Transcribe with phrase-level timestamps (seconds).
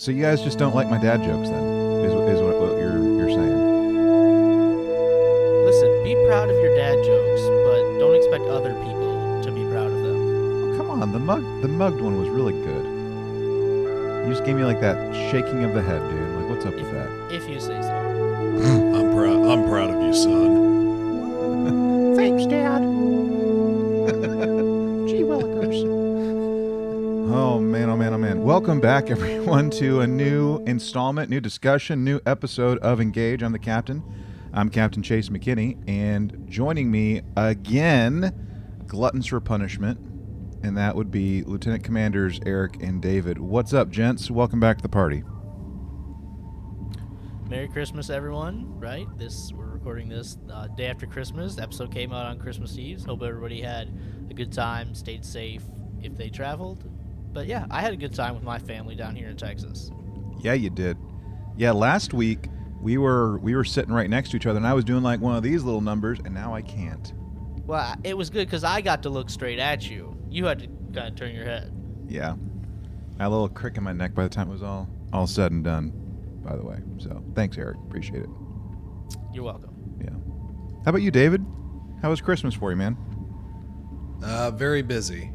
[0.00, 1.62] So you guys just don't like my dad jokes, then?
[2.04, 3.58] Is, is what, what you're you're saying?
[5.64, 9.86] Listen, be proud of your dad jokes, but don't expect other people to be proud
[9.86, 10.74] of them.
[10.74, 12.84] Oh, come on, the mug the mugged one was really good.
[14.26, 16.28] You just gave me like that shaking of the head, dude.
[16.40, 17.08] Like, what's up with that?
[17.32, 17.94] If you say so.
[18.98, 19.46] I'm proud.
[19.46, 22.14] I'm proud of you, son.
[22.16, 22.82] Thanks, Dad.
[28.44, 33.42] Welcome back everyone to a new installment, new discussion, new episode of Engage.
[33.42, 34.04] I'm the captain.
[34.52, 39.98] I'm Captain Chase McKinney, and joining me again, gluttons for punishment,
[40.62, 43.38] and that would be Lieutenant Commanders Eric and David.
[43.38, 44.30] What's up, gents?
[44.30, 45.24] Welcome back to the party.
[47.48, 48.78] Merry Christmas, everyone!
[48.78, 51.54] Right, this we're recording this uh, day after Christmas.
[51.54, 53.06] The episode came out on Christmas Eve.
[53.06, 53.88] Hope everybody had
[54.28, 55.62] a good time, stayed safe
[56.02, 56.93] if they traveled.
[57.34, 59.90] But yeah, I had a good time with my family down here in Texas.
[60.38, 60.96] Yeah, you did.
[61.56, 62.48] Yeah, last week
[62.80, 65.20] we were we were sitting right next to each other, and I was doing like
[65.20, 67.12] one of these little numbers, and now I can't.
[67.66, 70.16] Well, it was good because I got to look straight at you.
[70.30, 71.72] You had to kind of turn your head.
[72.08, 72.36] Yeah,
[73.18, 75.26] I had a little crick in my neck by the time it was all all
[75.26, 75.92] said and done.
[76.44, 77.78] By the way, so thanks, Eric.
[77.86, 78.28] Appreciate it.
[79.32, 79.74] You're welcome.
[80.00, 80.10] Yeah.
[80.84, 81.44] How about you, David?
[82.02, 82.96] How was Christmas for you, man?
[84.22, 85.32] Uh, very busy.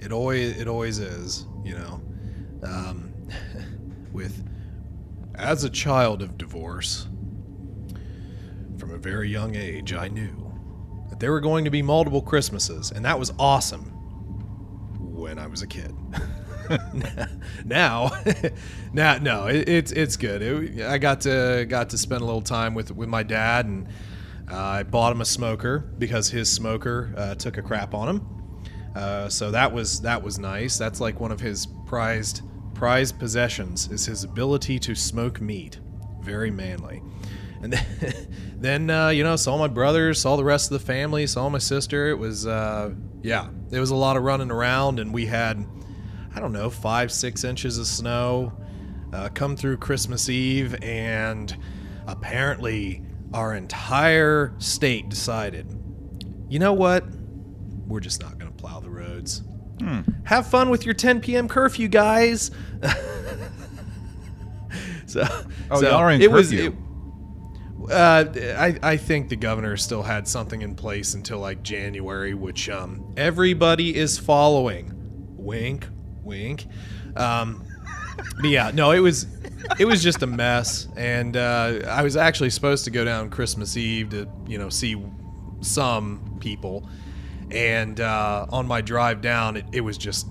[0.00, 1.46] It always it always is.
[1.64, 2.02] You know,
[2.62, 3.12] um,
[4.12, 4.44] with
[5.34, 7.08] as a child of divorce,
[8.78, 10.52] from a very young age, I knew
[11.10, 13.90] that there were going to be multiple Christmases, and that was awesome
[14.98, 15.94] when I was a kid.
[17.64, 18.10] now,
[18.92, 20.42] now, no, it, it's it's good.
[20.42, 23.88] It, I got to got to spend a little time with with my dad, and
[24.50, 28.33] uh, I bought him a smoker because his smoker uh, took a crap on him.
[28.94, 30.78] Uh, so that was that was nice.
[30.78, 32.42] That's like one of his prized
[32.74, 35.78] prized possessions is his ability to smoke meat.
[36.20, 37.02] Very manly.
[37.62, 41.26] And then, then uh, you know, saw my brothers, saw the rest of the family,
[41.26, 42.08] saw my sister.
[42.08, 45.64] It was uh, yeah, it was a lot of running around, and we had
[46.34, 48.52] I don't know five six inches of snow
[49.12, 51.56] uh, come through Christmas Eve, and
[52.06, 55.66] apparently our entire state decided,
[56.48, 57.04] you know what,
[57.86, 58.33] we're just not
[59.80, 60.08] roads.
[60.24, 61.48] Have fun with your 10 p.m.
[61.48, 62.50] curfew, guys.
[65.06, 65.24] so,
[65.70, 66.50] Oh, so y'all are in it was.
[66.50, 66.76] curfew.
[67.88, 68.24] It, uh,
[68.58, 73.12] I, I think the governor still had something in place until like January, which um,
[73.16, 74.92] everybody is following.
[75.36, 75.86] Wink,
[76.22, 76.66] wink.
[77.16, 77.64] Um,
[78.40, 79.26] but yeah, no, it was
[79.78, 83.76] it was just a mess, and uh, I was actually supposed to go down Christmas
[83.76, 84.96] Eve to you know see
[85.60, 86.88] some people,
[87.50, 90.26] and uh, on my drive down, it, it was just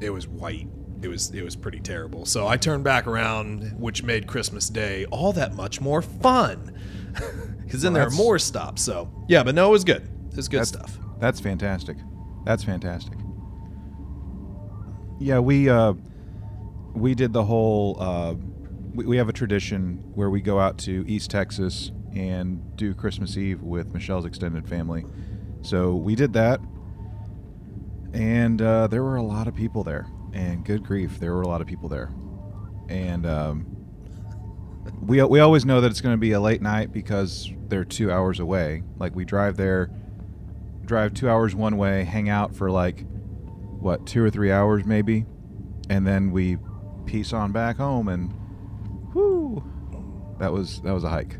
[0.00, 0.68] it was white.
[1.02, 2.24] It was it was pretty terrible.
[2.26, 6.78] So I turned back around, which made Christmas Day all that much more fun.
[7.64, 8.82] Because then Well, there are more stops.
[8.82, 10.02] So yeah, but no, it was good.
[10.30, 10.98] It was good That's- stuff.
[11.18, 11.96] That's fantastic.
[12.44, 13.18] That's fantastic.
[15.18, 15.94] Yeah, we uh,
[16.94, 17.96] we did the whole.
[18.00, 18.34] Uh,
[18.94, 23.36] we, we have a tradition where we go out to East Texas and do Christmas
[23.36, 25.04] Eve with Michelle's extended family.
[25.64, 26.60] So we did that,
[28.12, 30.06] and uh, there were a lot of people there.
[30.32, 32.12] And good grief, there were a lot of people there.
[32.88, 33.66] And um,
[35.00, 38.12] we we always know that it's going to be a late night because they're two
[38.12, 38.82] hours away.
[38.98, 39.90] Like we drive there
[40.84, 43.06] drive two hours one way, hang out for like
[43.80, 45.26] what two or three hours maybe,
[45.90, 46.58] and then we
[47.06, 48.32] piece on back home and
[49.14, 49.62] whoo,
[50.38, 51.38] that was that was a hike.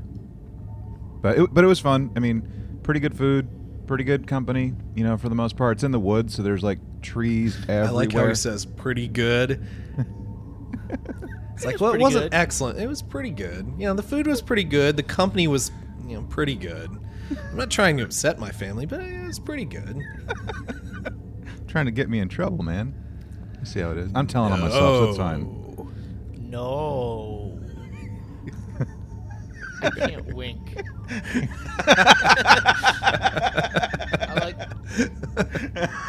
[1.20, 2.10] But it, but it was fun.
[2.16, 3.48] I mean, pretty good food,
[3.86, 4.72] pretty good company.
[4.94, 7.84] You know, for the most part, it's in the woods, so there's like trees everywhere.
[7.84, 9.66] I like how he says pretty good.
[11.54, 12.34] it's like, was well, it wasn't good.
[12.34, 12.78] excellent.
[12.78, 13.72] It was pretty good.
[13.78, 14.96] You know, the food was pretty good.
[14.96, 15.70] The company was,
[16.06, 16.90] you know, pretty good.
[17.50, 20.00] I'm not trying to upset my family, but it was pretty good.
[21.68, 22.94] trying to get me in trouble, man.
[23.60, 24.10] You see how it is.
[24.14, 25.42] I'm telling on myself, so it's fine.
[25.78, 25.88] Oh.
[26.38, 27.60] No.
[29.82, 30.76] I can't wink.
[34.26, 35.90] I like.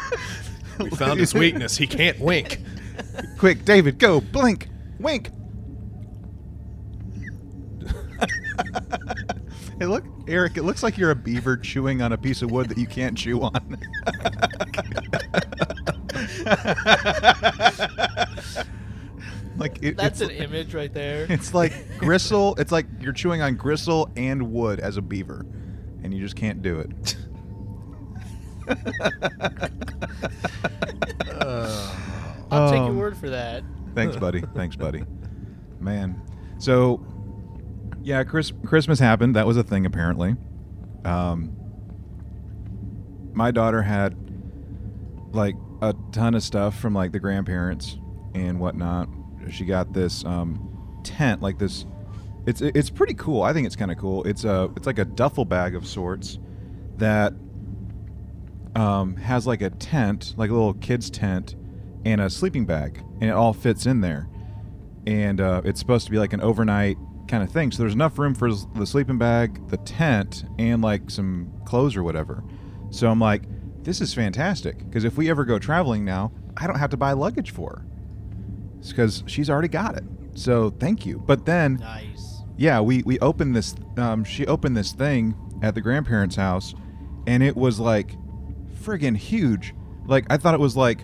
[0.78, 1.76] We found his weakness.
[1.76, 2.60] He can't wink.
[3.38, 4.68] Quick, David, go blink,
[4.98, 5.30] wink.
[9.78, 10.58] hey, look, Eric.
[10.58, 13.16] It looks like you're a beaver chewing on a piece of wood that you can't
[13.16, 13.78] chew on.
[19.58, 21.26] Like it, That's an image right there.
[21.30, 22.54] It's like gristle.
[22.58, 25.44] It's like you're chewing on gristle and wood as a beaver,
[26.02, 27.16] and you just can't do it.
[32.50, 33.62] I'll take your Um, word for that.
[33.94, 34.42] Thanks, buddy.
[34.54, 35.04] Thanks, buddy.
[35.80, 36.20] man.
[36.58, 37.04] So,
[38.02, 39.36] yeah, Chris, Christmas happened.
[39.36, 40.36] That was a thing, apparently.
[41.04, 41.54] Um,
[43.32, 44.16] my daughter had
[45.32, 47.98] like a ton of stuff from like the grandparents
[48.34, 49.08] and whatnot.
[49.50, 51.86] She got this um, tent, like this.
[52.46, 53.42] It's it's pretty cool.
[53.42, 54.22] I think it's kind of cool.
[54.24, 56.38] It's a it's like a duffel bag of sorts
[56.98, 57.32] that
[58.74, 61.56] um, has like a tent, like a little kid's tent,
[62.04, 64.28] and a sleeping bag, and it all fits in there.
[65.06, 66.96] And uh, it's supposed to be like an overnight
[67.28, 67.72] kind of thing.
[67.72, 72.02] So there's enough room for the sleeping bag, the tent, and like some clothes or
[72.02, 72.44] whatever.
[72.90, 73.42] So I'm like,
[73.82, 77.12] this is fantastic because if we ever go traveling now, I don't have to buy
[77.12, 77.95] luggage for her
[78.90, 80.04] because she's already got it.
[80.34, 81.18] So thank you.
[81.18, 82.42] But then, Nice.
[82.56, 83.74] yeah, we we opened this.
[83.96, 86.74] Um, she opened this thing at the grandparents' house,
[87.26, 88.16] and it was like
[88.82, 89.74] friggin' huge.
[90.06, 91.00] Like I thought it was like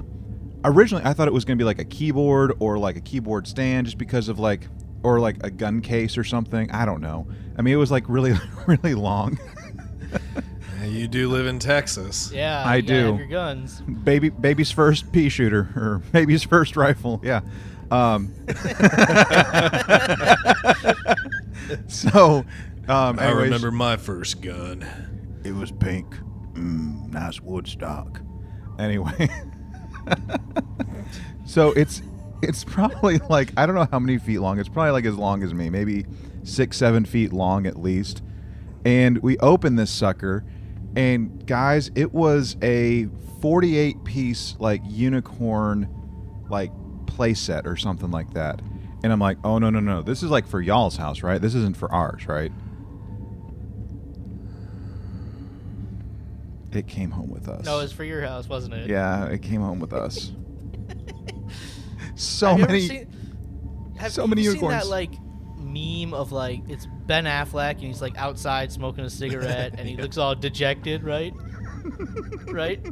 [0.65, 3.87] originally I thought it was gonna be like a keyboard or like a keyboard stand,
[3.87, 4.69] just because of like
[5.03, 6.71] or like a gun case or something.
[6.71, 7.27] I don't know.
[7.59, 8.35] I mean, it was like really
[8.67, 9.39] really long.
[10.85, 12.31] You do live in Texas.
[12.35, 13.19] Yeah, I you gotta have do.
[13.19, 13.81] your guns.
[13.81, 17.41] baby baby's first pea shooter or baby's first rifle yeah
[17.93, 18.33] um,
[21.89, 22.45] so
[22.89, 24.85] um, I anyways, remember my first gun.
[25.45, 26.15] it was pink.
[26.55, 28.21] Mm, nice woodstock
[28.79, 29.29] anyway.
[31.45, 32.01] So it's
[32.41, 34.59] it's probably like i don't know how many feet long.
[34.59, 36.07] It's probably like as long as me maybe
[36.45, 38.23] six seven feet long at least.
[38.87, 40.45] And we opened this sucker
[40.97, 43.07] and guys it was a
[43.43, 45.89] 48 piece like unicorn
[46.49, 46.71] like
[47.23, 48.61] playset or something like that
[49.05, 51.55] and i'm like oh no no no this is like for y'all's house right this
[51.55, 52.51] isn't for ours right
[56.73, 58.89] it came home with us No, it was for your house, wasn't it?
[58.91, 60.33] yeah it came home with us
[62.15, 63.09] so Have many seen-
[63.99, 64.83] have so you many seen unicorns.
[64.85, 65.11] that like
[65.59, 69.97] meme of like it's Ben Affleck and he's like outside smoking a cigarette and he
[70.03, 71.33] looks all dejected, right?
[72.53, 72.85] right?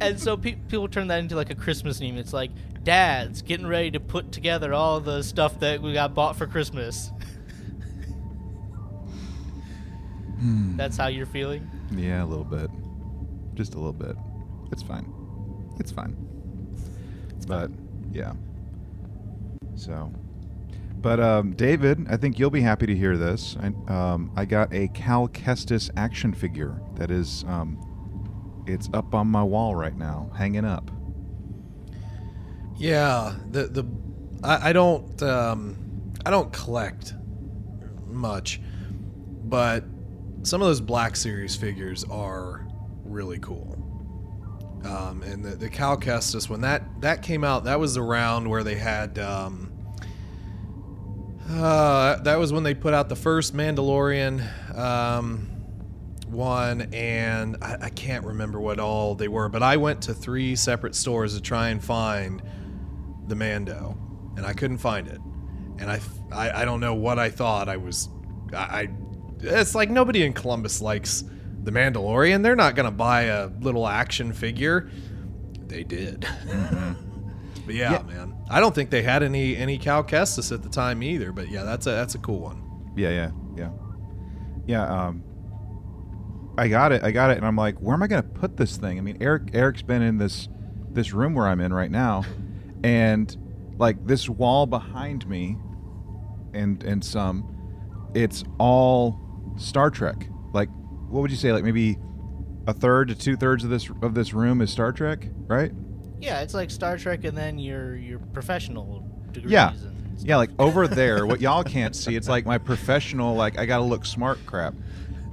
[0.00, 2.16] And so pe- people turn that into like a Christmas meme.
[2.18, 2.50] It's like
[2.82, 7.10] dads getting ready to put together all the stuff that we got bought for Christmas.
[10.38, 10.76] Hmm.
[10.76, 11.70] That's how you're feeling.
[11.96, 12.70] Yeah, a little bit.
[13.54, 14.16] Just a little bit.
[14.72, 15.10] It's fine.
[15.78, 16.16] It's fine.
[17.30, 17.70] It's but
[18.12, 18.32] yeah.
[19.74, 20.12] So,
[20.96, 23.56] but um, David, I think you'll be happy to hear this.
[23.60, 27.78] I, um, I got a Cal Kestis action figure that is, um,
[28.66, 30.90] it's up on my wall right now, hanging up.
[32.76, 33.86] Yeah, the the
[34.42, 37.14] I, I don't um, I don't collect
[38.06, 38.60] much,
[39.44, 39.84] but
[40.42, 42.66] some of those Black Series figures are
[43.04, 43.80] really cool.
[44.84, 48.62] Um, and the the Cal Kestis when that that came out, that was around where
[48.64, 49.18] they had.
[49.18, 49.70] Um,
[51.50, 55.53] uh, that was when they put out the first Mandalorian um,
[56.34, 60.56] one, and I, I can't remember what all they were, but I went to three
[60.56, 62.42] separate stores to try and find
[63.26, 63.96] the Mando,
[64.36, 65.20] and I couldn't find it.
[65.78, 66.00] And I,
[66.32, 67.68] I, I don't know what I thought.
[67.68, 68.08] I was,
[68.52, 68.88] I, I,
[69.40, 71.24] it's like nobody in Columbus likes
[71.62, 72.42] the Mandalorian.
[72.42, 74.90] They're not gonna buy a little action figure.
[75.66, 76.20] They did.
[77.66, 78.02] but yeah, Yeah.
[78.02, 81.32] man, I don't think they had any any Cal Kestis at the time either.
[81.32, 82.62] But yeah, that's a that's a cool one.
[82.96, 83.70] Yeah, yeah, yeah,
[84.66, 84.86] yeah.
[85.06, 85.24] Um,
[86.56, 87.02] I got it.
[87.02, 88.98] I got it, and I'm like, where am I gonna put this thing?
[88.98, 90.48] I mean, Eric, Eric's been in this
[90.90, 92.24] this room where I'm in right now,
[92.82, 93.36] and
[93.78, 95.56] like this wall behind me,
[96.52, 99.18] and and some, it's all
[99.56, 100.28] Star Trek.
[100.52, 100.68] Like,
[101.08, 101.52] what would you say?
[101.52, 101.98] Like maybe
[102.66, 105.72] a third to two thirds of this of this room is Star Trek, right?
[106.20, 109.52] Yeah, it's like Star Trek and then your your professional degrees.
[109.52, 109.72] Yeah.
[110.18, 113.82] Yeah, like over there, what y'all can't see, it's like my professional, like I gotta
[113.82, 114.74] look smart crap.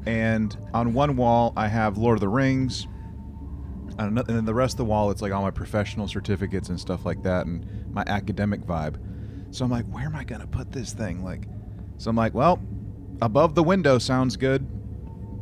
[0.05, 2.88] And on one wall, I have Lord of the Rings.
[4.00, 7.05] And then the rest of the wall, it's like all my professional certificates and stuff
[7.05, 8.96] like that, and my academic vibe.
[9.51, 11.24] So I'm like, where am I gonna put this thing?
[11.24, 11.48] Like,
[11.98, 12.60] so I'm like, well,
[13.22, 14.67] above the window sounds good.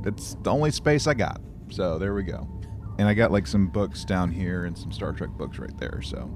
[0.06, 1.40] It's the only space I got.
[1.70, 2.50] So there we go.
[2.98, 6.02] And I got like some books down here and some Star Trek books right there.
[6.02, 6.30] So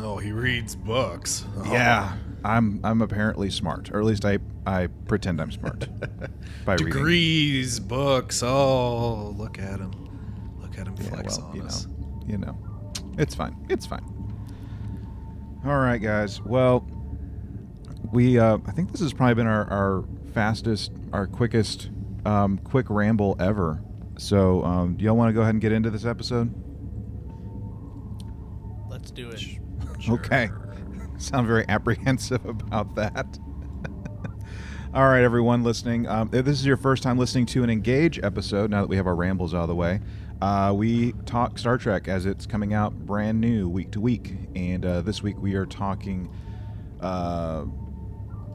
[0.00, 1.44] Oh, he reads books.
[1.56, 1.72] Oh.
[1.72, 5.88] Yeah, I'm I'm apparently smart, or at least I I pretend I'm smart
[6.64, 6.86] by reading.
[6.86, 8.42] Degrees, books.
[8.42, 9.90] Oh, look at him.
[10.60, 11.86] Look at him Yeah, flex well, on you us.
[11.86, 12.56] know, you know,
[13.18, 13.56] it's fine.
[13.68, 14.04] It's fine.
[15.64, 16.40] All right, guys.
[16.40, 16.86] Well,
[18.12, 21.90] we uh, I think this has probably been our, our fastest, our quickest,
[22.24, 23.82] um, quick ramble ever.
[24.16, 26.52] So, um, do y'all want to go ahead and get into this episode?
[28.88, 29.57] Let's do it.
[30.08, 30.48] Okay.
[31.18, 33.38] sound very apprehensive about that.
[34.94, 36.06] All right, everyone listening.
[36.06, 38.96] Um, if this is your first time listening to an Engage episode, now that we
[38.96, 40.00] have our rambles out of the way,
[40.40, 44.34] uh, we talk Star Trek as it's coming out brand new week to week.
[44.56, 46.32] And uh, this week we are talking
[47.00, 47.64] uh,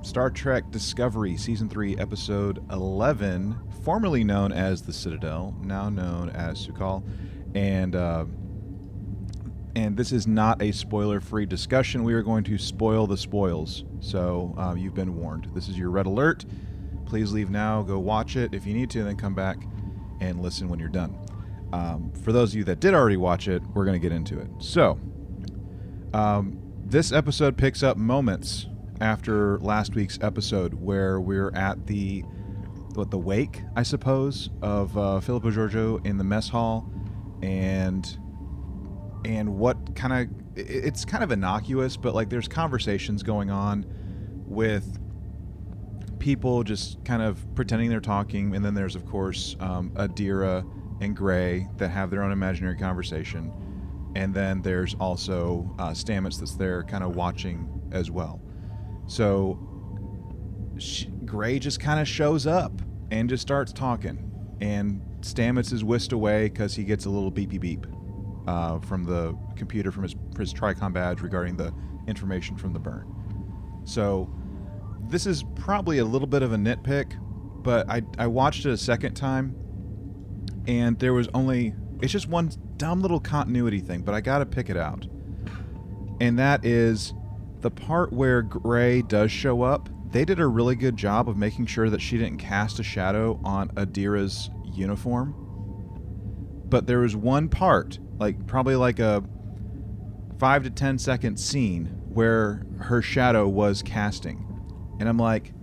[0.01, 6.65] Star Trek Discovery, Season 3, Episode 11, formerly known as The Citadel, now known as
[6.65, 7.03] Su'Kal.
[7.53, 7.95] And.
[9.75, 12.03] Uh, and this is not a spoiler-free discussion.
[12.03, 15.49] We are going to spoil the spoils, so um, you've been warned.
[15.53, 16.45] This is your red alert.
[17.05, 17.81] Please leave now.
[17.81, 19.57] Go watch it if you need to, and then come back
[20.19, 21.17] and listen when you're done.
[21.73, 24.39] Um, for those of you that did already watch it, we're going to get into
[24.39, 24.47] it.
[24.59, 24.99] So,
[26.13, 28.67] um, this episode picks up moments
[29.01, 32.23] after last week's episode, where we're at the
[32.93, 36.87] what the wake, I suppose, of uh, Philippa Georgiou in the mess hall,
[37.41, 38.17] and
[39.25, 43.85] and what kind of it's kind of innocuous, but like there's conversations going on
[44.45, 44.99] with
[46.19, 50.65] people just kind of pretending they're talking, and then there's of course um, Adira
[51.01, 53.51] and Gray that have their own imaginary conversation,
[54.15, 58.41] and then there's also uh, Stamets that's there kind of watching as well.
[59.07, 59.59] So
[60.77, 66.11] she, Gray just kind of shows up and just starts talking, and Stamets is whisked
[66.11, 67.87] away because he gets a little beepy beep
[68.47, 71.73] uh, from the computer from his, his Tricom badge regarding the
[72.07, 73.13] information from the burn.
[73.85, 74.33] So
[75.09, 77.17] this is probably a little bit of a nitpick,
[77.63, 79.55] but I, I watched it a second time
[80.67, 84.45] and there was only it's just one dumb little continuity thing, but I got to
[84.45, 85.07] pick it out.
[86.19, 87.13] And that is
[87.61, 89.89] the part where Gray does show up.
[90.11, 93.39] They did a really good job of making sure that she didn't cast a shadow
[93.43, 95.33] on Adira's uniform.
[96.67, 99.23] But there was one part like probably like a
[100.39, 104.45] five to ten second scene where her shadow was casting,
[104.99, 105.53] and I'm like,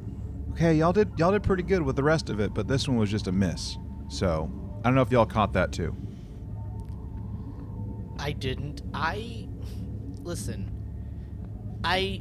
[0.52, 2.96] okay, y'all did y'all did pretty good with the rest of it, but this one
[2.96, 3.78] was just a miss.
[4.08, 5.94] So I don't know if y'all caught that too.
[8.18, 8.82] I didn't.
[8.92, 9.48] I
[10.22, 10.70] listen.
[11.84, 12.20] I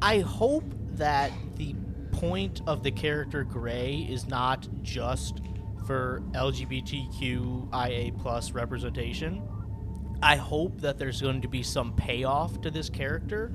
[0.00, 1.74] I hope that the
[2.12, 5.40] point of the character Gray is not just
[5.86, 9.42] for LGBTQIA plus representation.
[10.22, 13.52] I hope that there's going to be some payoff to this character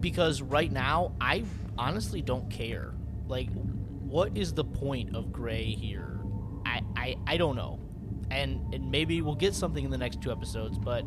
[0.00, 1.44] because right now I
[1.76, 2.94] honestly don't care.
[3.28, 6.20] Like, what is the point of Gray here?
[6.66, 7.78] I I, I don't know,
[8.30, 11.04] and and maybe we'll get something in the next two episodes, but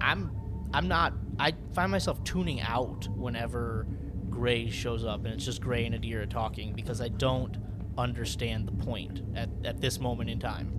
[0.00, 0.30] I'm
[0.72, 1.12] I'm not.
[1.38, 3.86] I find myself tuning out whenever
[4.30, 7.56] Gray shows up and it's just Gray and Adira talking because I don't
[7.98, 10.72] understand the point at, at this moment in time.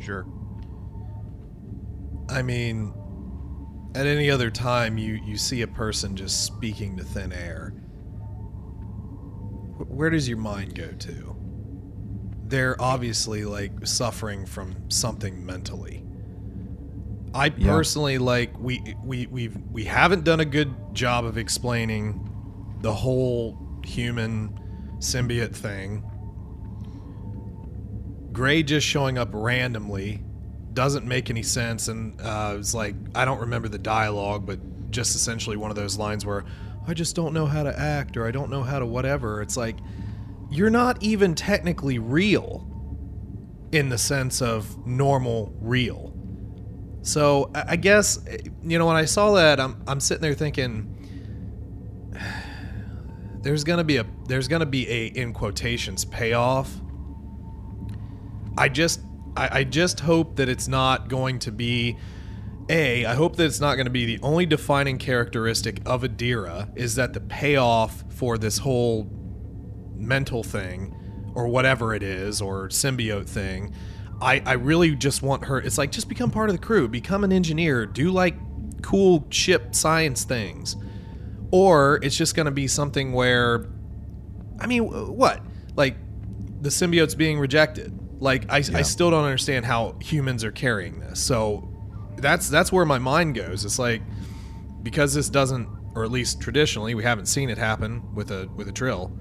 [0.00, 0.26] Sure.
[2.28, 2.92] I mean,
[3.94, 7.70] at any other time, you, you see a person just speaking to thin air.
[9.88, 11.36] Where does your mind go to?
[12.44, 16.04] They're obviously like suffering from something mentally.
[17.34, 18.20] I personally yeah.
[18.20, 22.22] like we we we we haven't done a good job of explaining
[22.80, 24.58] the whole human
[25.00, 26.02] symbiote thing
[28.36, 30.22] Gray just showing up randomly
[30.74, 35.16] doesn't make any sense, and uh, it's like I don't remember the dialogue, but just
[35.16, 36.44] essentially one of those lines where
[36.86, 39.40] I just don't know how to act or I don't know how to whatever.
[39.40, 39.78] It's like
[40.50, 42.70] you're not even technically real
[43.72, 46.14] in the sense of normal real.
[47.00, 48.18] So I guess
[48.62, 50.92] you know when I saw that, I'm I'm sitting there thinking
[53.40, 56.82] there's gonna be a there's gonna be a in quotations payoff
[58.58, 59.00] I just
[59.36, 61.98] I, I just hope that it's not going to be
[62.68, 66.76] a, I hope that it's not going to be the only defining characteristic of Adira
[66.76, 69.08] is that the payoff for this whole
[69.94, 70.94] mental thing
[71.34, 73.72] or whatever it is or symbiote thing.
[74.20, 75.58] I, I really just want her.
[75.58, 78.34] It's like just become part of the crew, become an engineer, do like
[78.82, 80.76] cool ship science things.
[81.52, 83.66] Or it's just going to be something where,
[84.58, 85.40] I mean, what?
[85.76, 85.96] Like
[86.62, 88.78] the symbiote's being rejected like I, yeah.
[88.78, 91.20] I still don't understand how humans are carrying this.
[91.20, 91.68] So
[92.16, 93.64] that's that's where my mind goes.
[93.64, 94.02] It's like
[94.82, 98.68] because this doesn't, or at least traditionally, we haven't seen it happen with a with
[98.68, 99.16] a trill.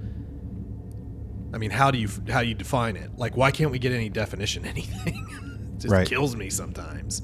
[1.53, 3.11] I mean, how do you how do you define it?
[3.17, 4.65] Like, why can't we get any definition?
[4.75, 5.27] Anything
[5.75, 6.07] it just right.
[6.07, 7.21] kills me sometimes.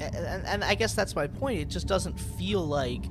[0.00, 1.60] And, and, and I guess that's my point.
[1.60, 3.04] It just doesn't feel like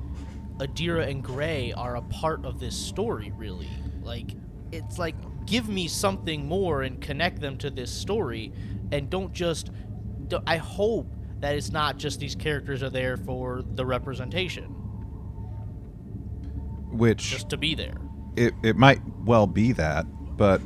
[0.57, 3.69] Adira and Gray are a part of this story, really.
[4.01, 4.31] Like,
[4.71, 5.15] it's like
[5.45, 8.51] give me something more and connect them to this story
[8.91, 9.69] and don't just
[10.47, 11.07] i hope
[11.39, 14.63] that it's not just these characters are there for the representation,
[16.91, 17.95] which just to be there.
[18.35, 20.05] it, it might well be that,
[20.37, 20.61] but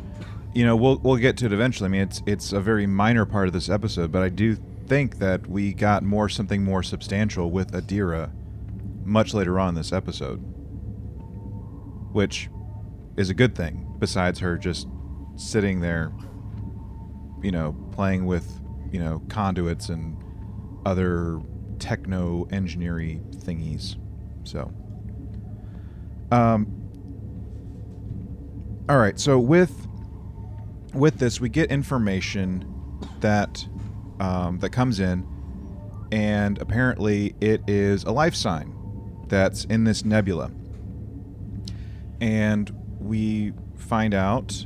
[0.53, 1.87] you know we'll we'll get to it eventually.
[1.87, 4.55] I mean, it's it's a very minor part of this episode, but I do
[4.87, 8.31] think that we got more something more substantial with Adira
[9.03, 10.37] much later on in this episode,
[12.13, 12.49] which
[13.19, 13.85] is a good thing.
[13.99, 14.87] Besides her just
[15.35, 16.11] sitting there,
[17.43, 18.59] you know, playing with
[18.91, 20.17] you know conduits and
[20.85, 21.41] other
[21.77, 23.97] techno engineering thingies.
[24.45, 24.73] So.
[26.31, 26.75] Um,
[28.87, 29.19] all right.
[29.19, 29.87] So with
[30.93, 32.65] with this, we get information
[33.19, 33.67] that
[34.21, 35.27] um, that comes in,
[36.11, 38.73] and apparently it is a life sign
[39.27, 40.51] that's in this nebula,
[42.21, 44.65] and we find out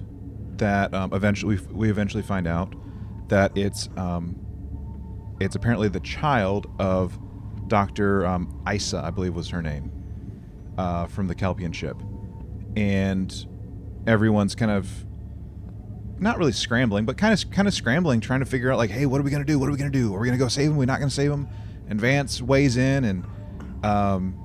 [0.58, 2.74] that um, eventually we eventually find out
[3.28, 4.36] that it's um,
[5.40, 7.18] it's apparently the child of
[7.68, 9.92] Doctor um, Issa, I believe was her name,
[10.78, 11.98] uh, from the Kelpian ship,
[12.76, 13.46] and
[14.06, 14.90] everyone's kind of
[16.20, 19.06] not really scrambling, but kind of kind of scrambling, trying to figure out like, hey,
[19.06, 19.60] what are we gonna do?
[19.60, 20.14] What are we gonna do?
[20.14, 20.76] Are we gonna go save him?
[20.76, 21.48] Are we not gonna save him?
[21.88, 23.26] And Vance weighs in, and
[23.84, 24.43] um,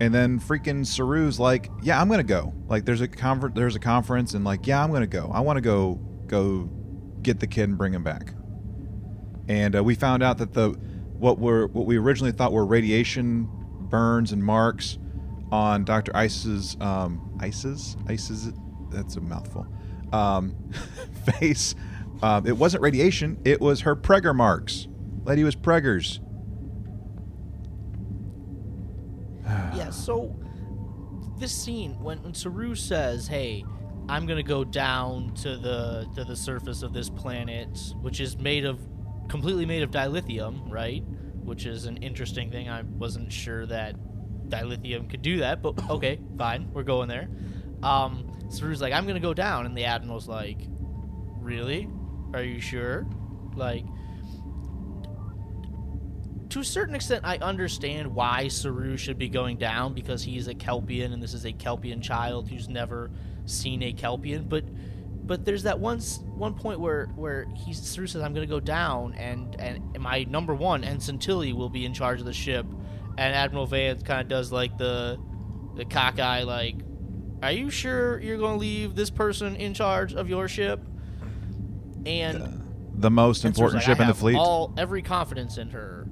[0.00, 2.54] and then freaking Saru's like, yeah, I'm gonna go.
[2.68, 5.30] Like, there's a conference, there's a conference, and like, yeah, I'm gonna go.
[5.32, 6.70] I want to go go
[7.22, 8.32] get the kid and bring him back.
[9.48, 10.70] And uh, we found out that the
[11.18, 13.48] what were what we originally thought were radiation
[13.90, 14.98] burns and marks
[15.52, 16.16] on Dr.
[16.16, 18.52] Ice's um, Ice's Ice's
[18.90, 19.66] that's a mouthful
[20.12, 20.54] um,
[21.38, 21.74] face.
[22.22, 23.38] Um, it wasn't radiation.
[23.44, 24.88] It was her pregger marks.
[25.24, 26.20] Lady was preggers.
[30.04, 30.36] So
[31.38, 33.64] this scene when, when Saru says, "Hey,
[34.08, 38.64] I'm gonna go down to the to the surface of this planet, which is made
[38.64, 38.80] of
[39.28, 41.02] completely made of dilithium, right?
[41.44, 42.68] Which is an interesting thing.
[42.68, 43.94] I wasn't sure that
[44.48, 47.28] dilithium could do that, but okay, fine, we're going there.
[47.82, 50.58] Um, Saru's like, I'm gonna go down, and the admiral's like,
[51.40, 51.88] Really?
[52.34, 53.06] Are you sure?
[53.56, 53.84] Like,
[56.50, 60.54] to a certain extent, I understand why Saru should be going down because he's a
[60.54, 63.10] Kelpian and this is a Kelpian child who's never
[63.46, 64.48] seen a Kelpian.
[64.48, 64.64] But,
[65.26, 66.00] but there's that one
[66.34, 70.24] one point where where he Saru says, "I'm going to go down," and and my
[70.24, 72.66] number one Ensign Tilly will be in charge of the ship,
[73.16, 75.18] and Admiral Vance kind of does like the
[75.76, 76.76] the cockeye like,
[77.42, 80.80] "Are you sure you're going to leave this person in charge of your ship?"
[82.06, 82.64] And
[82.96, 84.36] The most and important like, ship in the fleet.
[84.36, 86.08] All every confidence in her.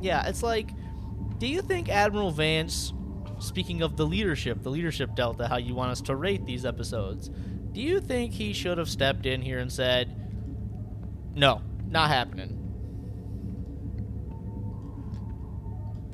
[0.00, 0.70] Yeah, it's like,
[1.38, 2.92] do you think Admiral Vance,
[3.38, 7.30] speaking of the leadership, the leadership delta, how you want us to rate these episodes,
[7.72, 10.14] do you think he should have stepped in here and said,
[11.34, 12.60] "No, not happening"?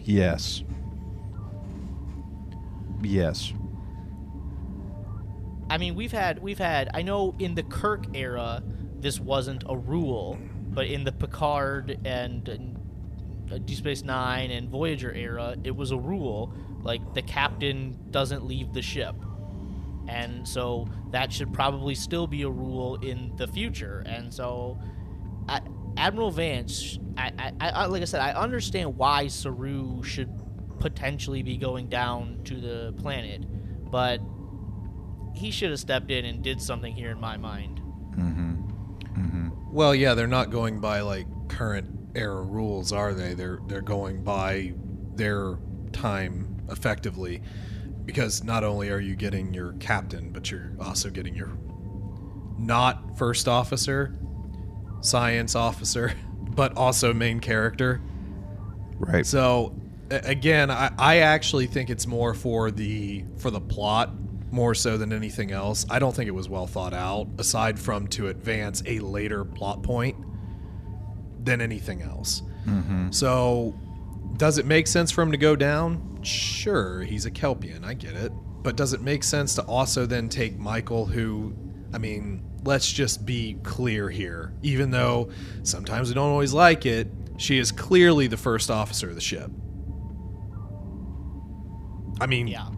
[0.01, 0.65] Yes.
[3.03, 3.53] Yes.
[5.69, 6.91] I mean, we've had we've had.
[6.95, 8.63] I know in the Kirk era,
[8.99, 10.39] this wasn't a rule,
[10.71, 12.80] but in the Picard and, and
[13.59, 16.53] Deep Space Nine and Voyager era, it was a rule.
[16.83, 19.15] Like the captain doesn't leave the ship,
[20.09, 24.03] and so that should probably still be a rule in the future.
[24.07, 24.79] And so,
[25.49, 25.61] I,
[25.97, 30.31] Admiral Vance, I, I, I, like I said, I understand why Saru should
[30.79, 33.45] potentially be going down to the planet,
[33.91, 34.21] but
[35.35, 37.81] he should have stepped in and did something here in my mind.
[38.17, 38.55] Mm-hmm.
[39.21, 39.49] Mm-hmm.
[39.71, 43.35] Well, yeah, they're not going by like current era rules, are they?
[43.35, 44.75] They're they're going by
[45.15, 45.59] their
[45.93, 47.43] time effectively
[48.05, 51.57] because not only are you getting your captain, but you're also getting your
[52.59, 54.19] not first officer,
[55.01, 58.01] science officer, but also main character.
[58.99, 59.25] Right.
[59.25, 59.75] So
[60.11, 64.11] again, I, I actually think it's more for the for the plot
[64.51, 65.87] more so than anything else.
[65.89, 69.83] I don't think it was well thought out, aside from to advance a later plot
[69.83, 70.17] point
[71.45, 72.43] than anything else.
[72.67, 73.11] mm-hmm.
[73.11, 73.75] So
[74.37, 76.21] does it make sense for him to go down?
[76.23, 78.33] Sure, he's a Kelpian, I get it.
[78.63, 81.55] But does it make sense to also then take Michael, who,
[81.95, 84.53] I mean, let's just be clear here.
[84.63, 85.31] Even though
[85.63, 89.51] sometimes we don't always like it, she is clearly the first officer of the ship.
[92.21, 92.69] I mean, Yeah.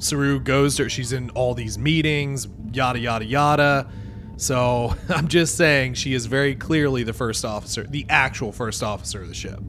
[0.00, 3.90] Saru goes to she's in all these meetings, yada yada yada.
[4.38, 9.20] So I'm just saying she is very clearly the first officer, the actual first officer
[9.20, 9.60] of the ship.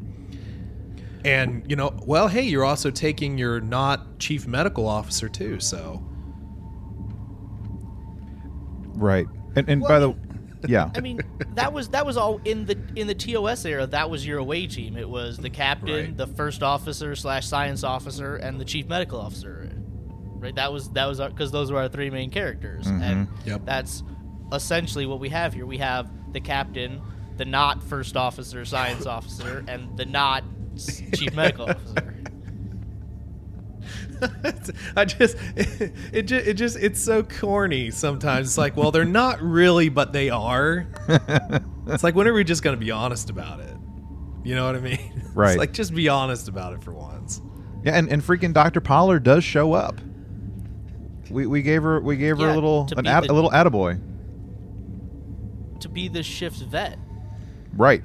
[1.25, 5.59] And you know, well, hey, you're also taking your not chief medical officer too.
[5.59, 6.01] So
[8.95, 9.27] Right.
[9.55, 10.29] And, and Well, by the
[10.67, 10.91] Yeah.
[10.93, 11.21] I mean,
[11.55, 13.87] that was that was all in the in the TOS era.
[13.87, 14.97] That was your away team.
[14.97, 16.17] It was the captain, Right.
[16.17, 19.71] the first officer slash science officer, and the chief medical officer.
[20.35, 20.55] Right.
[20.55, 23.01] That was that was because those were our three main characters, mm-hmm.
[23.01, 23.61] and Yep.
[23.65, 24.03] that's
[24.53, 25.65] essentially what we have here.
[25.65, 27.01] We have the captain,
[27.37, 30.43] the not first officer, science officer, and the not
[31.13, 32.15] chief medical officer.
[34.97, 38.47] I just it, it just it just it's so corny sometimes.
[38.49, 40.87] It's like, well, they're not really, but they are.
[41.87, 43.75] it's like when are we just gonna be honest about it?
[44.43, 45.23] You know what I mean?
[45.33, 45.51] Right.
[45.51, 47.41] It's like just be honest about it for once.
[47.83, 48.81] Yeah, and, and freaking Dr.
[48.81, 50.01] Pollard does show up.
[51.29, 53.51] We, we gave her we gave her Yeah, a little an ad, the- a little
[53.51, 54.01] attaboy.
[55.81, 56.97] To be the shift's vet.
[57.73, 58.03] Right.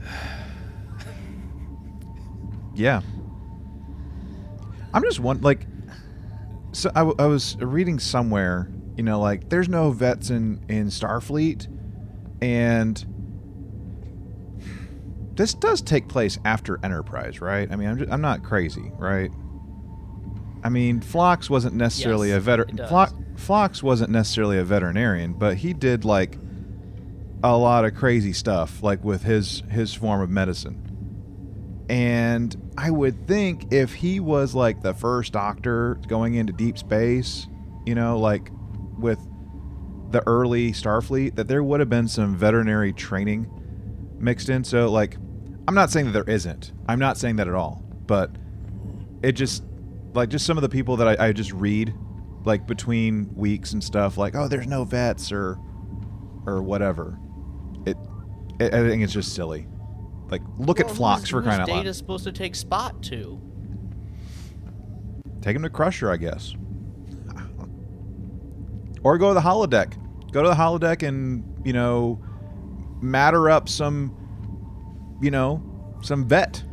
[2.75, 3.03] Yeah.
[4.93, 5.67] I'm just one like.
[6.73, 10.87] So I, w- I was reading somewhere, you know, like there's no vets in in
[10.89, 11.69] Starfleet,
[12.43, 13.05] and
[15.37, 17.71] this does take place after Enterprise, right?
[17.71, 19.31] I mean, I'm just, I'm not crazy, right?
[20.65, 22.69] I mean, Phlox wasn't necessarily Yes, a veteran.
[22.71, 22.89] it does.
[22.89, 26.39] Phlox, Phlox wasn't necessarily a veterinarian, but he did like
[27.45, 30.81] a lot of crazy stuff, like with his his form of medicine.
[31.89, 37.47] And I would think if he was like the first doctor going into deep space,
[37.85, 38.51] you know, like
[38.99, 39.19] with
[40.11, 43.51] the early Starfleet, that there would have been some veterinary training
[44.19, 44.65] mixed in.
[44.65, 45.17] So, like,
[45.69, 46.73] I'm not saying that there isn't.
[46.89, 47.85] I'm not saying that at all.
[48.07, 48.31] But
[49.23, 49.65] it just,
[50.15, 51.93] like, just some of the people that I, I just read,
[52.45, 55.59] like, between weeks and stuff, like, oh, there's no vets or,
[56.47, 57.19] or whatever.
[58.61, 59.67] I think it's just silly.
[60.31, 61.77] Like, look at Well, Phlox who's- for crying out loud.
[61.79, 63.41] Data's supposed to take Spot to?
[65.43, 66.55] Take him to Crusher, I guess.
[69.03, 69.93] Or go to the holodeck.
[70.33, 72.19] Go to the holodeck and, you know,
[73.03, 74.17] matter up some,
[75.21, 75.63] you know,
[76.03, 76.65] some vet.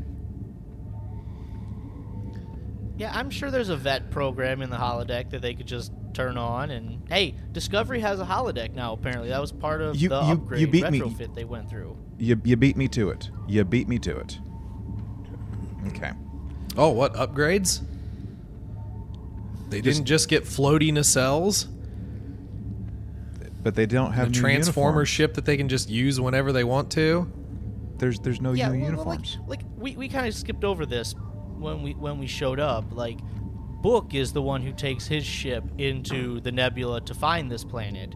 [2.98, 6.38] Yeah, I'm sure there's a vet program in the holodeck that they could just turn
[6.38, 6.72] on.
[6.72, 8.94] And hey, Discovery has a holodeck now.
[8.94, 11.00] Apparently, that was part of You- the you- you upgrade beat me.
[11.00, 11.96] retrofit they went through.
[12.18, 13.30] You, you beat me to it.
[13.48, 14.40] You beat me to it.
[15.88, 16.12] Okay.
[16.78, 17.82] Oh, what upgrades?
[19.70, 21.68] They Just- didn't just get floaty nacelles,
[23.64, 25.10] But they don't have a transformer uniforms.
[25.10, 27.32] ship that they can just use whenever they want to.
[28.00, 29.38] There's there's no yeah, new well, well, uniforms.
[29.48, 31.14] like, like we, we kind of skipped over this
[31.60, 32.86] when we when we showed up.
[32.92, 33.20] Like,
[33.82, 38.14] Book is the one who takes his ship into the nebula to find this planet,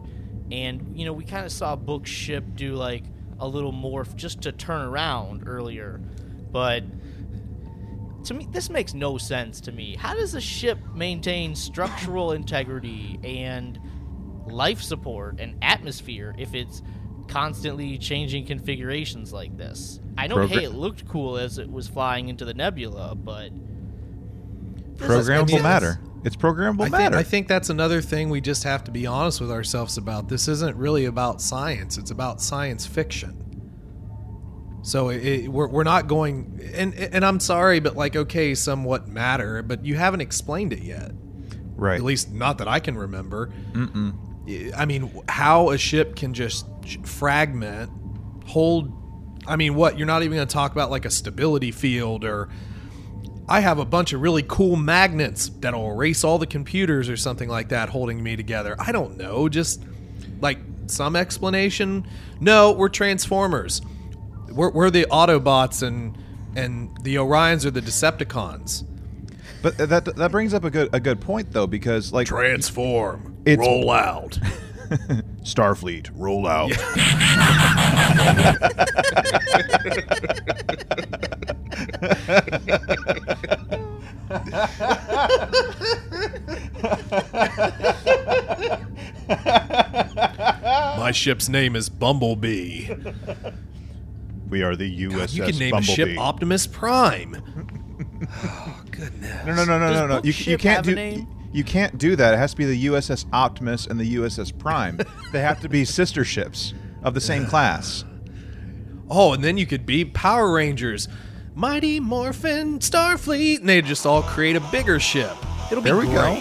[0.50, 3.04] and you know we kind of saw Book's ship do like
[3.38, 6.00] a little morph just to turn around earlier,
[6.50, 6.84] but
[8.24, 9.96] to me this makes no sense to me.
[9.96, 13.78] How does a ship maintain structural integrity and
[14.46, 16.82] life support and atmosphere if it's
[17.28, 20.00] constantly changing configurations like this.
[20.16, 23.50] I know, Progra- hey, it looked cool as it was flying into the nebula, but
[24.96, 26.00] programmable it's- matter.
[26.24, 27.16] It's programmable I think, matter.
[27.18, 30.28] I think that's another thing we just have to be honest with ourselves about.
[30.28, 33.42] This isn't really about science; it's about science fiction.
[34.82, 39.06] So it, it- we're, we're not going, and and I'm sorry, but like, okay, somewhat
[39.06, 41.12] matter, but you haven't explained it yet.
[41.76, 41.96] right.
[41.98, 43.52] At least not that I can remember.
[43.72, 44.72] Mm-mm.
[44.76, 46.66] I mean, how a ship can just
[47.04, 47.90] fragment,
[48.46, 48.92] hold.
[49.46, 49.96] I mean, what?
[49.96, 52.48] You're not even going to talk about like a stability field or.
[53.48, 57.48] I have a bunch of really cool magnets that'll erase all the computers or something
[57.48, 58.74] like that holding me together.
[58.78, 59.48] I don't know.
[59.48, 59.82] Just
[60.40, 62.06] like some explanation.
[62.40, 63.82] No, we're Transformers.
[64.50, 66.18] We're, we're the Autobots and
[66.56, 68.84] and the Orions are the Decepticons.
[69.62, 73.36] But that that brings up a good a good point though because like Transform.
[73.44, 74.38] It's- roll out.
[75.42, 76.70] Starfleet roll out.
[90.98, 92.88] My ship's name is Bumblebee.
[94.48, 96.02] We are the USS you can name Bumblebee.
[96.02, 97.42] a ship Optimus Prime.
[98.44, 99.46] oh goodness.
[99.46, 100.20] no, no, no, no, Does no, no.
[100.22, 100.94] You, you can't have a do.
[100.94, 101.28] name?
[101.52, 102.34] You can't do that.
[102.34, 105.00] It has to be the USS Optimus and the USS Prime.
[105.32, 108.04] they have to be sister ships of the same class.
[109.08, 111.08] Oh, and then you could be Power Rangers,
[111.56, 115.32] Mighty Morphin Starfleet, and they just all create a bigger ship.
[115.70, 116.34] It'll be There we go.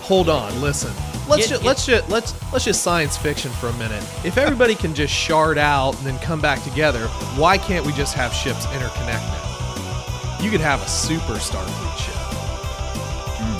[0.00, 0.90] Hold on, listen.
[1.28, 4.02] Let's Get- just, let's just let's let's just science fiction for a minute.
[4.24, 8.14] If everybody can just shard out and then come back together, why can't we just
[8.14, 10.38] have ships interconnect now?
[10.42, 12.16] You could have a super Starfleet ship.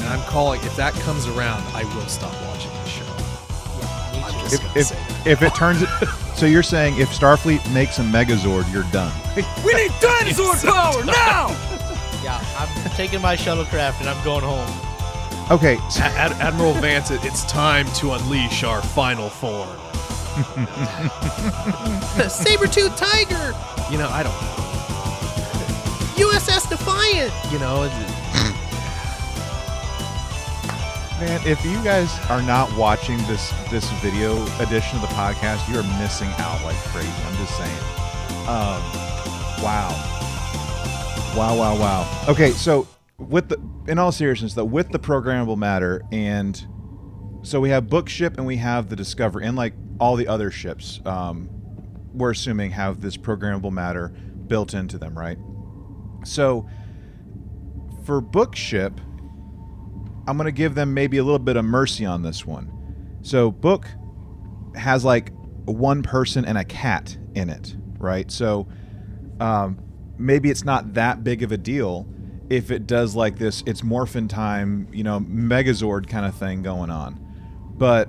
[0.01, 3.05] And I'm calling if that comes around, I will stop watching the show.
[4.25, 5.27] I'm just If gonna if, say that.
[5.27, 5.89] if it turns it,
[6.41, 9.13] So you're saying if Starfleet makes a Megazord, you're done?
[9.63, 11.49] We need dinosaur power now!
[12.25, 14.67] Yeah, I'm taking my shuttlecraft and I'm going home.
[15.51, 19.69] Okay, Ad- Admiral Vance, it's time to unleash our final form.
[22.31, 23.55] Saber-tooth tiger.
[23.91, 24.33] You know, I don't.
[26.17, 27.33] USS Defiant.
[27.53, 27.83] You know,
[31.21, 35.79] man, if you guys are not watching this this video edition of the podcast, you
[35.79, 37.13] are missing out like crazy.
[37.27, 37.79] I'm just saying.
[38.49, 38.83] Um,
[39.63, 39.91] wow,
[41.37, 42.25] wow, wow, wow.
[42.27, 46.67] Okay, so with the in all seriousness, though, with the programmable matter, and
[47.43, 50.51] so we have book ship and we have the Discovery, and like all the other
[50.51, 51.51] ships, um,
[52.15, 54.09] we're assuming have this programmable matter
[54.47, 55.37] built into them, right?
[56.25, 56.67] So
[58.07, 58.99] for book ship,
[60.31, 62.71] I'm going to give them maybe a little bit of mercy on this one.
[63.23, 63.87] So, Book
[64.75, 65.33] has like
[65.67, 68.31] one person and a cat in it, right?
[68.31, 68.67] So,
[69.41, 69.79] um,
[70.17, 72.07] maybe it's not that big of a deal
[72.51, 76.91] if it does like this, it's morphin time, you know, Megazord kind of thing going
[76.91, 77.25] on.
[77.77, 78.09] But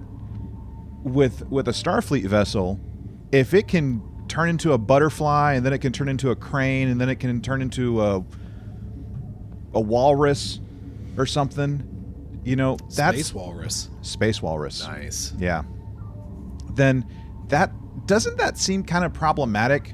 [1.03, 2.79] with with a Starfleet vessel,
[3.31, 6.87] if it can turn into a butterfly and then it can turn into a crane
[6.87, 8.23] and then it can turn into a
[9.73, 10.59] a walrus
[11.17, 11.87] or something,
[12.43, 13.89] you know, that's Space Walrus.
[14.01, 14.85] space walrus.
[14.87, 15.33] Nice.
[15.37, 15.63] Yeah.
[16.73, 17.05] Then
[17.47, 17.71] that
[18.07, 19.93] doesn't that seem kind of problematic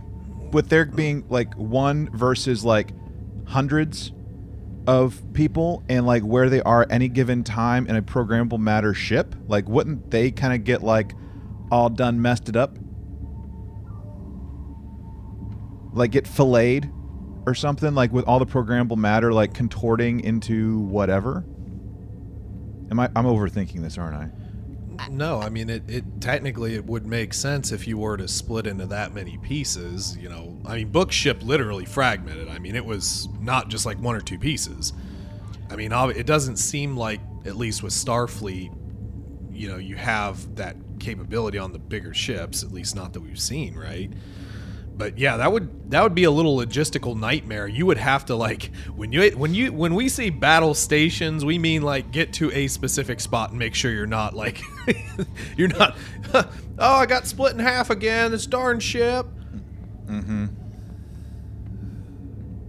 [0.51, 2.91] with there being like one versus like
[3.45, 4.11] hundreds
[4.85, 8.93] of people and like where they are at any given time in a programmable matter
[8.93, 9.35] ship?
[9.47, 11.13] Like wouldn't they kind of get like
[11.69, 12.77] all done messed it up?
[15.93, 16.89] Like get filleted
[17.45, 21.43] or something like with all the programmable matter like contorting into whatever?
[22.91, 24.29] Am I I'm overthinking this, aren't I?
[25.09, 26.21] No, I mean it, it.
[26.21, 30.17] Technically, it would make sense if you were to split into that many pieces.
[30.17, 32.49] You know, I mean, book ship literally fragmented.
[32.49, 34.93] I mean, it was not just like one or two pieces.
[35.69, 38.73] I mean, it doesn't seem like, at least with Starfleet,
[39.51, 42.63] you know, you have that capability on the bigger ships.
[42.63, 44.11] At least not that we've seen, right?
[44.97, 47.67] But yeah, that would that would be a little logistical nightmare.
[47.67, 51.59] You would have to like when you when you when we say battle stations, we
[51.59, 54.59] mean like get to a specific spot and make sure you're not like
[55.57, 55.95] you're not.
[56.33, 58.31] oh, I got split in half again.
[58.31, 59.27] This darn ship.
[60.07, 60.47] Mm-hmm.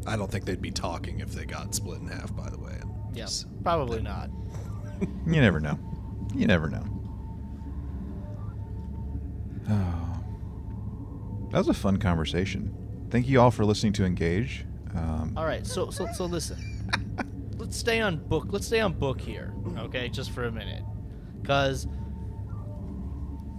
[0.07, 2.37] I don't think they'd be talking if they got split in half.
[2.37, 2.79] By the way.
[3.15, 4.29] Yeah, Just- probably not.
[5.01, 5.79] You never know.
[6.35, 6.85] You never know.
[9.71, 10.08] Oh.
[11.51, 12.75] That was a fun conversation.
[13.11, 14.67] Thank you all for listening to Engage.
[14.95, 16.59] Um, All right, so so so listen.
[17.57, 18.47] let's stay on book.
[18.51, 20.09] Let's stay on book here, okay?
[20.09, 20.83] Just for a minute,
[21.41, 21.87] because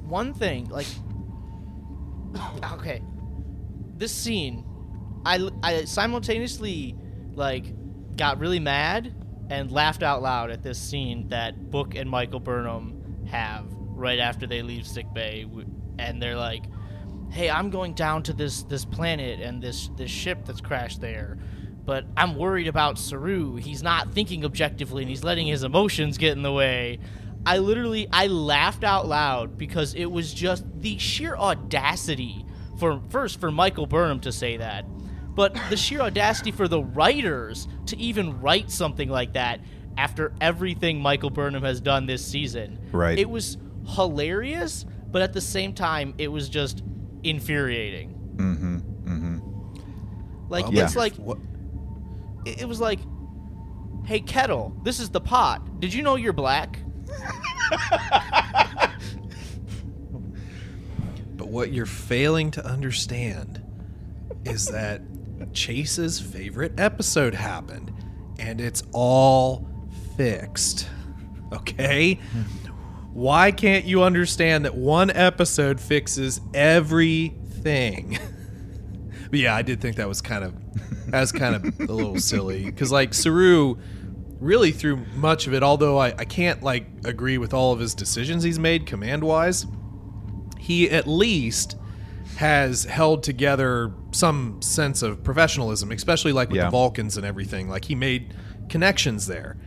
[0.04, 0.88] one thing, like,
[2.74, 3.02] okay,
[3.98, 4.66] this scene,
[5.26, 6.96] I I simultaneously
[7.34, 7.66] like
[8.16, 9.16] got really mad
[9.50, 14.46] and laughed out loud at this scene that Book and Michael Burnham have right after
[14.46, 15.48] they leave sick bay,
[15.98, 16.64] and they're like
[17.32, 21.38] hey, I'm going down to this this planet and this this ship that's crashed there,
[21.86, 23.56] but I'm worried about Saru.
[23.56, 27.00] He's not thinking objectively and he's letting his emotions get in the way.
[27.46, 32.46] I literally I laughed out loud because it was just the sheer audacity
[32.78, 34.86] for first for Michael Burnham to say that,
[35.36, 39.62] but the sheer audacity for the writers to even write something like that
[39.98, 42.80] after everything Michael Burnham has done this season.
[42.92, 43.18] Right.
[43.18, 43.58] It was
[43.96, 46.84] hilarious, but at the same time it was just
[47.24, 48.14] infuriating.
[48.36, 48.78] mm-hmm.
[48.78, 49.38] Mm-hmm.
[50.50, 50.84] Like Well, Yeah.
[50.86, 51.38] it's like What?
[52.46, 53.00] it it was like,
[54.06, 55.80] "Hey kettle, this is the pot.
[55.80, 56.80] Did you know you're black?"
[61.36, 63.62] But what you're failing to understand
[64.46, 65.02] is that
[65.54, 67.94] Chase's favorite episode happened,
[68.38, 69.68] and it's all
[70.18, 70.88] fixed.
[71.54, 72.20] Okay?
[73.14, 78.18] Why can't you understand that one episode fixes everything?
[79.30, 80.54] but yeah, I did think that was kind of
[81.12, 83.76] that was kind of a little silly because like Saru
[84.40, 87.94] really through much of it, although I, I can't like agree with all of his
[87.94, 89.66] decisions he's made command wise
[90.60, 91.76] he at least
[92.38, 96.66] has held together some sense of professionalism, especially like with Yeah.
[96.66, 97.68] the Vulcans and everything.
[97.70, 98.36] Like he made
[98.70, 99.58] connections there.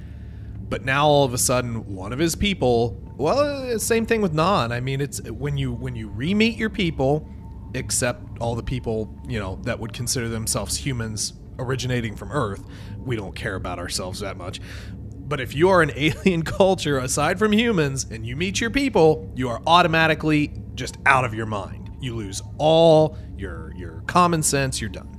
[0.73, 2.99] But now all of a sudden, one of his people.
[3.19, 4.73] Well, uh, same thing with Nhan.
[4.73, 7.29] I mean, it's when you when you re-meet your people,
[7.75, 12.65] except all the people you know that would consider themselves humans originating from Earth.
[12.97, 14.63] We don't care about ourselves that much.
[14.95, 19.31] But if you are an alien culture aside from humans and you meet your people,
[19.37, 21.91] you are automatically just out of your mind.
[22.01, 24.81] you lose all your your common sense.
[24.81, 25.11] You're done.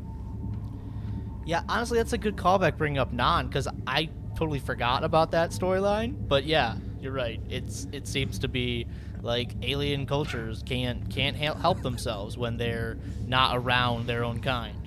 [1.46, 5.52] Yeah, honestly, that's a good callback bringing up Nhan because I totally forgot about that
[5.52, 6.28] storyline.
[6.28, 7.42] But yeah, you're right.
[7.50, 8.88] It's it seems to be
[9.22, 14.78] like alien cultures can't can't help themselves when they're not around their own kind.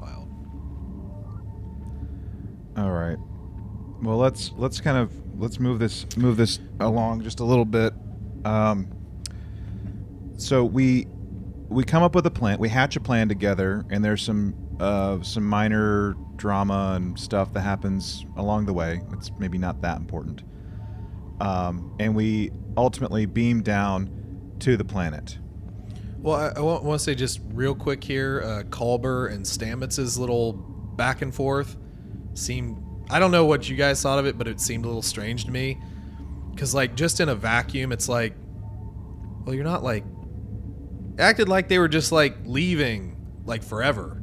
[0.00, 0.28] Wild.
[2.76, 3.18] All right.
[4.02, 7.92] Well, let's let's kind of let's move this move this along just a little bit.
[8.44, 8.88] Um,
[10.36, 11.06] so we
[11.68, 12.58] we come up with a plan.
[12.58, 17.62] We hatch a plan together, and there's some uh, some minor drama and stuff that
[17.62, 19.00] happens along the way.
[19.12, 20.42] It's maybe not that important.
[21.40, 24.10] Um, and we ultimately beam down
[24.60, 25.38] to the planet.
[26.18, 30.52] Well, I, I want to say just real quick here, uh, Culber and Stamets's little
[30.52, 31.76] back and forth
[32.34, 32.82] seemed.
[33.08, 35.44] I don't know what you guys thought of it, but it seemed a little strange
[35.44, 35.78] to me.
[36.52, 38.34] Because, like, just in a vacuum, it's like,
[39.44, 40.04] well, you're not like.
[41.18, 44.15] Acted like they were just like leaving, like forever.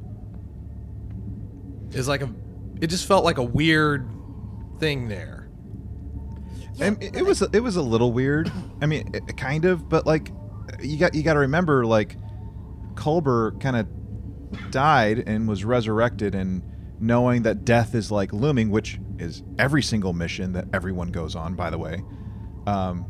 [1.93, 2.33] Is like a.
[2.81, 4.09] It just felt like a weird
[4.79, 5.49] thing there.
[6.79, 8.51] And it, it was it was a little weird.
[8.81, 10.31] I mean, it, kind of, but like
[10.81, 12.17] you got you got to remember like
[12.95, 16.63] Culber kind of died and was resurrected, and
[16.99, 21.53] knowing that death is like looming, which is every single mission that everyone goes on,
[21.53, 22.01] by the way.
[22.65, 23.05] Um,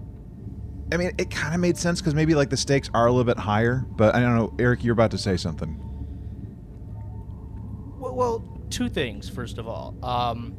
[0.91, 3.23] I mean, it kind of made sense because maybe like the stakes are a little
[3.23, 5.79] bit higher, but I don't know, Eric, you're about to say something.
[7.97, 8.43] Well, well
[8.73, 9.29] two things.
[9.29, 10.55] First of all, um,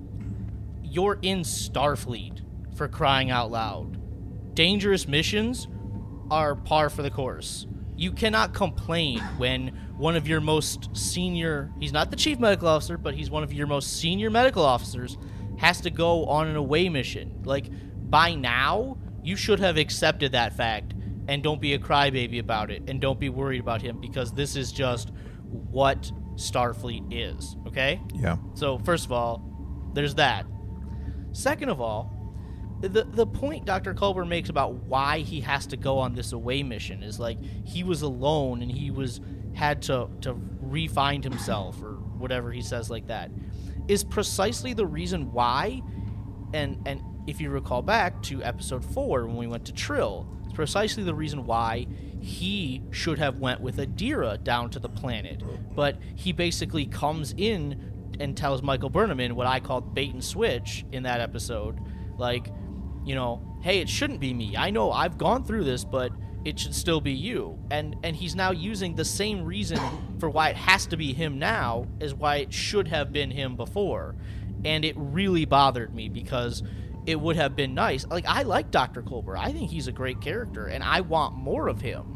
[0.83, 2.43] you're in Starfleet
[2.77, 4.55] for crying out loud.
[4.55, 5.67] Dangerous missions
[6.31, 7.67] are par for the course.
[7.97, 12.97] You cannot complain when one of your most senior, he's not the chief medical officer,
[12.97, 15.19] but he's one of your most senior medical officers,
[15.59, 17.43] has to go on an away mission.
[17.45, 17.67] Like,
[18.11, 20.95] by now, you should have accepted that fact
[21.27, 24.55] and don't be a crybaby about it and don't be worried about him because this
[24.57, 25.11] is just
[25.51, 28.01] what Starfleet is, okay?
[28.13, 28.37] Yeah.
[28.55, 29.43] So, first of all,
[29.93, 30.47] there's that.
[31.33, 32.15] Second of all,
[32.81, 33.95] the the point Dr.
[33.95, 37.83] Culber makes about why he has to go on this away mission is like he
[37.83, 39.21] was alone and he was
[39.55, 43.31] had to to re-find himself or whatever he says like that
[43.89, 45.83] is precisely the reason why
[46.53, 50.55] and and if you recall back to episode 4 when we went to Trill it's
[50.55, 51.87] precisely the reason why
[52.25, 55.43] he should have went with Adira down to the planet
[55.75, 60.85] but he basically comes in and tells Michael Burnham what I called bait and switch
[60.93, 61.79] in that episode
[62.19, 62.49] like
[63.05, 64.57] you know, hey, it shouldn't be me.
[64.57, 66.11] I know I've gone through this, but
[66.45, 67.59] it should still be you.
[67.71, 69.79] And and he's now using the same reason
[70.19, 73.57] for why it has to be him now as why it should have been him
[73.57, 74.17] before.
[74.65, 76.63] And it really bothered me because
[77.07, 78.07] it would have been nice.
[78.07, 79.03] Like I like Dr.
[79.03, 79.37] Culber.
[79.39, 82.14] I think he's a great character and I want more of him.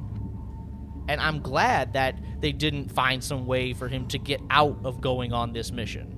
[1.08, 5.00] And I'm glad that they didn't find some way for him to get out of
[5.00, 6.16] going on this mission.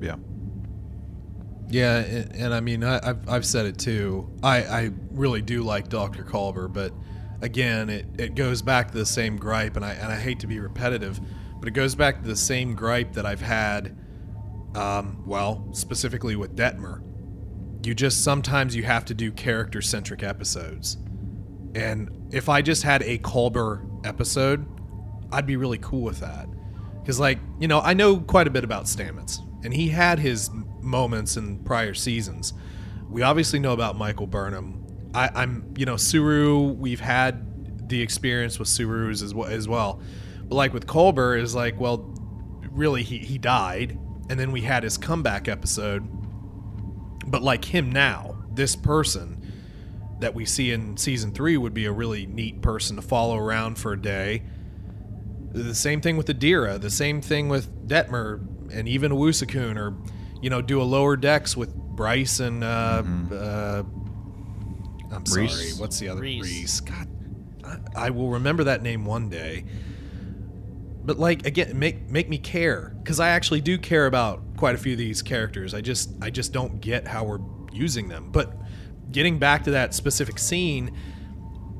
[0.00, 0.16] Yeah.
[1.68, 4.30] Yeah, and, and I mean, I, I've, I've said it too.
[4.42, 6.22] I, I really do like Dr.
[6.22, 6.92] Culber, but
[7.40, 10.46] again, it, it goes back to the same gripe, and I, and I hate to
[10.46, 11.20] be repetitive,
[11.58, 13.96] but it goes back to the same gripe that I've had,
[14.74, 17.02] um, well, specifically with Detmer.
[17.84, 20.98] You just sometimes you have to do character centric episodes.
[21.74, 24.66] And if I just had a Culber episode,
[25.30, 26.48] I'd be really cool with that.
[27.00, 30.50] Because, like, you know, I know quite a bit about Stamets, and he had his
[30.80, 32.52] moments in prior seasons.
[33.08, 34.84] We obviously know about Michael Burnham.
[35.14, 36.72] I, I'm, you know, Saru.
[36.72, 40.00] We've had the experience with Saru's as well, as well.
[40.44, 42.14] But like with Culber, is like, well,
[42.70, 43.98] really, he he died,
[44.30, 46.08] and then we had his comeback episode.
[47.26, 49.41] But like him now, this person
[50.22, 53.78] that we see in season three would be a really neat person to follow around
[53.78, 54.42] for a day.
[55.52, 56.80] The same thing with Adira.
[56.80, 58.40] The same thing with Detmer
[58.72, 59.94] and even Owosekun, or
[60.40, 63.82] you know, do a lower decks with Bryce and uh, uh
[65.12, 66.42] I'm sorry, what's the other Rhys.
[66.42, 66.80] Rhys?
[66.80, 67.08] God,
[67.64, 69.64] I, I will remember that name one day.
[71.04, 74.78] But like again, make make me care because I actually do care about quite a
[74.78, 75.74] few of these characters.
[75.74, 77.40] I just I just don't get how we're
[77.72, 78.30] using them.
[78.30, 78.54] But
[79.12, 80.96] getting back to that specific scene,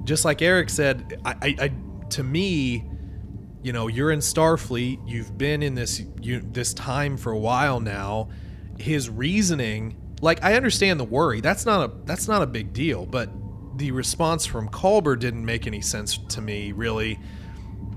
[0.04, 1.72] just like Eric said, I, I, I
[2.10, 2.84] to me,
[3.62, 5.00] you know, you're in Starfleet.
[5.06, 8.28] You've been in this you, this time for a while now.
[8.78, 11.40] His reasoning, like I understand the worry.
[11.40, 13.06] That's not a that's not a big deal.
[13.06, 13.30] But
[13.78, 17.18] the response from Culber didn't make any sense to me, really,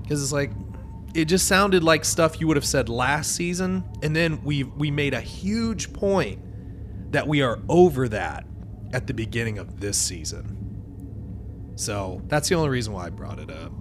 [0.02, 0.52] because it's like
[1.14, 4.90] it just sounded like stuff you would have said last season, and then we we
[4.90, 6.40] made a huge point
[7.12, 8.45] that we are over that
[8.92, 11.72] at the beginning of this season.
[11.76, 13.72] So that's the only reason why I brought it up.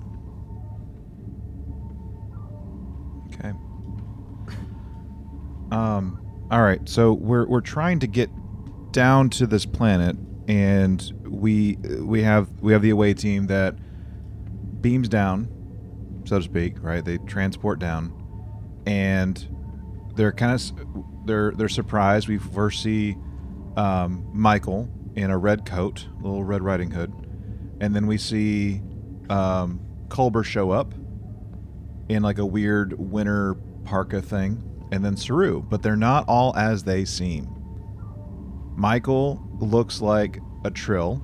[3.33, 3.53] Okay.
[5.71, 6.21] Um.
[6.51, 6.87] All right.
[6.87, 8.29] So we're we're trying to get
[8.91, 13.75] down to this planet, and we we have we have the away team that
[14.81, 15.47] beams down,
[16.25, 16.83] so to speak.
[16.83, 17.03] Right.
[17.03, 18.13] They transport down,
[18.85, 19.47] and
[20.15, 22.27] they're kind of they're they're surprised.
[22.27, 23.15] We first see
[23.76, 27.13] um, Michael in a red coat, little Red Riding Hood,
[27.80, 28.82] and then we see
[29.30, 30.93] um, Culber show up
[32.09, 36.84] in like a weird winter parka thing, and then Saru, but they're not all as
[36.84, 37.49] they seem.
[38.76, 41.21] Michael looks like a Trill,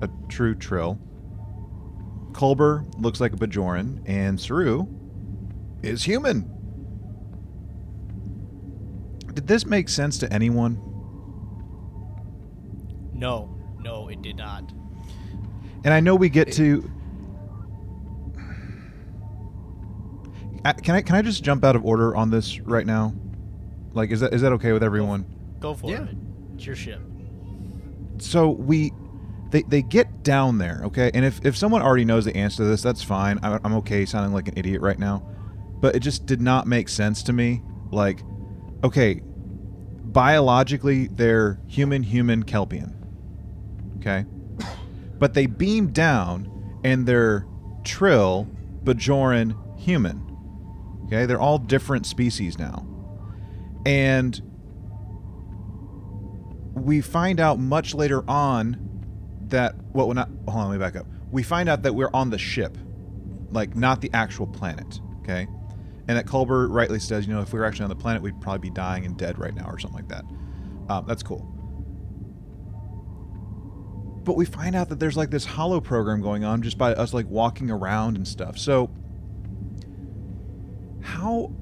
[0.00, 0.98] a true Trill.
[2.32, 4.86] Culber looks like a Bajoran, and Saru
[5.82, 6.48] is human.
[9.34, 10.91] Did this make sense to anyone?
[13.22, 13.48] No,
[13.80, 14.64] no, it did not.
[15.84, 16.90] And I know we get to.
[20.64, 23.14] Uh, Can I can I just jump out of order on this right now?
[23.94, 25.24] Like, is that is that okay with everyone?
[25.60, 26.04] Go for Yeah.
[26.04, 26.16] it.
[26.54, 27.00] It's your ship.
[28.18, 28.92] So we,
[29.50, 31.10] they they get down there, okay.
[31.14, 33.38] And if if someone already knows the answer to this, that's fine.
[33.42, 35.22] I'm, I'm okay sounding like an idiot right now,
[35.80, 37.62] but it just did not make sense to me.
[37.90, 38.20] Like,
[38.84, 39.20] okay,
[40.04, 42.94] biologically they're human, human, Kelpian,
[44.02, 44.26] okay,
[45.18, 47.46] but they beam down and they're
[47.84, 48.48] Trill,
[48.84, 50.20] Bajoran, human.
[51.06, 52.86] Okay, they're all different species now.
[53.84, 54.40] And
[56.74, 58.76] we find out much later on
[59.48, 61.06] that well, well not hold on, let me back up.
[61.30, 62.76] We find out that we're on the ship,
[63.50, 65.00] like not the actual planet.
[65.22, 65.46] Okay,
[66.08, 68.40] and that Culber rightly says, you know, if we were actually on the planet, we'd
[68.40, 70.24] probably be dying and dead right now, or something like that.
[70.88, 71.46] Um, that's cool.
[74.24, 77.12] But we find out that there's like this holo program going on just by us
[77.12, 78.58] like walking around and stuff.
[78.58, 78.90] So
[81.02, 81.52] how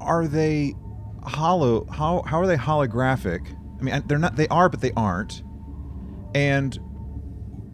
[0.00, 0.74] are they
[1.22, 5.42] holo how how are they holographic i mean they're not they are but they aren't
[6.34, 6.78] and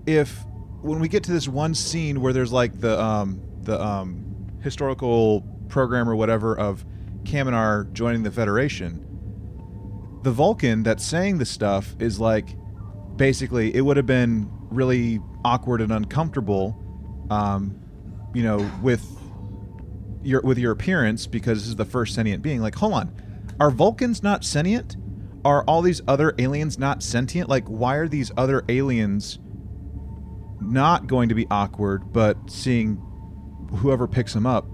[0.07, 0.45] if
[0.81, 4.25] when we get to this one scene where there's like the um the um
[4.61, 6.85] historical program or whatever of
[7.25, 9.05] Kaminar joining the Federation,
[10.23, 12.57] the Vulcan that's saying the stuff is like
[13.17, 16.77] basically it would have been really awkward and uncomfortable,
[17.31, 17.79] um,
[18.35, 19.07] you know, with
[20.23, 22.61] your with your appearance because this is the first sentient being.
[22.61, 23.15] Like, hold on,
[23.61, 24.97] are Vulcans not sentient?
[25.45, 27.49] Are all these other aliens not sentient?
[27.49, 29.41] Like, why are these other aliens
[30.61, 32.97] not going to be awkward, but seeing
[33.79, 34.67] whoever picks them up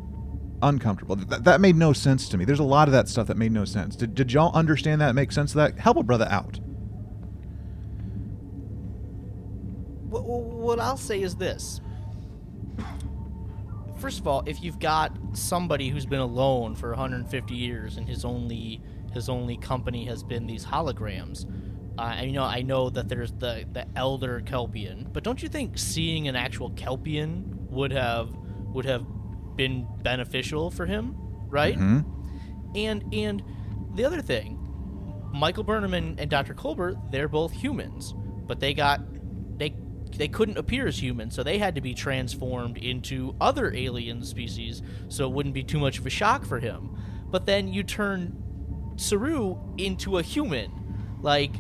[0.61, 1.16] uncomfortable?
[1.16, 2.45] Th- that made no sense to me.
[2.45, 3.97] There's a lot of that stuff that made no sense.
[3.97, 5.14] Did, did y'all understand that?
[5.14, 5.78] Make sense of that?
[5.78, 6.61] Help a brother out.
[10.09, 11.80] What, what I'll say is this.
[13.98, 18.24] First of all, if you've got somebody who's been alone for 150 years and his
[18.24, 18.80] only
[19.12, 21.46] his only company has been these holograms,
[21.98, 25.76] uh, you know I know that there's the the elder Kelpian, but don't you think
[25.76, 28.30] seeing an actual Kelpian would have
[28.72, 29.04] would have
[29.56, 31.16] been beneficial for him,
[31.48, 31.74] right?
[31.74, 32.00] Hmm?
[32.76, 33.42] And and
[33.94, 34.59] the other thing,
[35.32, 36.54] Michael Burnham and, and Dr.
[36.54, 38.14] Culber, they're both humans,
[38.46, 39.00] but they got
[40.12, 44.82] they couldn't appear as humans, so they had to be transformed into other alien species,
[45.09, 46.96] so it wouldn't be too much of a shock for him.
[47.30, 48.42] But then you turn
[48.96, 50.72] Saru into a human,
[51.20, 51.52] like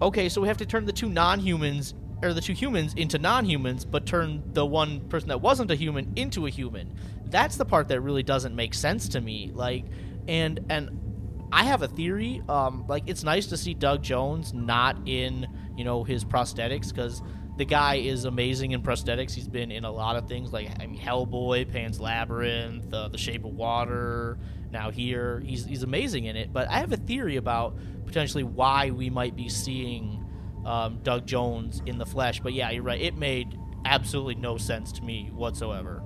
[0.00, 3.84] okay, so we have to turn the two non-humans or the two humans into non-humans,
[3.84, 6.94] but turn the one person that wasn't a human into a human.
[7.26, 9.50] That's the part that really doesn't make sense to me.
[9.54, 9.84] Like,
[10.26, 12.42] and and I have a theory.
[12.48, 15.46] Um, like it's nice to see Doug Jones not in
[15.78, 17.22] you know his prosthetics because
[17.56, 19.32] the guy is amazing in prosthetics.
[19.32, 23.18] He's been in a lot of things like I mean Hellboy, Pan's Labyrinth, uh, The
[23.18, 24.38] Shape of Water.
[24.72, 26.52] Now here, he's he's amazing in it.
[26.52, 30.24] But I have a theory about potentially why we might be seeing
[30.66, 32.40] um, Doug Jones in the flesh.
[32.40, 33.00] But yeah, you're right.
[33.00, 36.02] It made absolutely no sense to me whatsoever.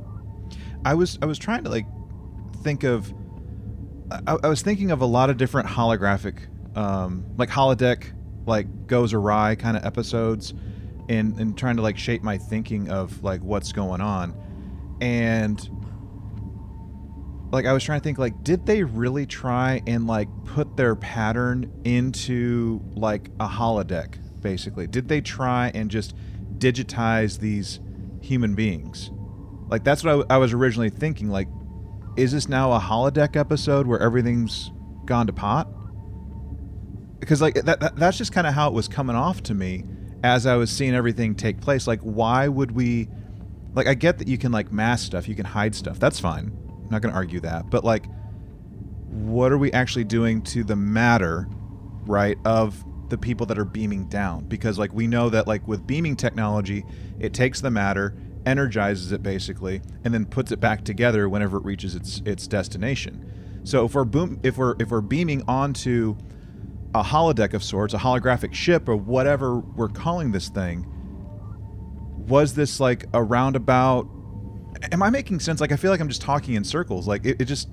[0.84, 1.86] I was I was trying to like
[2.62, 3.12] think of
[4.26, 8.12] I, I was thinking of a lot of different holographic um, like holodeck
[8.46, 10.54] like goes awry kind of episodes
[11.08, 14.34] and and trying to like shape my thinking of like what's going on.
[15.00, 15.58] And
[17.52, 20.94] like I was trying to think like did they really try and like put their
[20.96, 24.86] pattern into like a holodeck basically?
[24.86, 26.14] Did they try and just
[26.58, 27.80] digitize these
[28.20, 29.10] human beings?
[29.68, 31.48] Like that's what I, I was originally thinking like
[32.16, 34.70] is this now a holodeck episode where everything's
[35.06, 35.66] gone to pot
[37.22, 39.84] because like that, that that's just kind of how it was coming off to me
[40.24, 43.08] as I was seeing everything take place, like why would we
[43.74, 46.00] like I get that you can like mask stuff, you can hide stuff.
[46.00, 46.50] That's fine.
[46.68, 47.70] I'm not going to argue that.
[47.70, 48.06] But like
[49.06, 51.48] what are we actually doing to the matter,
[52.06, 54.44] right, of the people that are beaming down?
[54.46, 56.84] Because like we know that like with beaming technology,
[57.20, 58.16] it takes the matter,
[58.46, 63.60] energizes it basically, and then puts it back together whenever it reaches its its destination.
[63.62, 66.16] So if we're boom if we're if we're beaming onto
[66.94, 70.86] a holodeck of sorts, a holographic ship or whatever we're calling this thing,
[72.28, 74.08] was this like a roundabout
[74.90, 75.60] am I making sense?
[75.60, 77.06] Like I feel like I'm just talking in circles.
[77.06, 77.68] Like it, it just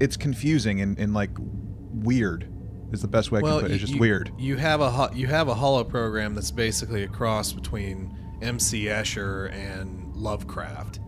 [0.00, 2.48] it's confusing and, and like weird
[2.92, 3.74] is the best way I can put it.
[3.74, 4.32] It's just you, weird.
[4.38, 8.84] You have a ho- you have a holo program that's basically a cross between MC
[8.84, 11.00] Escher and Lovecraft.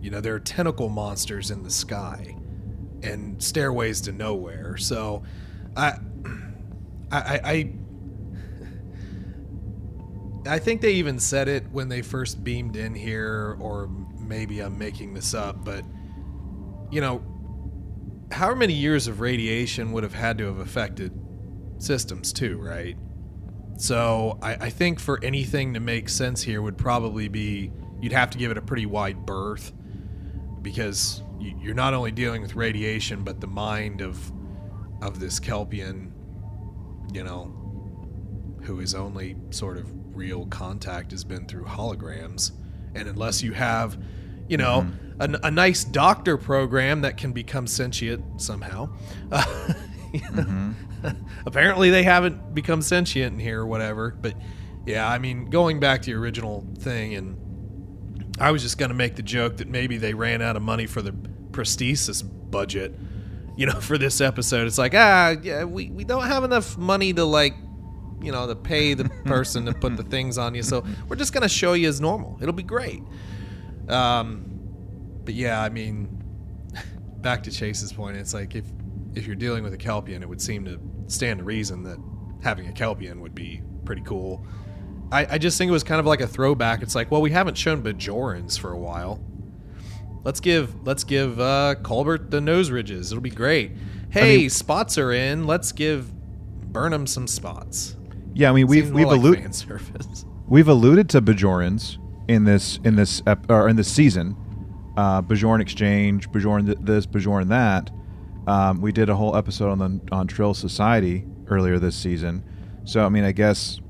[0.00, 2.36] You know, there are tentacle monsters in the sky
[3.02, 4.76] and stairways to nowhere.
[4.76, 5.22] So,
[5.76, 5.98] I,
[7.14, 7.40] I,
[10.46, 13.88] I, I think they even said it when they first beamed in here, or
[14.18, 15.84] maybe I'm making this up, but
[16.90, 17.22] you know,
[18.30, 21.12] however many years of radiation would have had to have affected
[21.78, 22.96] systems too, right?
[23.76, 28.30] So I, I, think for anything to make sense here would probably be you'd have
[28.30, 29.72] to give it a pretty wide berth
[30.62, 34.32] because you're not only dealing with radiation but the mind of
[35.02, 36.13] of this Kelpian,
[37.14, 37.44] you know,
[38.64, 42.52] who his only sort of real contact has been through holograms,
[42.94, 43.96] and unless you have,
[44.48, 44.82] you know.
[44.82, 48.88] Mm-hmm a, a nice doctor program that can become sentient somehow.
[49.30, 49.42] Uh,
[50.12, 50.72] mm-hmm.
[51.46, 54.10] Apparently, they haven't become sentient in here or whatever.
[54.10, 54.34] But
[54.86, 58.94] yeah, I mean, going back to your original thing, and I was just going to
[58.94, 61.12] make the joke that maybe they ran out of money for the
[61.50, 62.94] prosthesis budget.
[63.56, 67.12] You know, for this episode, it's like ah, yeah, we, we don't have enough money
[67.12, 67.54] to like
[68.22, 70.62] you know, to pay the person to put the things on you.
[70.62, 72.38] So we're just gonna show you as normal.
[72.40, 73.02] It'll be great.
[73.88, 74.54] Um,
[75.24, 76.08] but yeah, I mean,
[77.18, 78.64] back to Chase's point, it's like if
[79.14, 81.98] if you're dealing with a Kelpian, it would seem to stand to reason that
[82.42, 84.44] having a Kelpian would be pretty cool.
[85.12, 86.82] I, I just think it was kind of like a throwback.
[86.82, 89.20] It's like, well, we haven't shown Bajorans for a while.
[90.24, 93.12] Let's give let's give uh, Culbert the nose ridges.
[93.12, 93.72] It'll be great.
[94.10, 95.46] Hey, I mean, spots are in.
[95.46, 96.12] Let's give
[96.72, 97.96] Burnham some spots.
[98.34, 99.64] Yeah, I mean we've we've like alluded
[100.48, 104.36] we've alluded to Bajorans in this in this ep- or in this season
[104.96, 107.90] uh, Bajoran Exchange, Bajoran this, Bajoran that.
[108.46, 112.44] Um, we did a whole episode on the on Trill Society earlier this season,
[112.84, 113.80] so I mean, I guess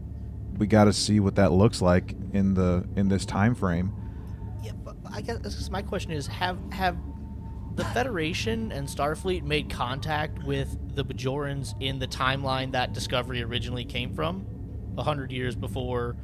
[0.59, 3.93] we got to see what that looks like in the in this time frame.
[5.15, 6.99] I guess my question is: Have have
[7.77, 13.85] the Federation and Starfleet made contact with the Bajorans in the timeline that Discovery originally
[13.85, 14.47] came from,
[14.99, 16.17] a hundred years before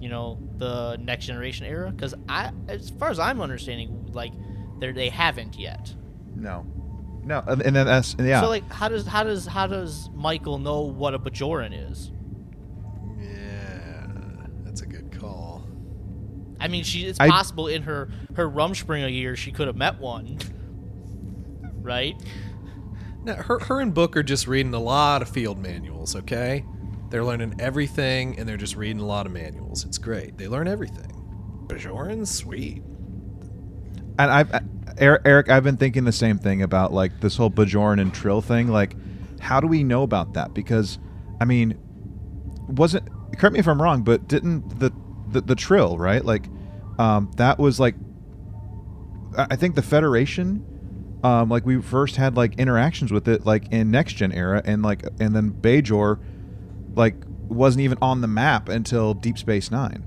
[0.00, 1.90] you know the next generation era?
[1.90, 4.32] Because i as far as i'm understanding like
[4.80, 5.94] they they haven't yet.
[6.34, 6.66] No.
[7.24, 8.40] No and then that's yeah.
[8.40, 12.10] So like how does how does how does michael know what a bajoran is
[16.60, 19.98] i mean she it's I, possible in her her rumspringa year she could have met
[19.98, 20.38] one
[21.80, 22.14] right
[23.24, 26.64] now her, her and book are just reading a lot of field manuals okay
[27.10, 29.84] they're learning everything and they're just reading a lot of manuals.
[29.84, 30.36] It's great.
[30.36, 31.10] They learn everything.
[31.66, 32.82] Bajoran, sweet.
[34.18, 34.52] And I've
[35.00, 38.68] Eric, I've been thinking the same thing about like this whole Bajoran and Trill thing.
[38.68, 38.96] Like,
[39.40, 40.54] how do we know about that?
[40.54, 40.98] Because,
[41.40, 41.78] I mean,
[42.66, 44.92] wasn't correct me if I'm wrong, but didn't the
[45.30, 46.24] the, the Trill right?
[46.24, 46.46] Like,
[46.98, 47.94] um, that was like,
[49.36, 50.64] I think the Federation,
[51.22, 54.82] um, like we first had like interactions with it like in Next Gen era, and
[54.82, 56.18] like and then Bajor
[56.94, 57.14] like
[57.48, 60.04] wasn't even on the map until Deep Space Nine,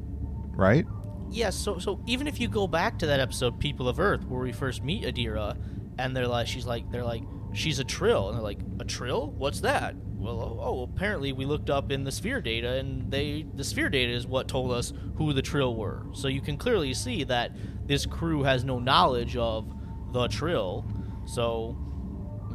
[0.55, 0.85] right?
[1.29, 1.37] Yes.
[1.37, 4.41] Yeah, so so even if you go back to that episode, People of Earth, where
[4.41, 5.57] we first meet Adira,
[5.97, 9.31] and they're like, she's like, they're like, she's a trill, and they're like, a trill?
[9.31, 9.95] What's that?
[9.95, 13.89] Well, oh, oh, apparently we looked up in the sphere data, and they the sphere
[13.89, 16.05] data is what told us who the trill were.
[16.13, 17.55] So you can clearly see that
[17.87, 19.73] this crew has no knowledge of
[20.13, 20.85] the trill.
[21.25, 21.77] So,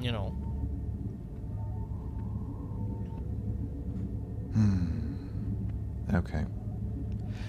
[0.01, 0.37] you know,
[4.57, 6.15] Hmm.
[6.15, 6.45] Okay.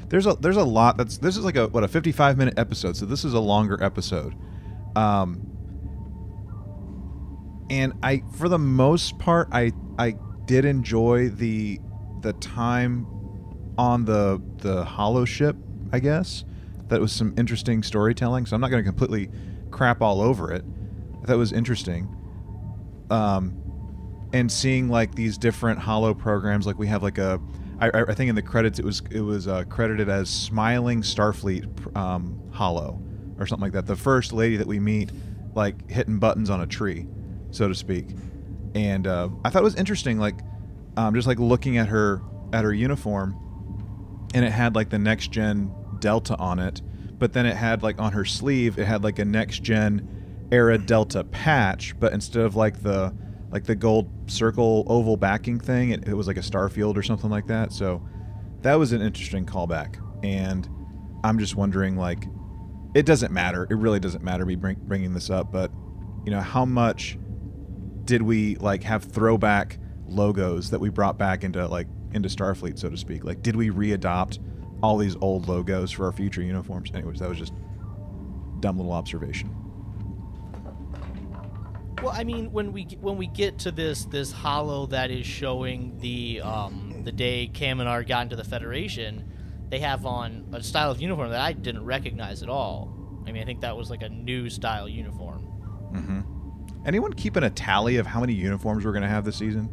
[0.10, 2.98] There's a there's a lot that's this is like a what a 55 minute episode,
[2.98, 4.36] so this is a longer episode.
[4.96, 5.57] Um
[7.70, 10.16] and I for the most part I I
[10.46, 11.80] did enjoy the
[12.22, 13.06] the time
[13.78, 15.56] on the the holo ship,
[15.92, 16.44] I guess.
[16.88, 19.30] That was some interesting storytelling, so I'm not going to completely
[19.72, 20.64] crap all over it.
[21.26, 22.08] That was interesting.
[23.10, 23.62] Um
[24.34, 27.40] and seeing like these different holo programs like we have like a
[27.80, 31.96] I, I think in the credits it was it was uh, credited as Smiling Starfleet
[31.96, 33.00] um, Holo
[33.38, 33.86] or something like that.
[33.86, 35.12] The first lady that we meet,
[35.54, 37.06] like hitting buttons on a tree,
[37.52, 38.10] so to speak.
[38.76, 40.40] And uh, I thought it was interesting, like
[40.96, 42.22] um, just like looking at her
[42.54, 43.36] at her uniform,
[44.34, 46.82] and it had like the next gen Delta on it,
[47.18, 50.78] but then it had like on her sleeve it had like a next gen era
[50.78, 53.14] Delta patch, but instead of like the
[53.50, 57.30] like the gold circle oval backing thing, it, it was like a Starfield or something
[57.30, 57.72] like that.
[57.72, 58.02] So
[58.62, 60.68] that was an interesting callback, and
[61.24, 62.28] I'm just wondering like
[62.94, 63.68] it doesn't matter.
[63.70, 65.72] It really doesn't matter me bring, bringing this up, but
[66.26, 67.18] you know how much
[68.08, 69.78] did we like have throwback
[70.08, 73.24] logos that we brought back into like into Starfleet, so to speak?
[73.24, 74.40] Like, did we readopt
[74.82, 76.90] all these old logos for our future uniforms?
[76.94, 77.54] Anyways, that was just
[78.62, 79.54] dumb little observation.
[82.02, 85.98] Well, I mean, when we when we get to this this holo that is showing
[86.00, 89.30] the um, the day Kaminar got into the Federation,
[89.70, 92.94] they have on a style of uniform that I didn't recognize at all.
[93.28, 95.42] I mean, I think that was like a new style uniform.
[95.94, 96.37] Mm-hmm.
[96.88, 99.70] Anyone keeping a tally of how many uniforms we're gonna have this season?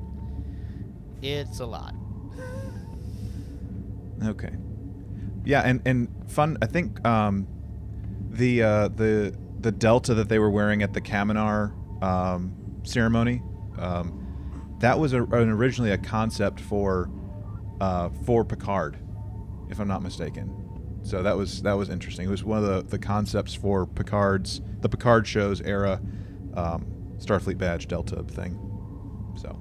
[1.22, 1.94] It's a lot.
[4.24, 4.50] Okay.
[5.44, 6.58] Yeah, and and fun.
[6.60, 7.46] I think um,
[8.30, 12.52] the uh, the the delta that they were wearing at the Kaminar um,
[12.82, 13.42] ceremony,
[13.78, 17.10] um, that was a, an originally a concept for
[17.80, 18.98] uh, for Picard,
[19.70, 20.60] if I'm not mistaken.
[21.02, 22.26] So that was that was interesting.
[22.26, 26.00] It was one of the, the concepts for Picard's the Picard show's era
[26.54, 28.58] um, Starfleet badge Delta thing.
[29.36, 29.58] So.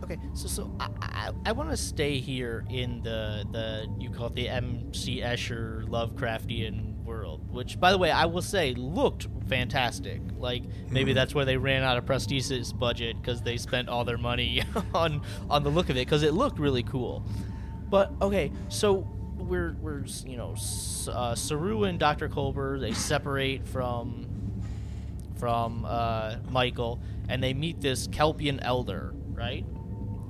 [0.04, 4.26] Okay, so so I I, I want to stay here in the the you call
[4.26, 5.20] it the M.C.
[5.20, 10.20] Escher Lovecraftian world, which by the way I will say looked fantastic.
[10.36, 11.16] Like maybe hmm.
[11.16, 14.64] that's where they ran out of Prosthesis budget because they spent all their money
[14.94, 17.24] on on the look of it because it looked really cool.
[17.88, 19.06] But okay, so
[19.52, 20.54] we're we're you know
[21.12, 22.30] uh, Saru and Dr.
[22.30, 24.26] Culber they separate from
[25.36, 29.66] from uh, Michael, and they meet this Kelpian elder, right?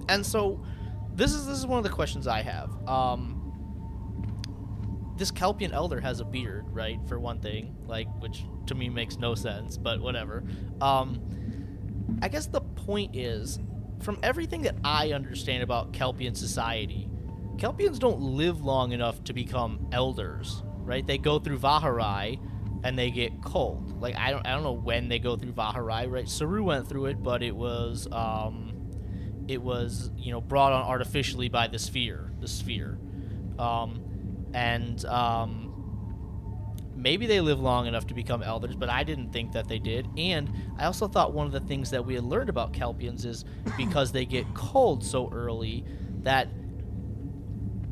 [0.08, 0.64] And so,
[1.14, 2.70] this is this is one of the questions I have.
[2.88, 3.38] Um,
[5.16, 6.98] this Kelpian elder has a beard, right?
[7.06, 10.42] For one thing, like which to me makes no sense, but whatever.
[10.80, 13.60] Um, I guess the point is,
[14.00, 17.08] from everything that I understand about Kelpian society,
[17.62, 21.06] Kelpians don't live long enough to become elders, right?
[21.06, 22.40] They go through Vaharai
[22.82, 24.02] and they get cold.
[24.02, 26.28] Like I don't I don't know when they go through Vaharai, right?
[26.28, 28.90] Saru went through it, but it was um
[29.46, 32.98] it was, you know, brought on artificially by the sphere, the sphere.
[33.60, 35.68] Um and um
[36.96, 40.08] maybe they live long enough to become elders, but I didn't think that they did.
[40.16, 43.44] And I also thought one of the things that we had learned about Kelpians is
[43.76, 45.84] because they get cold so early
[46.22, 46.48] that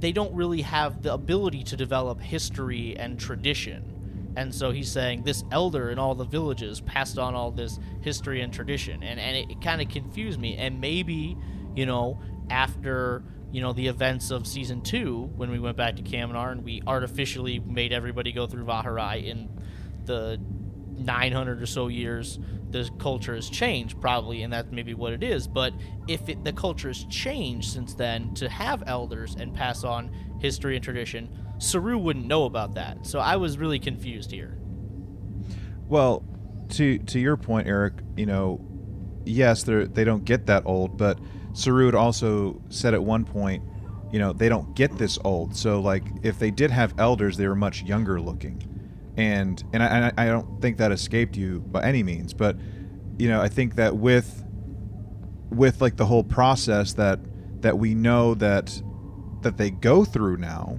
[0.01, 4.33] they don't really have the ability to develop history and tradition.
[4.37, 8.41] And so he's saying this elder in all the villages passed on all this history
[8.41, 9.03] and tradition.
[9.03, 10.57] And, and it, it kind of confused me.
[10.57, 11.37] And maybe,
[11.75, 13.23] you know, after,
[13.53, 16.83] you know, the events of season two, when we went back to Kaminar and we
[16.87, 19.49] artificially made everybody go through Vaharai in
[20.05, 20.41] the
[20.97, 22.39] 900 or so years
[22.73, 25.73] the culture has changed probably and that's maybe what it is but
[26.09, 30.11] if it, the culture has changed since then to have elders and pass on
[30.41, 31.29] history and tradition
[31.61, 33.07] saru wouldn't know about that.
[33.07, 34.57] So i was really confused here.
[35.89, 36.25] Well,
[36.71, 38.65] to to your point, Eric, you know,
[39.25, 41.19] yes, they they don't get that old, but
[41.53, 43.63] Saru had also said at one point,
[44.13, 45.57] you know, they don't get this old.
[45.57, 48.63] So like, if they did have elders, they were much younger looking,
[49.17, 52.57] and and I I don't think that escaped you by any means, but
[53.19, 54.45] you know, I think that with
[55.51, 57.21] with like the whole process that
[57.63, 58.83] that we know that
[59.43, 60.79] that they go through now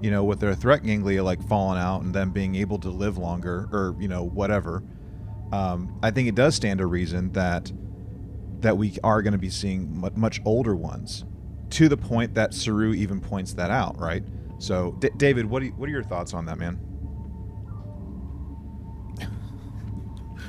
[0.00, 3.18] you know, with their threat ganglia like falling out and them being able to live
[3.18, 4.82] longer or you know whatever,
[5.52, 7.72] um, I think it does stand to reason that
[8.60, 11.24] that we are going to be seeing much older ones,
[11.70, 14.24] to the point that Saru even points that out, right?
[14.58, 16.78] So, D- David, what you, what are your thoughts on that, man?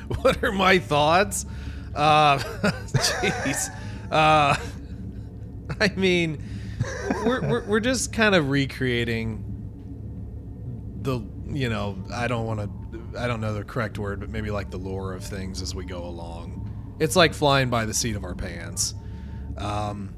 [0.21, 1.45] what are my thoughts?
[1.95, 2.37] Uh,
[2.93, 3.69] Jeez.
[4.11, 4.55] uh,
[5.79, 6.43] I mean,
[7.25, 9.43] we're, we're, we're just kind of recreating
[11.01, 14.51] the, you know, I don't want to, I don't know the correct word, but maybe
[14.51, 16.95] like the lore of things as we go along.
[16.99, 18.93] It's like flying by the seat of our pants.
[19.57, 20.13] Um,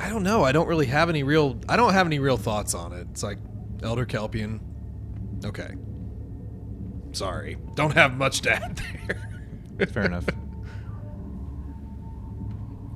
[0.00, 0.44] I don't know.
[0.44, 3.06] I don't really have any real, I don't have any real thoughts on it.
[3.10, 3.38] It's like
[3.82, 4.60] Elder Kelpian.
[5.44, 5.74] Okay.
[7.12, 7.56] Sorry.
[7.74, 9.86] Don't have much to add there.
[9.86, 10.26] Fair enough.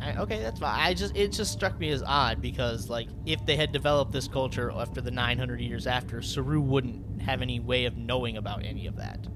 [0.01, 0.79] right, okay, that's fine.
[0.79, 4.29] I just it just struck me as odd because like if they had developed this
[4.29, 8.87] culture after the 900 years after, Saru wouldn't have any way of knowing about any
[8.87, 9.27] of that.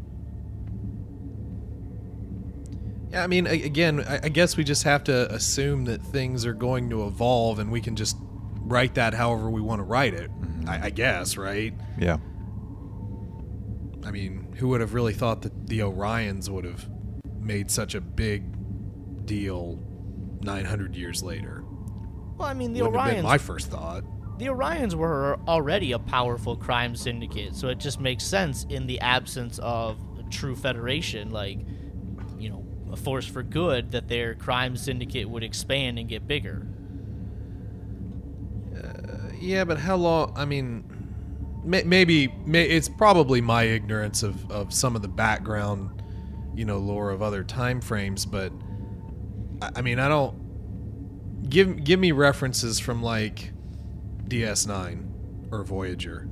[3.12, 6.54] Yeah, I mean, again, I I guess we just have to assume that things are
[6.54, 8.16] going to evolve, and we can just
[8.62, 10.30] write that however we want to write it.
[10.30, 10.68] Mm-hmm.
[10.68, 11.72] I, I guess, right?
[11.98, 12.18] Yeah.
[14.06, 16.88] I mean, who would have really thought that the Orions would have
[17.40, 18.44] made such a big
[19.26, 19.80] deal
[20.42, 21.64] 900 years later?
[22.38, 24.04] Well, I mean, the Wouldn't have been Orions my first thought.
[24.38, 29.00] the Orions were already a powerful crime syndicate, so it just makes sense in the
[29.00, 31.58] absence of a true federation, like,
[32.38, 36.66] you know, a force for good, that their crime syndicate would expand and get bigger.
[38.76, 40.32] Uh, yeah, but how long?
[40.36, 40.84] I mean,
[41.66, 46.02] may, maybe may, it's probably my ignorance of, of some of the background,
[46.54, 48.24] you know, lore of other time frames.
[48.24, 48.52] But
[49.60, 53.52] I, I mean, I don't give give me references from like
[54.28, 56.28] DS9 or Voyager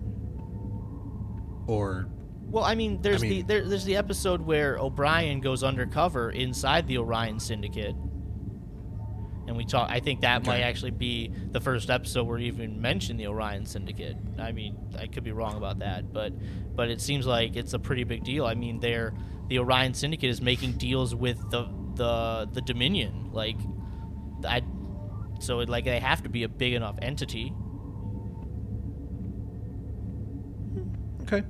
[1.66, 2.08] or
[2.46, 6.86] Well, I mean, there's I the there, there's the episode where O'Brien goes undercover inside
[6.86, 7.94] the Orion Syndicate,
[9.46, 9.90] and we talk.
[9.90, 13.66] I think that might actually be the first episode where we even mention the Orion
[13.66, 14.16] Syndicate.
[14.38, 16.32] I mean, I could be wrong about that, but
[16.74, 18.46] but it seems like it's a pretty big deal.
[18.46, 19.14] I mean, they're
[19.48, 23.56] the Orion Syndicate is making deals with the the the Dominion, like
[24.46, 24.62] I.
[25.40, 27.52] So it, like they have to be a big enough entity.
[31.22, 31.44] okay.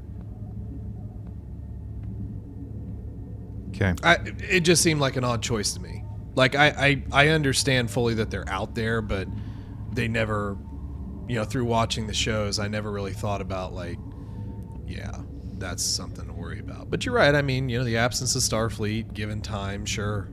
[3.68, 3.94] Okay.
[4.04, 4.18] I,
[4.48, 6.03] it just seemed like an odd choice to me.
[6.34, 9.28] Like I, I, I understand fully that they're out there, but
[9.92, 10.56] they never,
[11.28, 13.98] you know, through watching the shows, I never really thought about like,
[14.86, 15.12] yeah,
[15.58, 16.90] that's something to worry about.
[16.90, 17.34] But you're right.
[17.34, 20.28] I mean, you know, the absence of Starfleet, given time, sure.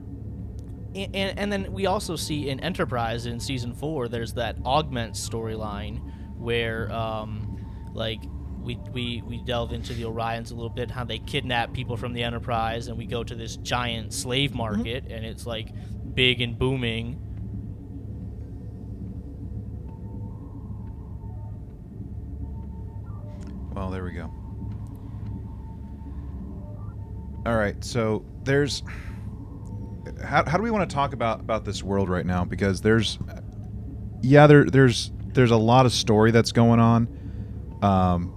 [0.94, 5.14] and, and, and then we also see in Enterprise in season four, there's that augment
[5.14, 6.00] storyline
[6.38, 8.20] where, um, like,
[8.60, 12.12] we, we, we delve into the Orions a little bit, how they kidnap people from
[12.12, 15.68] the Enterprise, and we go to this giant slave market, and it's like
[16.14, 17.18] big and booming.
[23.74, 24.30] Well, there we go.
[27.44, 28.82] All right, so there's
[30.24, 32.44] how, how do we want to talk about about this world right now?
[32.44, 33.18] Because there's
[34.20, 37.08] yeah, there there's there's a lot of story that's going on,
[37.82, 38.32] um,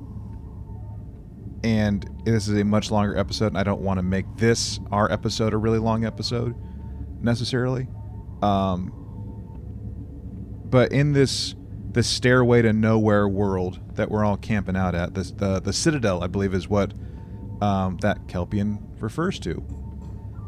[1.64, 5.12] and this is a much longer episode, and I don't want to make this our
[5.12, 6.56] episode a really long episode
[7.26, 7.88] necessarily.
[8.42, 8.94] Um,
[10.66, 11.56] but in this
[11.92, 16.24] this stairway to nowhere world that we're all camping out at, this the the Citadel,
[16.24, 16.94] I believe, is what
[17.62, 19.64] um, that Kelpian refers to,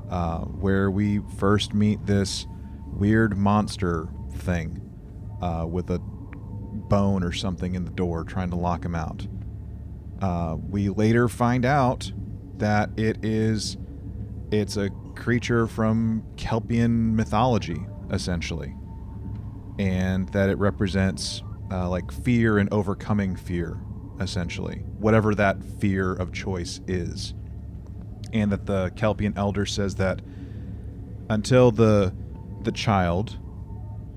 [0.09, 2.45] uh, where we first meet this
[2.87, 4.81] weird monster thing
[5.41, 9.27] uh, with a bone or something in the door, trying to lock him out.
[10.21, 12.11] Uh, we later find out
[12.57, 13.77] that it is
[14.51, 18.73] it's a creature from Kelpian mythology, essentially
[19.79, 23.79] and that it represents uh, like fear and overcoming fear,
[24.19, 27.33] essentially, whatever that fear of choice is.
[28.33, 30.21] And that the Kelpian elder says that
[31.29, 32.13] until the
[32.63, 33.37] the child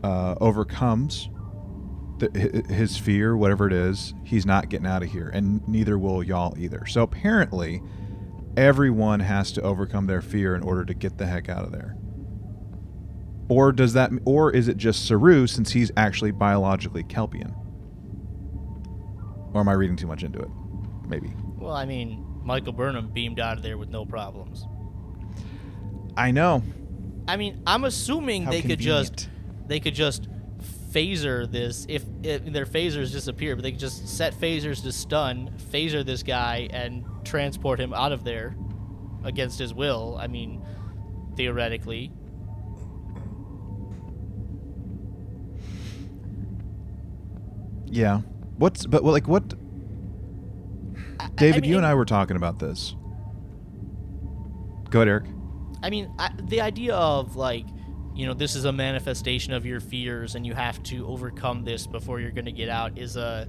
[0.02, 1.28] uh, overcomes
[2.18, 6.22] the, his fear, whatever it is, he's not getting out of here, and neither will
[6.22, 6.86] y'all either.
[6.86, 7.82] So apparently,
[8.56, 11.96] everyone has to overcome their fear in order to get the heck out of there.
[13.48, 17.54] Or does that or is it just Saru since he's actually biologically Kelpian?
[19.52, 20.48] Or am I reading too much into it?
[21.08, 21.32] Maybe.
[21.56, 24.66] Well, I mean, Michael Burnham beamed out of there with no problems.
[26.16, 26.62] I know.
[27.26, 29.28] I mean, I'm assuming How they could just
[29.66, 30.28] they could just
[30.90, 35.50] phaser this if, if their phasers disappear, but they could just set phasers to stun,
[35.72, 38.56] phaser this guy, and transport him out of there
[39.24, 40.16] against his will.
[40.20, 40.64] I mean,
[41.36, 42.12] theoretically.
[47.86, 48.20] Yeah.
[48.56, 49.54] What's but well, like what
[51.18, 52.94] I- David, I mean, you and I were talking about this.
[54.90, 55.24] Go ahead, Eric.
[55.82, 57.66] I mean, I, the idea of like,
[58.14, 61.86] you know, this is a manifestation of your fears, and you have to overcome this
[61.86, 63.48] before you're going to get out is a,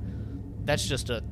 [0.63, 1.24] that's just a,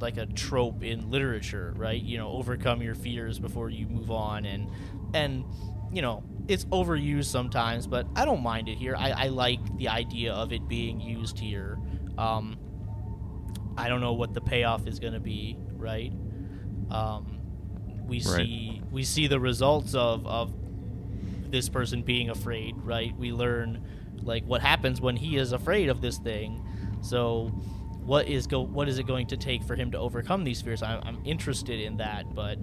[0.00, 2.00] like a trope in literature, right?
[2.00, 4.70] You know, overcome your fears before you move on, and,
[5.14, 5.44] and,
[5.92, 8.96] you know, it's overused sometimes, but I don't mind it here.
[8.96, 11.78] I, I like the idea of it being used here.
[12.18, 12.58] Um,
[13.76, 16.12] I don't know what the payoff is going to be, right?
[16.90, 17.40] Um,
[18.06, 18.26] we Right.
[18.36, 20.52] see we see the results of of
[21.50, 23.16] this person being afraid, right?
[23.16, 23.84] We learn
[24.22, 26.64] like what happens when he is afraid of this thing.
[27.00, 27.52] So,
[28.04, 30.82] what is go what is it going to take for him to overcome these fears?
[30.82, 32.58] I'm, I'm interested in that, but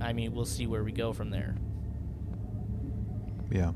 [0.00, 1.56] I mean, we'll see where we go from there.
[3.50, 3.72] Yeah.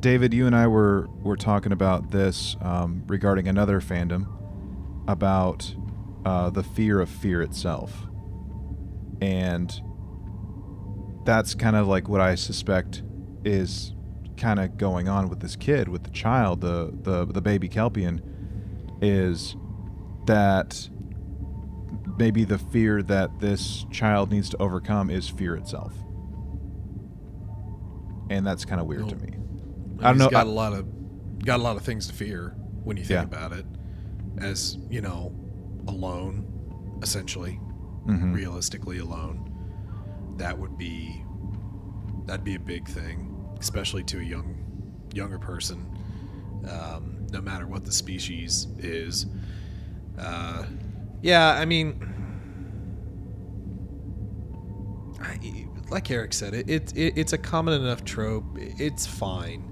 [0.00, 4.26] David, you and I were were talking about this um, regarding another fandom
[5.08, 5.74] about
[6.24, 8.06] uh, the fear of fear itself,
[9.20, 9.80] and
[11.24, 13.02] that's kind of like what I suspect
[13.44, 13.94] is
[14.36, 18.20] kind of going on with this kid, with the child, the the the baby Kelpian,
[19.00, 19.56] is
[20.26, 20.88] that
[22.18, 25.92] maybe the fear that this child needs to overcome is fear itself
[28.30, 29.28] and that's kind of weird to me.
[30.00, 30.28] I don't know.
[30.28, 33.18] Got I- a lot of got a lot of things to fear when you think
[33.20, 33.22] Yeah.
[33.22, 33.66] about it.
[34.38, 35.32] As you know,
[35.86, 36.44] alone,
[37.02, 37.60] essentially,
[38.06, 38.34] Mhm.
[38.34, 39.48] realistically alone,
[40.38, 41.22] that would be
[42.26, 44.56] that'd be a big thing, especially to a young
[45.14, 45.86] younger person.
[46.68, 49.26] Um, no matter what the species is.
[50.18, 50.64] Uh,
[51.20, 52.00] yeah, I mean,
[55.20, 58.46] I, like Eric said, it, it, it it's a common enough trope.
[58.56, 59.62] It's fine.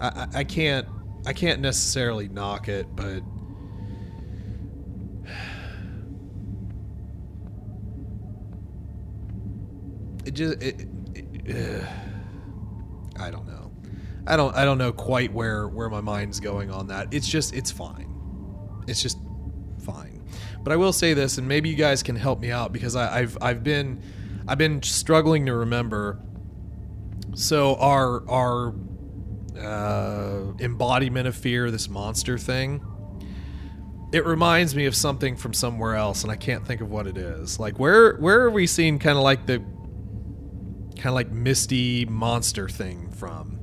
[0.00, 0.88] I, I, can't
[1.26, 3.22] I can't necessarily knock it, but
[10.24, 11.84] it just it, it, ugh.
[13.20, 13.59] I don't know.
[14.26, 17.12] I don't I don't know quite where where my mind's going on that.
[17.12, 18.14] It's just it's fine.
[18.86, 19.18] It's just
[19.84, 20.22] fine.
[20.62, 23.20] But I will say this, and maybe you guys can help me out because I,
[23.20, 24.02] I've I've been
[24.46, 26.20] I've been struggling to remember.
[27.34, 28.74] So our our
[29.58, 32.84] uh, embodiment of fear, this monster thing,
[34.12, 37.16] it reminds me of something from somewhere else, and I can't think of what it
[37.16, 37.58] is.
[37.58, 42.68] Like where where are we seeing kind of like the kind of like misty monster
[42.68, 43.59] thing from?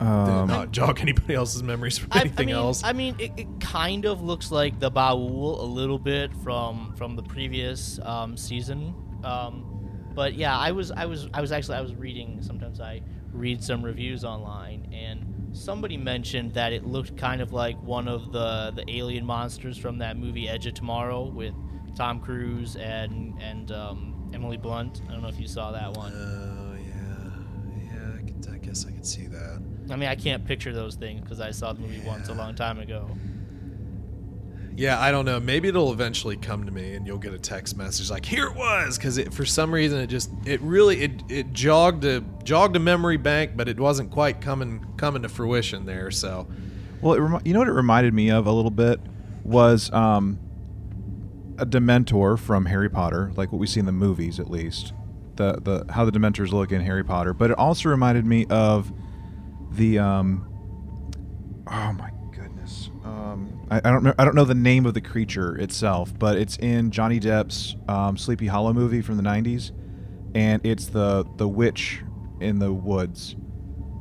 [0.00, 2.84] Um, not jog anybody else's memories from I, anything I mean, else?
[2.84, 7.16] I mean, it, it kind of looks like the Ba'ul a little bit from from
[7.16, 8.94] the previous um, season.
[9.22, 12.38] Um, but yeah, I was I was I was actually I was reading.
[12.40, 17.80] Sometimes I read some reviews online, and somebody mentioned that it looked kind of like
[17.82, 21.54] one of the the alien monsters from that movie Edge of Tomorrow with
[21.96, 25.02] Tom Cruise and and um, Emily Blunt.
[25.08, 26.12] I don't know if you saw that one.
[26.14, 28.18] Oh yeah, yeah.
[28.18, 29.62] I, could, I guess I could see that.
[29.90, 32.54] I mean, I can't picture those things because I saw the movie once a long
[32.54, 33.08] time ago.
[34.76, 35.38] Yeah, I don't know.
[35.38, 38.56] Maybe it'll eventually come to me, and you'll get a text message like, "Here it
[38.56, 42.74] was," because it for some reason it just it really it, it jogged a jogged
[42.74, 46.10] a memory bank, but it wasn't quite coming coming to fruition there.
[46.10, 46.48] So
[47.00, 48.98] well, it remi- you know what it reminded me of a little bit
[49.44, 50.40] was um,
[51.56, 54.92] a Dementor from Harry Potter, like what we see in the movies, at least.
[55.36, 58.92] The the how the Dementors look in Harry Potter, but it also reminded me of
[59.76, 60.46] the um,
[61.66, 65.00] oh my goodness, um, I, I don't know I don't know the name of the
[65.00, 69.72] creature itself, but it's in Johnny Depp's um, Sleepy Hollow movie from the '90s,
[70.34, 72.02] and it's the the witch
[72.40, 73.36] in the woods.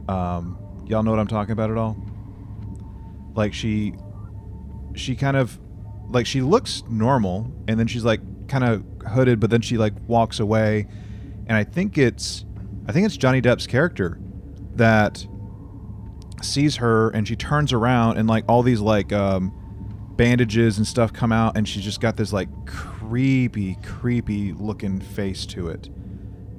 [0.08, 1.98] Um, y'all know what I'm talking about at all?
[3.36, 3.94] Like she,
[4.94, 5.60] she kind of,
[6.10, 9.94] like she looks normal, and then she's like kind of hooded, but then she like
[10.08, 10.88] walks away,
[11.48, 12.46] and I think it's,
[12.88, 14.20] I think it's Johnny Depp's character
[14.76, 15.26] that
[16.44, 19.54] sees her and she turns around and like all these like um,
[20.16, 25.46] bandages and stuff come out and she's just got this like creepy creepy looking face
[25.48, 25.90] to it.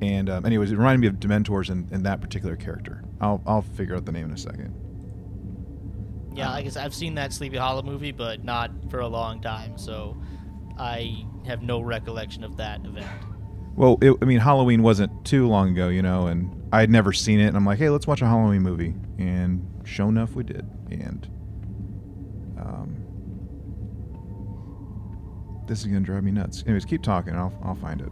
[0.01, 3.03] And um, anyways it reminded me of dementors and, in that particular character.
[3.20, 4.74] I'll, I'll figure out the name in a second.
[6.35, 9.78] Yeah, I guess I've seen that Sleepy Hollow movie, but not for a long time,
[9.78, 10.16] so
[10.76, 13.07] I have no recollection of that event.
[13.76, 17.12] well it, i mean halloween wasn't too long ago you know and i had never
[17.12, 20.43] seen it and i'm like hey let's watch a halloween movie and sure enough we
[20.43, 21.28] did and
[22.59, 22.97] um,
[25.66, 28.11] this is gonna drive me nuts anyways keep talking i'll, I'll find it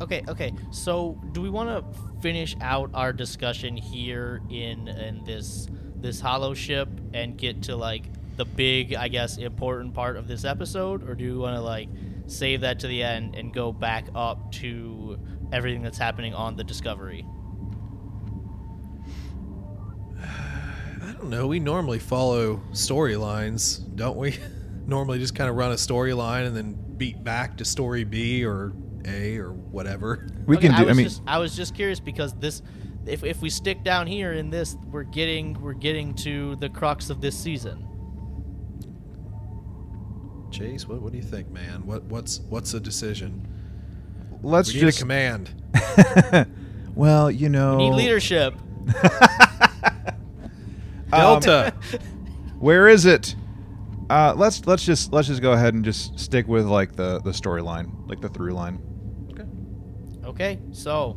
[0.00, 0.52] Okay, okay.
[0.70, 6.52] So, do we want to finish out our discussion here in in this this holo
[6.52, 11.14] ship and get to like the big, I guess, important part of this episode, or
[11.14, 11.88] do we want to like
[12.26, 15.18] save that to the end and go back up to
[15.50, 17.24] everything that's happening on the Discovery?
[21.18, 21.46] Don't know.
[21.46, 24.38] We normally follow storylines, don't we?
[24.86, 28.72] normally just kind of run a storyline and then beat back to story B or
[29.04, 30.28] A or whatever.
[30.46, 32.62] we Okay, can I do i was mean just, I was just curious because this,
[33.04, 37.10] if, if we stick down here in this, we're getting we're getting to the crux
[37.10, 37.82] of this season.
[40.50, 41.84] Chase, what, what do you think, man?
[41.84, 43.48] What what's what's the decision?
[44.42, 45.50] let's we need a just command.
[46.96, 48.54] Well, you know, Need leadership.
[51.10, 51.74] Delta.
[52.58, 53.34] Where is it?
[54.08, 57.30] Uh, let's let's just let's just go ahead and just stick with like the the
[57.32, 58.80] storyline, like the through line.
[59.32, 59.44] Okay,
[60.28, 60.58] Okay.
[60.72, 61.16] so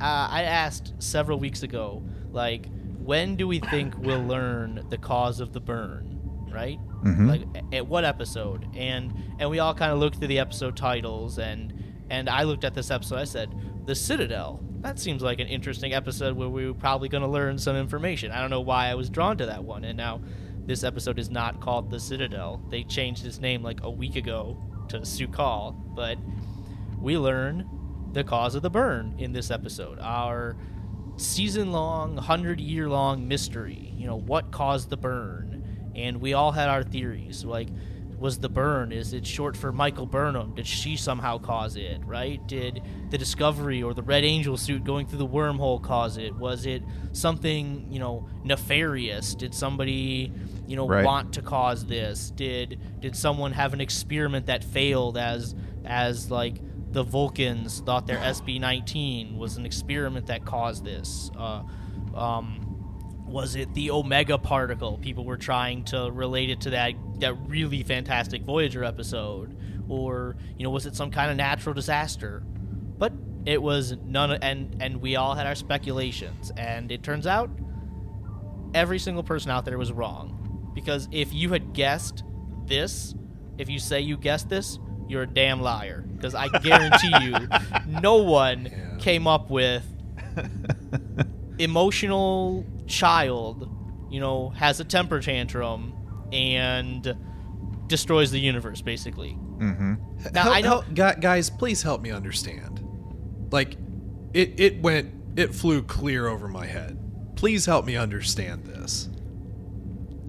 [0.00, 2.66] uh, I asked several weeks ago, like,
[2.98, 6.18] when do we think we'll learn the cause of the burn?
[6.52, 6.78] Right?
[7.04, 7.28] Mm-hmm.
[7.28, 8.66] Like, at what episode?
[8.76, 11.72] And and we all kind of looked through the episode titles, and
[12.10, 13.16] and I looked at this episode.
[13.16, 13.54] I said,
[13.90, 17.58] "The Citadel." That seems like an interesting episode where we were probably going to learn
[17.58, 18.30] some information.
[18.30, 20.20] I don't know why I was drawn to that one, and now
[20.64, 22.62] this episode is not called The Citadel.
[22.70, 24.56] They changed its name like a week ago
[24.90, 26.18] to Su'Kal, but
[27.00, 27.68] we learn
[28.12, 29.98] the cause of the burn in this episode.
[29.98, 30.56] Our
[31.16, 33.92] season long, 100 year long mystery.
[33.96, 35.90] You know, what caused the burn?
[35.96, 37.44] And we all had our theories.
[37.44, 37.70] Like,
[38.20, 40.54] was the burn, is it short for Michael Burnham?
[40.54, 42.46] Did she somehow cause it, right?
[42.46, 46.34] Did the Discovery or the Red Angel suit going through the wormhole cause it?
[46.36, 49.34] Was it something, you know, nefarious?
[49.34, 50.30] Did somebody,
[50.66, 51.04] you know, Right.
[51.04, 52.30] want to cause this?
[52.30, 55.54] Did did someone have an experiment that failed as
[55.86, 56.60] as like
[56.92, 61.30] the Vulcans thought their SB-19 was an experiment that caused this?
[61.36, 61.62] Uh,
[62.14, 62.79] um,
[63.30, 64.98] was it the Omega particle?
[64.98, 69.56] People were trying to relate it to that that really fantastic Voyager episode,
[69.88, 72.42] or you know, was it some kind of natural disaster?
[72.98, 73.12] But
[73.46, 77.50] it was none, and and we all had our speculations, and it turns out
[78.74, 82.22] every single person out there was wrong, because if you had guessed
[82.66, 83.14] this,
[83.58, 84.78] if you say you guessed this,
[85.08, 86.04] you're a damn liar.
[86.16, 87.48] Because I guarantee you,
[87.86, 88.96] no one Yeah.
[88.98, 89.84] came up with
[91.58, 93.70] emotional child,
[94.10, 95.94] you know, has a temper tantrum
[96.32, 97.16] and
[97.86, 99.38] destroys the universe, basically.
[99.58, 99.94] Mm-hmm.
[100.32, 102.84] Now, Help- I know- help- guys, please help me understand.
[103.50, 103.76] Like,
[104.34, 106.98] it it went, it flew clear over my head.
[107.36, 109.08] Please help me understand this.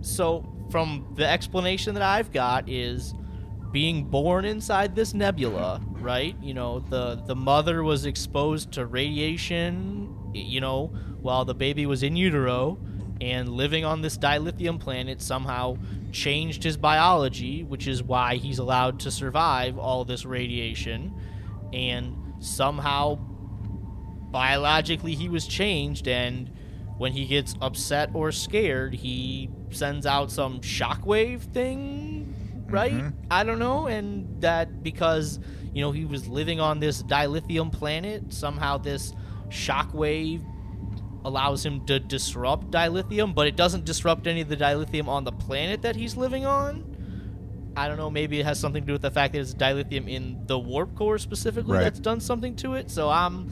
[0.01, 3.13] So, from the explanation that I've got is
[3.71, 6.35] being born inside this nebula, right?
[6.41, 10.91] You know, the the mother was exposed to radiation, you know,
[11.21, 12.77] while the baby was in utero
[13.19, 15.77] and living on this dilithium planet somehow
[16.11, 21.13] changed his biology, which is why he's allowed to survive all this radiation
[21.71, 23.15] and somehow
[24.31, 26.49] biologically he was changed and
[26.97, 32.33] when he gets upset or scared he sends out some shockwave thing
[32.69, 33.13] right Mhm.
[33.29, 35.39] i don't know and that because
[35.73, 39.13] you know he was living on this dilithium planet somehow this
[39.49, 40.41] shockwave
[41.23, 45.31] allows him to disrupt dilithium but it doesn't disrupt any of the dilithium on the
[45.31, 46.91] planet that he's living on
[47.75, 48.09] I don't know.
[48.09, 50.95] Maybe it has something to do with the fact that it's dilithium in the warp
[50.95, 51.83] core specifically Right.
[51.83, 52.91] that's done something to it.
[52.91, 53.51] So I'm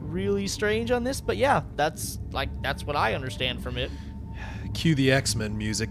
[0.00, 3.90] really strange on this, but yeah, that's like that's what I understand from it.
[4.74, 5.90] Cue the X Men music.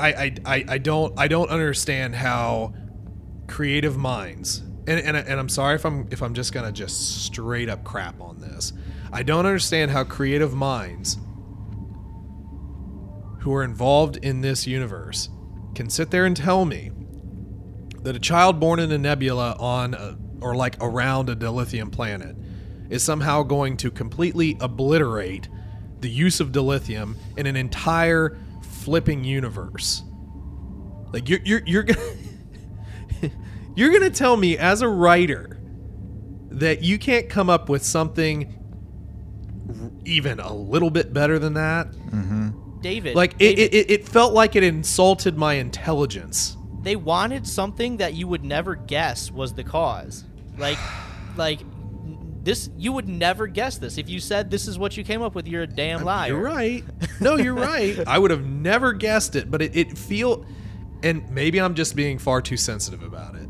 [0.00, 2.74] I, I, I, I don't I don't understand how
[3.48, 7.68] creative minds and, and, and I'm sorry if I'm if I'm just gonna just straight
[7.68, 8.72] up crap on this.
[9.12, 11.18] I don't understand how creative minds
[13.40, 15.28] who are involved in this universe
[15.74, 16.90] can sit there and tell me
[18.02, 22.36] that a child born in a nebula on a, or like around a dilithium planet
[22.88, 25.48] is somehow going to completely obliterate
[26.00, 30.02] the use of dilithium in an entire flipping universe.
[31.12, 32.00] Like you're you're you're gonna
[33.74, 35.58] you're gonna tell me as a writer
[36.50, 38.56] that you can't come up with something
[40.04, 41.90] even a little bit better than that.
[41.92, 42.80] Mm-hmm.
[42.80, 46.56] David, Like it, David, it, it, it felt like it insulted my intelligence.
[46.82, 50.24] they wanted something that you would never guess was the cause.
[50.56, 50.78] Like,
[51.36, 51.60] like
[52.42, 55.34] this, you would never guess this if you said this is what you came up
[55.34, 55.46] with.
[55.46, 56.30] You're a damn uh, liar.
[56.30, 56.84] You're right.
[57.20, 57.98] No, you're right.
[58.06, 60.46] I would have never guessed it, but it, it feel,
[61.02, 63.46] and maybe I'm just being far too sensitive about it,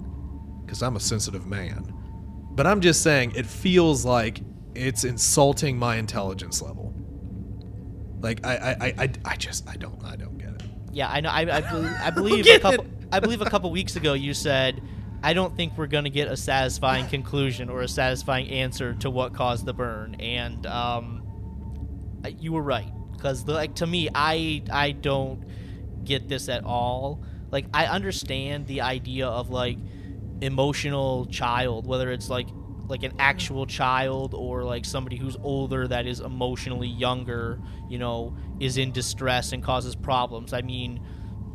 [0.71, 1.93] because I'm a sensitive man.
[2.53, 4.41] But I'm just saying it feels like
[4.77, 6.95] it's insulting my intelligence level.
[8.21, 10.63] Like I, I, I, I, I just I don't I don't get it.
[10.93, 11.31] Yeah, I know.
[11.31, 12.85] I, I, bel- I believe a couple.
[12.85, 12.91] it.
[13.11, 14.81] I believe a couple weeks ago you said,
[15.25, 19.11] "I don't think we're going to get a satisfying conclusion or a satisfying answer to
[19.11, 21.27] what caused the burn," and um,
[22.39, 25.43] you were right because, like, to me, I I don't
[26.05, 27.25] get this at all.
[27.51, 29.79] Like, I understand the idea of like
[30.43, 32.49] emotional child, whether it's like
[32.89, 38.37] like an actual child or like somebody who's older that is emotionally younger, you know,
[38.59, 40.53] is in distress and causes problems.
[40.53, 41.01] I mean,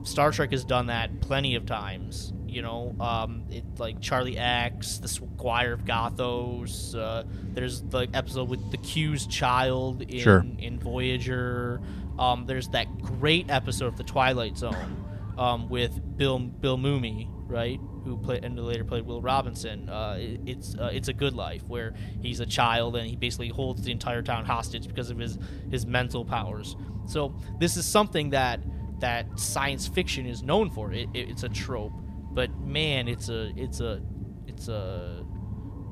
[0.04, 2.32] Star Trek has done that plenty of times.
[2.48, 6.96] You know, um, it like Charlie X, the Squire of Gothos.
[6.96, 10.46] Uh, there's the episode with the Q's child in Sure.
[10.58, 11.82] in Voyager.
[12.18, 15.06] Um, there's that great episode of the Twilight Zone
[15.38, 17.82] um, with Bill Bill Mumy, right?
[18.06, 19.90] Who played and later played Will Robinson.
[19.90, 23.50] Uh, it- it's uh, it's a Good Life where he's a child and he basically
[23.50, 25.38] holds the entire town hostage because of his
[25.72, 26.76] his mental powers.
[27.08, 28.62] So this is something that
[29.00, 30.94] that science fiction is known for.
[30.94, 31.92] It, it, it's a trope,
[32.32, 34.02] but man, it's a it's a
[34.48, 35.26] it's a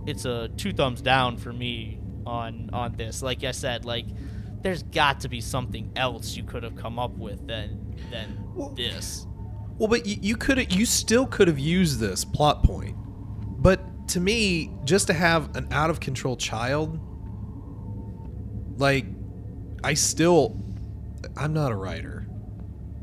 [0.05, 3.21] it's a two thumbs down for me on on this.
[3.23, 4.05] Like I said, like
[4.61, 8.37] there's got to be something else you could have come up with than than
[8.75, 9.27] this.
[9.77, 12.95] Well, but you, you could you still could have used this plot point.
[13.61, 16.99] But to me, just to have an out of control child,
[18.77, 19.05] like
[19.83, 20.59] I still
[21.37, 22.27] I'm not a writer.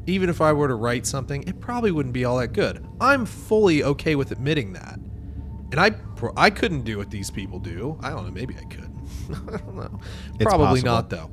[0.06, 2.86] Even if I were to write something, it probably wouldn't be all that good.
[3.00, 4.98] I'm fully okay with admitting that.
[5.72, 5.92] And I
[6.36, 7.98] I couldn't do what these people do.
[8.00, 8.90] I don't know, maybe I could.
[9.54, 10.00] I don't know.
[10.34, 10.88] It's probably possible.
[10.88, 11.30] not though.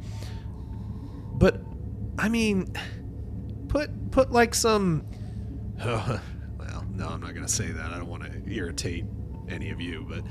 [1.33, 1.61] But
[2.17, 2.73] I mean,
[3.67, 5.05] put put like some
[5.85, 7.91] well, no, I'm not gonna say that.
[7.91, 9.05] I don't want to irritate
[9.49, 10.23] any of you, but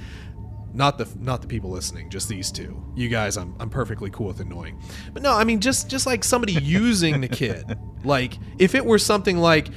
[0.72, 2.84] not the not the people listening, just these two.
[2.94, 4.80] You guys, I'm I'm perfectly cool with annoying,
[5.12, 7.78] but no, I mean just just like somebody using the kid.
[8.05, 9.68] Like if it were something like,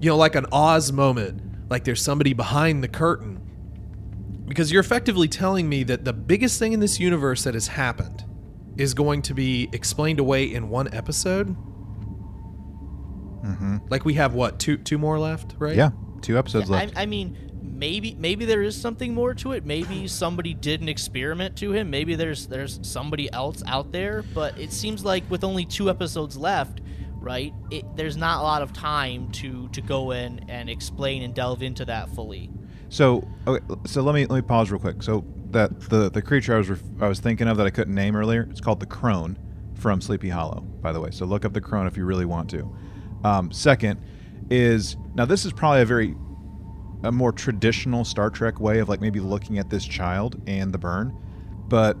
[0.00, 3.40] you know, like an Oz moment, like there's somebody behind the curtain,
[4.46, 8.24] because you're effectively telling me that the biggest thing in this universe that has happened
[8.76, 11.56] is going to be explained away in one episode.
[13.44, 13.76] Mm-hmm.
[13.90, 15.76] Like we have what two two more left, right?
[15.76, 15.90] Yeah,
[16.22, 16.94] two episodes I, left.
[16.96, 19.66] I mean, maybe maybe there is something more to it.
[19.66, 21.90] Maybe somebody did an experiment to him.
[21.90, 24.22] Maybe there's there's somebody else out there.
[24.34, 26.80] But it seems like with only two episodes left,
[27.20, 27.52] right?
[27.70, 31.62] It, there's not a lot of time to to go in and explain and delve
[31.62, 32.50] into that fully.
[32.88, 35.02] So okay, so let me let me pause real quick.
[35.02, 37.94] So that the the creature I was ref- I was thinking of that I couldn't
[37.94, 39.38] name earlier, it's called the crone
[39.74, 40.60] from Sleepy Hollow.
[40.60, 42.74] By the way, so look up the crone if you really want to.
[43.24, 44.00] Um, second
[44.50, 46.14] is now this is probably a very
[47.02, 50.78] a more traditional Star Trek way of like maybe looking at this child and the
[50.78, 51.16] burn,
[51.68, 51.94] but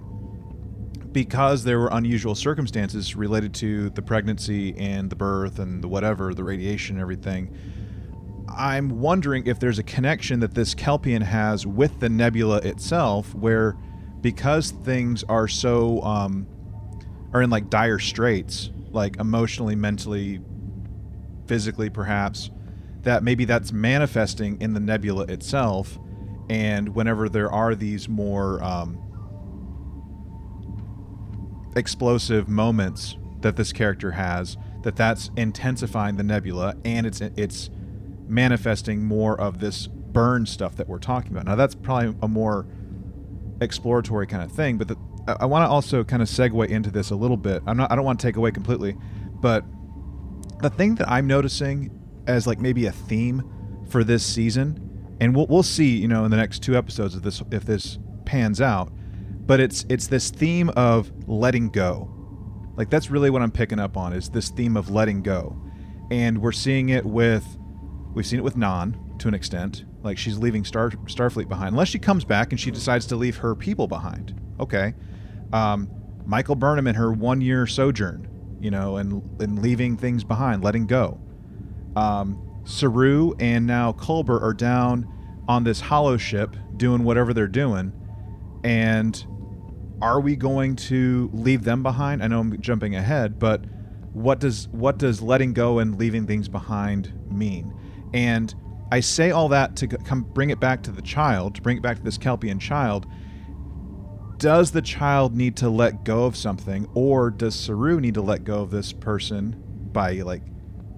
[1.12, 6.34] because there were unusual circumstances related to the pregnancy and the birth and the whatever,
[6.34, 7.56] the radiation and everything,
[8.48, 13.76] I'm wondering if there's a connection that this Kelpian has with the nebula itself, where
[14.20, 16.46] because things are so um,
[17.32, 20.40] are in like dire straits, like emotionally, mentally,
[21.46, 22.50] physically, perhaps,
[23.02, 25.98] that maybe that's manifesting in the nebula itself,
[26.48, 28.98] and whenever there are these more um,
[31.76, 37.70] explosive moments that this character has, that that's intensifying the nebula, and it's it's
[38.26, 41.44] manifesting more of this burn stuff that we're talking about.
[41.44, 42.66] Now that's probably a more
[43.60, 46.90] exploratory kind of thing, but the, I, I want to also kind of segue into
[46.90, 47.62] this a little bit.
[47.66, 48.96] I'm not I don't want to take away completely,
[49.40, 49.64] but
[50.60, 51.90] the thing that I'm noticing
[52.26, 53.42] as like maybe a theme
[53.88, 57.22] for this season, and we'll we'll see, you know, in the next two episodes if
[57.22, 58.92] this if this pans out,
[59.46, 62.10] but it's it's this theme of letting go.
[62.76, 65.56] Like that's really what I'm picking up on is this theme of letting go.
[66.10, 67.44] And we're seeing it with
[68.14, 69.84] we've seen it with Nhan to an extent.
[70.02, 71.72] Like she's leaving Star Starfleet behind.
[71.72, 74.38] Unless she comes back and she decides to leave her people behind.
[74.60, 74.94] Okay.
[75.52, 75.88] Um,
[76.26, 78.28] Michael Burnham in her one year sojourn,
[78.64, 81.20] you know, and and leaving things behind, letting go.
[81.94, 85.06] Um, Saru and now Culber are down
[85.46, 87.92] on this holo ship doing whatever they're doing.
[88.64, 89.22] And
[90.00, 92.22] are we going to leave them behind?
[92.22, 93.64] I know I'm jumping ahead, but
[94.14, 97.74] what does what does letting go and leaving things behind mean?
[98.14, 98.54] And
[98.90, 101.82] I say all that to come bring it back to the child, to bring it
[101.82, 103.06] back to this Kelpian child.
[104.38, 108.44] Does the child need to let go of something, or does Saru need to let
[108.44, 109.56] go of this person
[109.92, 110.42] by like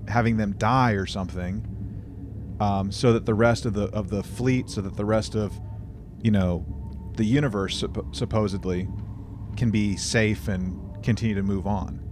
[0.08, 4.70] having them die or something, um, so that the rest of the of the fleet,
[4.70, 5.58] so that the rest of
[6.22, 6.64] you know
[7.16, 8.88] the universe suppo- supposedly
[9.56, 12.02] can be safe and continue to move on.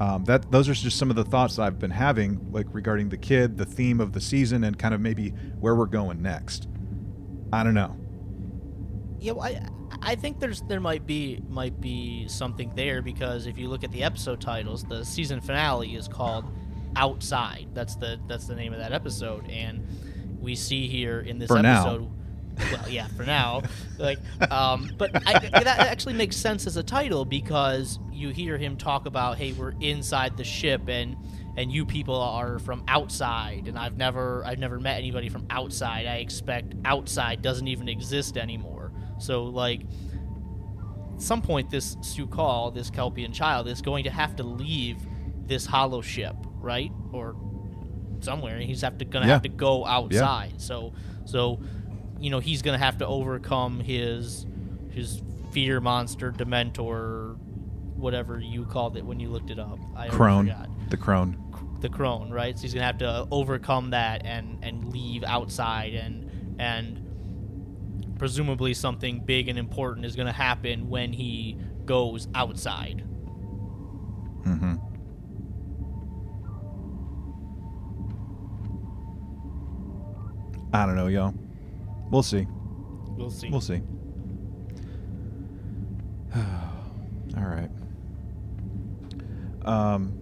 [0.00, 3.16] Um, that those are just some of the thoughts I've been having, like regarding the
[3.16, 5.30] kid, the theme of the season, and kind of maybe
[5.60, 6.68] where we're going next.
[7.52, 7.96] I don't know.
[9.20, 9.68] Yeah, well, I
[10.04, 13.92] I think there's there might be might be something there because if you look at
[13.92, 16.44] the episode titles, the season finale is called
[16.96, 17.68] Outside.
[17.74, 19.86] That's the that's the name of that episode, and
[20.40, 21.80] we see here in this For now.
[21.80, 22.10] episode.
[22.72, 23.62] well, yeah, for now.
[23.98, 24.18] Like,
[24.50, 29.06] um, but I, that actually makes sense as a title because you hear him talk
[29.06, 31.16] about, "Hey, we're inside the ship, and
[31.56, 36.06] and you people are from outside, and I've never I've never met anybody from outside.
[36.06, 38.83] I expect outside doesn't even exist anymore.
[39.18, 39.82] So like."
[41.14, 44.98] At some point, this Su'Kal, this Kelpian child, is going to have to leave
[45.46, 46.90] this holo ship, right?
[47.12, 47.36] Or
[48.20, 49.34] somewhere, and he's have to gonna Yeah.
[49.34, 50.60] have to go outside.
[50.60, 50.92] So,
[51.24, 51.60] so,
[52.18, 54.44] you know, he's gonna have to overcome his
[54.90, 55.22] his
[55.52, 57.36] fear monster, Dementor,
[57.94, 59.78] whatever you called it when you looked it up.
[59.96, 60.46] I Crone.
[60.48, 60.68] forgot.
[60.90, 61.36] The crone.
[61.80, 62.56] The crone, right?
[62.58, 66.28] So he's gonna have to overcome that and and leave outside, and
[66.58, 67.03] and
[68.24, 73.04] presumably something big and important is gonna happen when he goes outside.
[74.46, 74.76] Mm-hmm.
[80.72, 81.34] I don't know, y'all.
[82.10, 82.46] We'll see.
[83.10, 83.50] We'll see.
[83.50, 83.82] We'll see.
[86.34, 87.68] All right.
[89.66, 90.12] Um.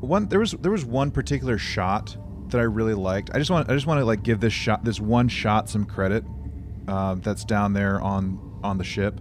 [0.00, 2.16] One there was there was one particular shot
[2.54, 3.30] that I really liked.
[3.34, 5.84] I just want I just want to like give this shot this one shot some
[5.84, 6.24] credit.
[6.86, 9.20] Uh, that's down there on on the ship,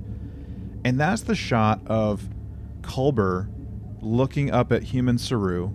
[0.85, 2.29] and that's the shot of
[2.81, 3.49] Culber
[4.01, 5.71] looking up at human Saru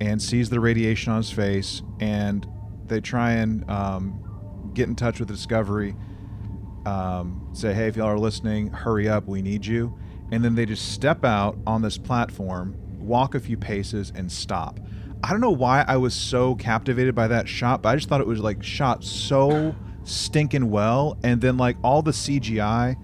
[0.00, 2.46] and sees the radiation on his face, and
[2.86, 5.94] they try and um, get in touch with Discovery.
[6.86, 9.98] Um, say, hey, if y'all are listening, hurry up, we need you.
[10.32, 14.80] And then they just step out on this platform, walk a few paces, and stop.
[15.22, 18.20] I don't know why I was so captivated by that shot, but I just thought
[18.20, 19.74] it was like shot so
[20.04, 21.18] stinking well.
[21.22, 22.96] And then like all the CGI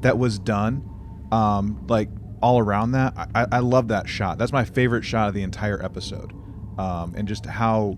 [0.00, 0.88] that was done,
[1.32, 2.08] um, like
[2.40, 4.38] all around that, I, I love that shot.
[4.38, 6.32] That's my favorite shot of the entire episode,
[6.78, 7.96] um, and just how,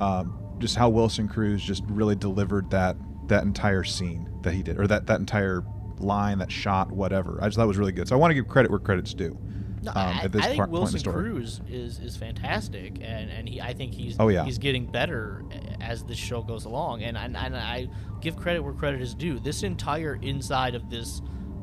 [0.00, 2.96] um, just how Wilson Cruz just really delivered that
[3.28, 5.62] that entire scene that he did, or that that entire
[5.98, 7.38] line, that shot, whatever.
[7.40, 8.08] I just thought was really good.
[8.08, 9.38] So I want to give credit where credit's due.
[9.82, 11.24] No, um, I, at this I think part- point in the Wilson story.
[11.30, 14.44] Cruz is is fantastic, and and he I think he's Oh, yeah.
[14.44, 15.44] he's getting better
[15.80, 17.88] as this show goes along, and and, and I
[18.20, 19.38] give credit where credit is due.
[19.40, 21.20] This entire inside of this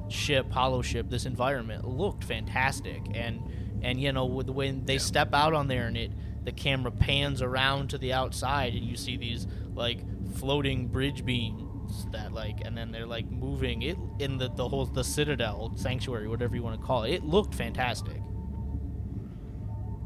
[0.09, 3.41] ship, holo ship, this environment looked fantastic, and
[3.81, 6.11] and you know with when they step out on there and it
[6.43, 9.99] the camera pans around to the outside and you see these like
[10.35, 11.61] floating bridge beams
[12.11, 16.27] that like and then they're like moving it in the the whole the citadel sanctuary
[16.27, 18.21] whatever you want to call it it looked fantastic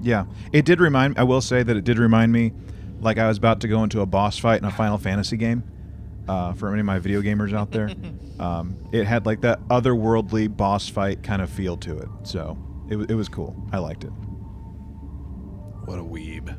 [0.01, 1.17] Yeah, it did remind.
[1.17, 2.51] I will say that it did remind me,
[2.99, 5.63] like I was about to go into a boss fight in a Final Fantasy game.
[6.27, 7.89] Uh, for any of my video gamers out there,
[8.39, 12.09] um, it had like that otherworldly boss fight kind of feel to it.
[12.23, 12.57] So
[12.89, 13.55] it, it was cool.
[13.71, 14.11] I liked it.
[15.85, 16.55] What a weeb.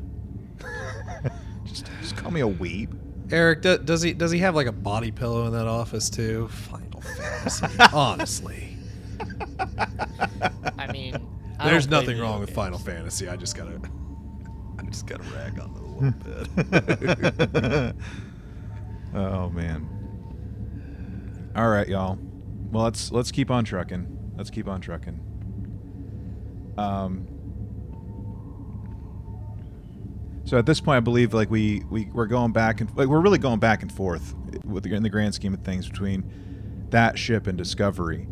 [1.65, 2.95] Just, just call me a weeb.
[3.31, 6.47] Eric, do, does he does he have like a body pillow in that office too?
[6.49, 7.67] Final Fantasy.
[7.93, 8.77] Honestly,
[10.77, 11.15] I mean,
[11.59, 12.55] I there's nothing wrong with games.
[12.55, 13.27] Final Fantasy.
[13.27, 13.79] I just gotta,
[14.79, 16.11] I just gotta rag on it a little
[17.85, 17.95] bit.
[19.15, 19.89] oh man.
[21.55, 22.19] All right, y'all.
[22.71, 24.33] Well, let's let's keep on trucking.
[24.37, 25.19] Let's keep on trucking.
[26.77, 27.27] Um.
[30.45, 33.19] So at this point, I believe like we we we're going back and like we're
[33.19, 37.47] really going back and forth with in the grand scheme of things between that ship
[37.47, 38.27] and Discovery.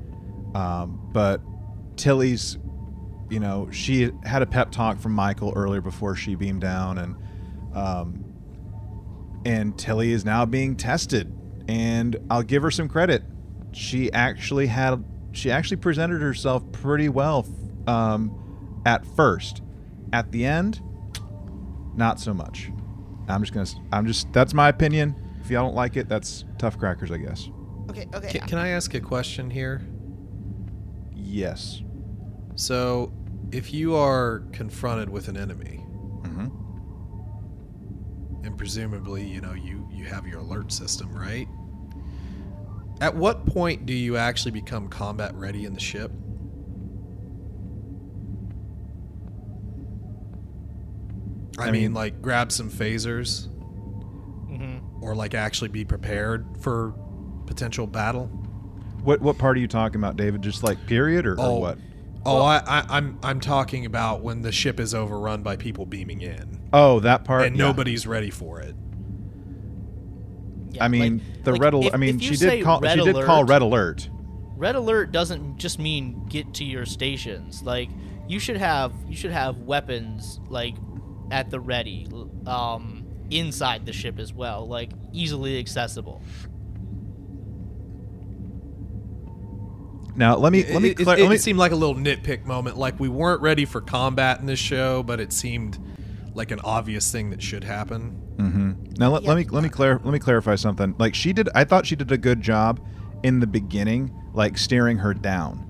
[0.54, 1.42] Um, but
[1.98, 2.60] Tilly's,
[3.32, 7.16] you know, she had a pep talk from Michael earlier before she beamed down, and
[7.74, 8.24] um,
[9.44, 11.36] and Tilly is now being tested.
[11.68, 13.24] And I'll give her some credit.
[13.72, 17.48] She actually had she actually presented herself pretty well
[17.88, 19.64] um, at first.
[20.12, 20.80] At the end,
[21.96, 22.72] not so much.
[23.28, 23.68] I'm just gonna.
[23.92, 24.32] I'm just.
[24.34, 25.16] That's my opinion.
[25.42, 27.50] If y'all don't like it, that's tough crackers, I guess.
[27.90, 28.32] Okay, okay.
[28.32, 29.82] can, can I ask a question here?
[31.14, 31.82] Yes.
[32.56, 33.12] So,
[33.52, 35.84] if you are confronted with an enemy,
[36.22, 36.48] mm-hmm.
[38.46, 41.48] and presumably, you know, you you have your alert system, right?
[43.02, 46.12] At what point do you actually become combat ready in the ship?
[51.58, 53.48] I, I mean, mean- like grab some phasers
[54.48, 56.94] hmm or like actually be prepared for
[57.46, 58.28] potential battle.
[59.04, 60.42] What what part are you talking about, David?
[60.42, 61.78] Just like period or, or what?
[62.26, 66.22] Oh, I, I, I'm I'm talking about when the ship is overrun by people beaming
[66.22, 67.46] in Oh, that part.
[67.46, 67.66] and yeah.
[67.66, 68.76] nobody's ready for it.
[70.72, 71.74] Yeah, I mean, like- the like, red.
[71.74, 72.80] Al- if- I mean, she did call.
[72.80, 74.10] red She did call red alert.
[74.56, 77.62] Red alert doesn't just mean get to your stations.
[77.62, 77.90] Like
[78.30, 80.76] you should have you should have weapons like
[81.32, 82.08] at the ready.
[82.46, 86.22] Um, inside the ship as well, like easily accessible.
[90.16, 91.96] Now let me let me it, it- clar- it let me seemed like a little
[91.96, 92.78] nitpick moment.
[92.78, 95.80] Like we weren't ready for combat in this show, but it seemed
[96.36, 98.20] like an obvious thing that should happen.
[99.00, 100.94] Now let, let me let me clar- let me clarify something.
[101.00, 102.80] Like she did, I thought she did a good job
[103.24, 105.66] in the beginning, like steering her down.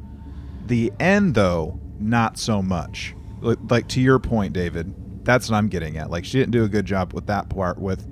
[0.66, 3.16] The end, though, not so much.
[3.42, 4.94] Like, like to your point, David,
[5.24, 6.10] that's what I'm getting at.
[6.10, 7.78] Like she didn't do a good job with that part.
[7.80, 8.06] With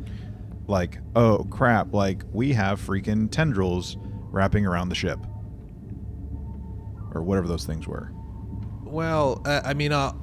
[0.67, 3.97] like, oh crap, like we have freaking tendrils
[4.31, 5.19] wrapping around the ship,
[7.13, 8.11] or whatever those things were.
[8.83, 10.13] Well, I mean, uh,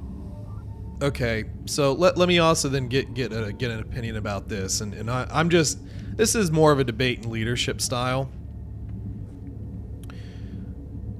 [1.01, 1.45] okay.
[1.65, 4.93] So let, let me also then get get a, get an opinion about this, and
[4.93, 5.79] and I, I'm just
[6.15, 8.29] this is more of a debate in leadership style.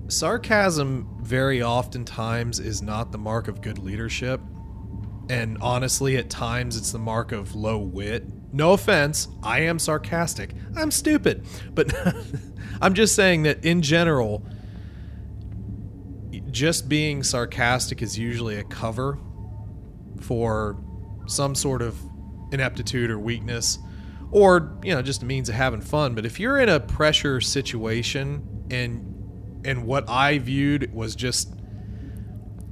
[0.07, 4.41] Sarcasm very oftentimes is not the mark of good leadership,
[5.29, 8.25] and honestly, at times it's the mark of low wit.
[8.51, 10.55] No offense, I am sarcastic.
[10.75, 11.45] I'm stupid,
[11.75, 11.93] but
[12.81, 14.43] I'm just saying that in general
[16.51, 19.19] just being sarcastic is usually a cover
[20.19, 20.77] for
[21.27, 21.95] some sort of
[22.51, 23.77] ineptitude or weakness
[24.31, 27.39] or you know just a means of having fun but if you're in a pressure
[27.39, 31.53] situation and and what i viewed was just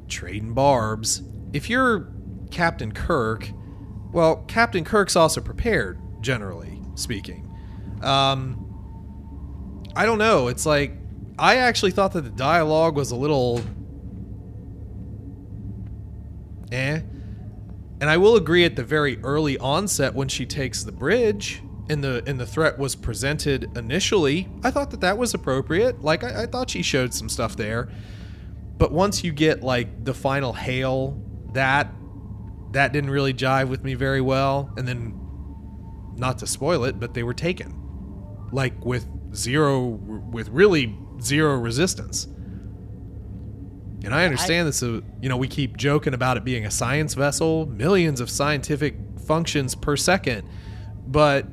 [0.08, 1.22] trading barbs
[1.54, 2.12] if you're
[2.52, 3.52] captain kirk
[4.12, 7.44] well captain kirk's also prepared generally speaking
[8.02, 8.68] um
[9.98, 10.48] I don't know.
[10.48, 10.94] It's like
[11.40, 13.62] I actually thought that the dialogue was a little
[16.72, 17.02] eh.
[18.00, 22.04] And I will agree at the very early onset when she takes the bridge and
[22.04, 26.04] the and the threat was presented initially, I thought that that was appropriate.
[26.04, 27.90] Like I, I thought she showed some stuff there.
[28.78, 31.20] But once you get like the final hail,
[31.54, 31.92] that
[32.72, 34.72] that didn't really jive with me very well.
[34.78, 35.20] And then
[36.16, 37.74] not to spoil it, but they were taken.
[38.52, 42.28] Like with zero with really zero resistance.
[44.04, 47.14] And i understand this uh, you know we keep joking about it being a science
[47.16, 48.96] vessel millions of scientific
[49.26, 50.48] functions per second.
[51.08, 51.46] But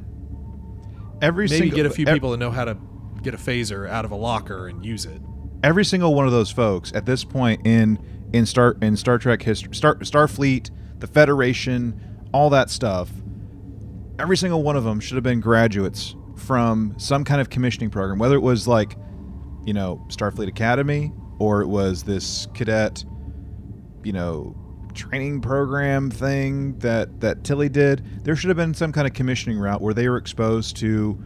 [1.22, 2.76] Every maybe single get a few ev- people to know how to
[3.22, 5.20] get a phaser out of a locker and use it.
[5.62, 7.98] every single one of those folks at this point in
[8.32, 10.70] in Star in Star Trek history, Star Starfleet,
[11.04, 12.00] the Federation,
[12.32, 13.10] all that stuff,
[14.18, 18.18] every single one of them should have been graduates from some kind of commissioning program,
[18.18, 18.96] whether it was like,
[19.66, 23.04] you know, Starfleet Academy or it was this cadet,
[24.02, 24.56] you know,
[24.94, 28.24] training program thing that that Tilly did.
[28.24, 31.22] There should have been some kind of commissioning route where they were exposed to,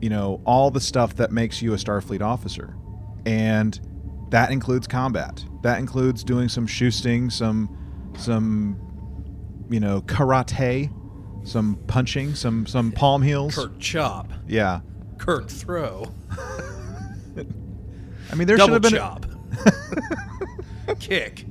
[0.00, 2.74] you know, all the stuff that makes you a Starfleet officer
[3.26, 3.78] and
[4.30, 5.44] that includes combat.
[5.62, 7.76] That includes doing some shoosting, some
[8.16, 8.78] some
[9.72, 10.90] you know karate,
[11.44, 13.54] some punching, some some palm heels.
[13.54, 14.80] kirk chop Yeah,
[15.18, 16.12] kirk throw
[18.30, 18.92] I mean there should double have been.
[18.92, 19.26] chop
[21.00, 21.46] kick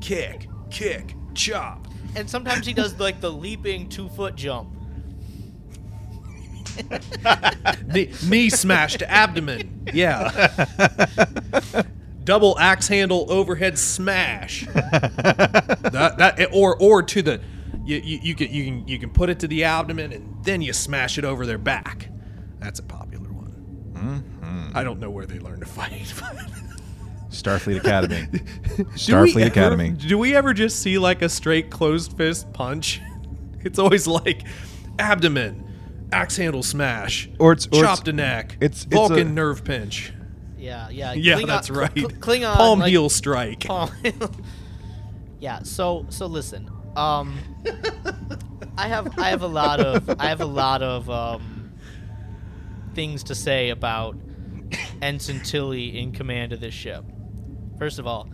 [0.00, 1.86] kick kick chop
[2.16, 4.74] And sometimes he does like the leaping two foot jump.
[7.92, 9.88] knee, knee smash to abdomen.
[9.92, 10.30] Yeah.
[12.24, 14.66] Double axe handle overhead smash.
[14.66, 17.40] that, that or or to the
[17.88, 20.60] you, you, you can you can you can put it to the abdomen and then
[20.62, 22.08] you smash it over their back.
[22.60, 23.52] That's a popular one.
[23.94, 24.76] Mm-hmm.
[24.76, 26.12] I don't know where they learn to fight.
[27.30, 28.26] Starfleet Academy.
[28.32, 29.90] Do we Starfleet ever- Academy.
[29.90, 33.00] Do we ever just see like a straight closed fist punch?
[33.64, 34.44] It's always like
[35.00, 35.64] abdomen,
[36.12, 39.64] axe handle smash, Or it's- or chop it's- to neck, it's- it's Vulcan a- nerve
[39.64, 40.12] pinch.
[40.56, 41.12] Yeah, yeah.
[41.14, 41.92] Yeah, Klingon- that's Kl- right.
[41.94, 43.64] Kl- Klingon Palm like- heel strike.
[43.64, 43.90] Palm.
[45.40, 45.62] yeah.
[45.64, 46.70] So so listen.
[46.96, 47.38] Um,
[48.76, 51.72] I have I have a lot of I have a lot of um
[52.94, 54.16] things to say about
[55.02, 57.04] Ensign Tilly in command of this ship.
[57.78, 58.28] First of all,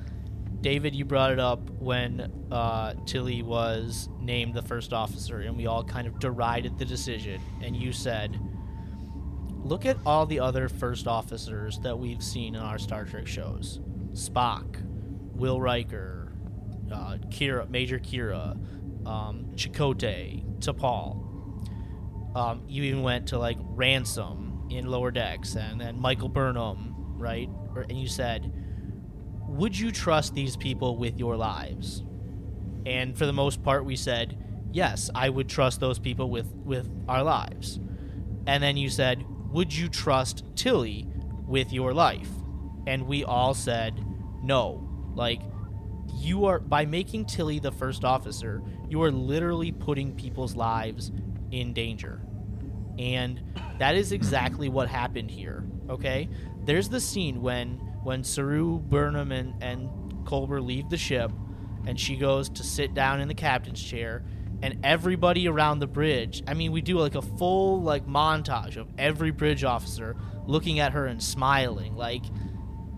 [0.61, 5.67] David, you brought it up when uh, Tilly was named the first officer, and we
[5.67, 7.41] all kind of derided the decision.
[7.63, 8.41] And you said,
[9.63, 13.81] "Look at all the other first officers that we've seen in our Star Trek shows:
[14.13, 14.83] Spock,
[15.37, 16.24] Will Riker,
[16.93, 18.57] uh, Kira, Major Kira,
[19.07, 21.21] um, Chakotay, T'Pol.
[22.37, 27.49] Um, you even went to like Ransom in Lower Decks, and then Michael Burnham, right?
[27.89, 28.53] And you said,
[29.49, 32.03] "Would you trust these people with your lives?"
[32.87, 34.37] And for the most part, we said,
[34.73, 37.79] "Yes, I would trust those people with with our lives."
[38.47, 41.07] And then you said, "Would you trust Tilly
[41.47, 42.31] with your life?"
[42.87, 44.05] And we all said,
[44.43, 44.81] "No."
[45.15, 45.41] Like
[46.15, 51.13] you are by making Tilly the first officer, you are literally putting people's lives
[51.51, 52.21] in danger.
[52.99, 53.43] And
[53.79, 55.65] that is exactly what happened here.
[55.91, 56.29] Okay?
[56.65, 59.89] There's the scene when when Saru, Burnham, and, and
[60.25, 61.33] Culber leave the ship
[61.87, 64.25] and she goes to sit down in the captain's chair
[64.63, 68.89] and everybody around the bridge i mean we do like a full like montage of
[68.99, 70.17] every bridge officer
[70.47, 72.23] looking at her and smiling like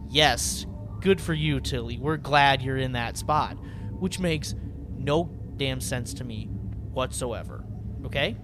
[0.08, 0.66] yes
[1.06, 3.56] good for you tilly we're glad you're in that spot
[4.00, 4.56] which makes
[4.98, 6.46] no damn sense to me
[6.92, 7.62] whatsoever
[8.04, 8.36] okay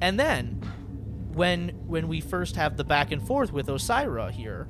[0.00, 0.60] and then
[1.34, 4.66] when when we first have the back and forth with Osyraa here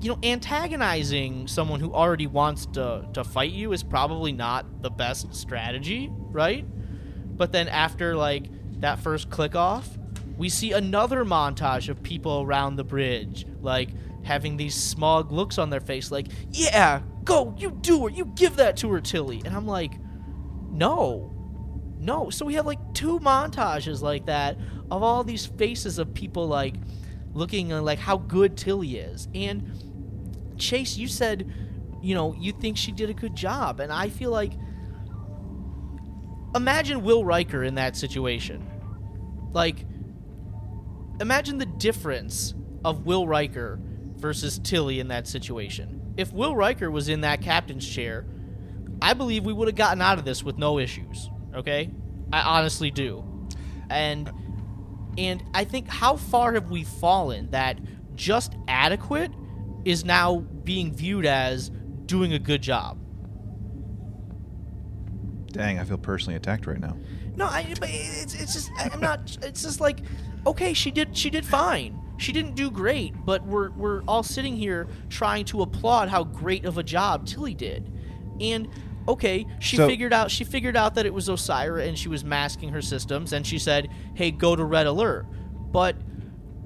[0.00, 4.88] you know, antagonizing someone who already wants to, to fight you is probably not the
[4.88, 6.64] best strategy, right?
[7.36, 8.44] But then after like
[8.80, 9.98] that first click off,
[10.38, 13.90] we see another montage of people around the bridge, like
[14.22, 18.56] having these smug looks on their face, like, yeah, go, you do her, you give
[18.56, 19.42] that to her, Tilly.
[19.44, 19.92] And I'm like,
[20.70, 21.32] no.
[21.98, 22.30] No.
[22.30, 24.56] So we have like two montages like that
[24.90, 26.74] of all these faces of people like
[27.32, 29.28] looking uh, like how good Tilly is.
[29.34, 29.70] And
[30.56, 31.50] Chase, you said,
[32.02, 34.52] you know, you think she did a good job, and I feel like
[36.54, 38.66] imagine Will Riker in that situation.
[39.52, 39.84] Like
[41.20, 43.78] imagine the difference of Will Riker
[44.20, 46.14] versus Tilly in that situation.
[46.16, 48.26] If Will Riker was in that captain's chair,
[49.02, 51.90] I believe we would have gotten out of this with no issues, okay?
[52.32, 53.24] I honestly do.
[53.88, 54.30] And
[55.18, 57.78] and I think how far have we fallen that
[58.14, 59.32] just adequate
[59.84, 61.70] is now being viewed as
[62.06, 62.98] doing a good job.
[65.46, 66.96] Dang, I feel personally attacked right now.
[67.34, 69.36] No, I, it's, it's just I'm not.
[69.42, 70.00] It's just like,
[70.46, 71.99] okay, she did she did fine.
[72.20, 76.66] She didn't do great, but we're we're all sitting here trying to applaud how great
[76.66, 77.90] of a job Tilly did,
[78.40, 78.68] and
[79.08, 82.22] okay, she So- figured out she figured out that it was Osyraa and she was
[82.22, 85.26] masking her systems, and she said, "Hey, go to red alert."
[85.72, 85.96] But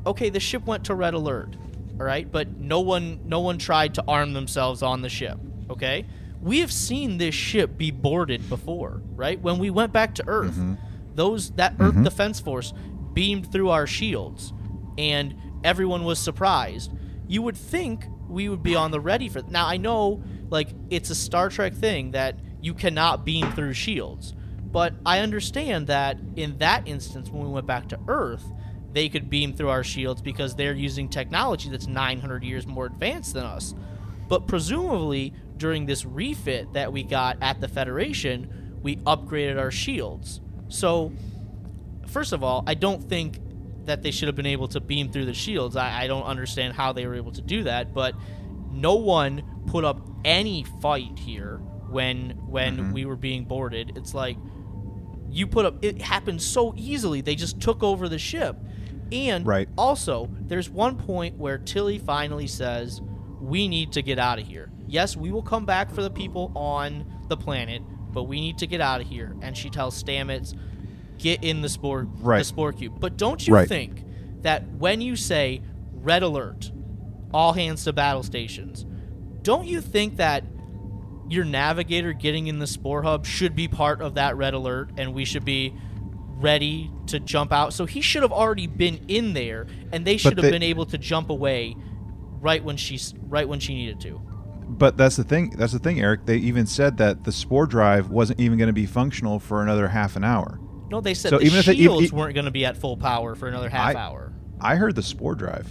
[0.05, 1.57] okay, the ship went to red alert,
[2.01, 5.39] all right, but no one no one tried to arm themselves on the ship.
[5.71, 6.05] Okay,
[6.43, 9.41] we have seen this ship be boarded before, right?
[9.41, 10.75] When we went back to Earth, mm-hmm.
[11.15, 12.03] those that Earth mm-hmm.
[12.03, 12.75] Defense Force
[13.13, 14.53] beamed through our shields,
[14.99, 16.93] and everyone was surprised.
[17.27, 19.43] You would think we would be on the ready for.
[19.43, 24.35] Now I know, like it's a Star Trek thing that you cannot beam through shields,
[24.65, 28.45] but I understand that in that instance, when we went back to Earth,
[28.93, 33.35] they could beam through our shields because they're using technology that's 900 years more advanced
[33.35, 33.75] than us.
[34.29, 40.41] But presumably, during this refit that we got at the Federation, we upgraded our shields.
[40.69, 41.13] So,
[42.07, 43.39] first of all, I don't think
[43.87, 45.77] that they should have been able to beam through the shields.
[45.77, 48.15] I, I don't understand how they were able to do that, but
[48.71, 51.59] no one put up any fight here
[51.89, 52.93] when when mm-hmm.
[52.93, 53.97] we were being boarded.
[53.97, 54.37] It's like
[55.31, 57.21] you put up it happened so easily.
[57.21, 58.57] They just took over the ship.
[59.13, 59.69] And Right.
[59.77, 63.01] also, there's one point where Tilly finally says,
[63.41, 66.53] "We need to get out of here." Yes, we will come back for the people
[66.57, 67.83] on the planet,
[68.13, 69.37] but we need to get out of here.
[69.43, 70.55] And she tells Stamets,
[71.19, 73.69] "Get in the spore, the spore cube." But don't you Right.
[73.69, 74.05] think
[74.43, 75.63] that when you say
[75.93, 76.71] "Red alert,"
[77.33, 78.85] all hands to battle stations,
[79.43, 80.45] don't you think that
[81.29, 85.15] your navigator getting in the spore hub should be part of that red alert and
[85.15, 85.73] we should be
[86.37, 90.37] ready to jump out so he should have already been in there and they should
[90.37, 91.75] have they- been able to jump away
[92.43, 94.21] right when she's right when she needed to
[94.69, 95.51] But that's the thing.
[95.57, 96.27] That's the thing, Eric.
[96.27, 99.89] They even said that the spore drive wasn't even going to be functional for another
[99.89, 100.59] half an hour.
[100.91, 102.77] No they said So the even if they- even- shields weren't going to be at
[102.77, 105.69] full power for another half I- hour I heard the spore drive.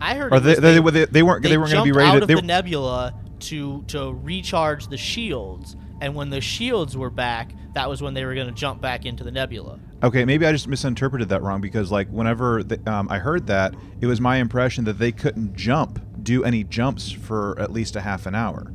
[0.00, 2.08] i heard Or it they, they, they, they weren't they, weren't going to be ready
[2.08, 2.22] out to.
[2.22, 7.52] of They, the nebula to to recharge the shields and when the shields were back
[7.74, 10.52] that was when they were going to jump back into the nebula Okay, maybe I
[10.52, 14.36] just misinterpreted that wrong because, like, whenever the, um, I heard that, it was my
[14.38, 18.72] impression that they couldn't jump, do any jumps for at least a half an hour.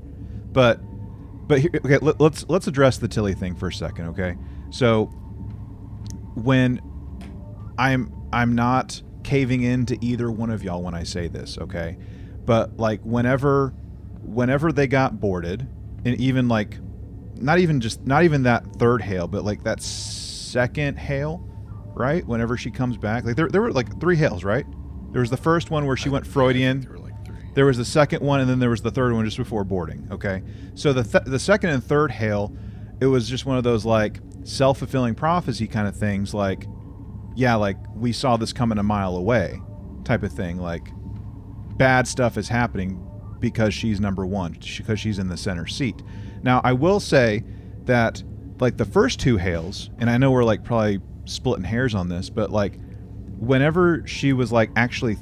[0.53, 0.81] But,
[1.47, 4.38] but here, okay, let, let's let's address the Tilly thing for a second, okay?
[4.76, 5.06] So,
[6.35, 6.81] when
[7.77, 11.97] I'm I'm not caving in to either one of y'all when I say this, okay?
[12.43, 13.69] But like whenever
[14.22, 15.65] whenever they got boarded,
[16.03, 16.77] and even like
[17.35, 21.47] not even just not even that third hail, but like that second hail,
[21.93, 22.27] right?
[22.27, 24.65] Whenever she comes back, like there there were like three hails, right?
[25.14, 26.81] There was the first one where she went Freudian.
[26.81, 27.38] There like three.
[27.53, 30.06] There was the second one, and then there was the third one just before boarding.
[30.11, 30.43] Okay,
[30.73, 32.53] so the th- the second and third hail,
[32.99, 36.34] it was just one of those like self fulfilling prophecy kind of things.
[36.34, 36.67] Like,
[37.35, 39.59] yeah, like we saw this coming a mile away,
[40.05, 40.57] type of thing.
[40.57, 40.88] Like,
[41.77, 43.01] bad stuff is happening
[43.39, 46.01] because she's number one, because she's in the center seat.
[46.43, 47.43] Now, I will say
[47.84, 48.23] that
[48.59, 52.30] like the first two hails, and I know we're like probably splitting hairs on this,
[52.30, 52.80] but like
[53.38, 55.17] whenever she was like actually,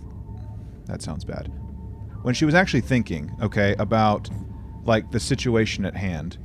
[0.86, 1.52] that sounds bad.
[2.22, 4.30] When she was actually thinking, okay, about
[4.86, 6.38] like the situation at hand,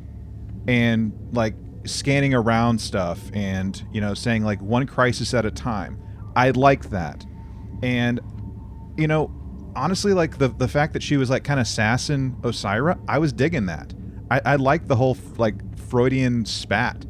[0.66, 6.00] and like scanning around stuff, and you know saying like one crisis at a time,
[6.36, 7.24] I like that,
[7.82, 8.20] and
[8.96, 9.32] you know
[9.76, 13.32] honestly like the the fact that she was like kind of sassing Osyraa, I was
[13.32, 13.94] digging that.
[14.30, 17.06] I, I the whole like Freudian spat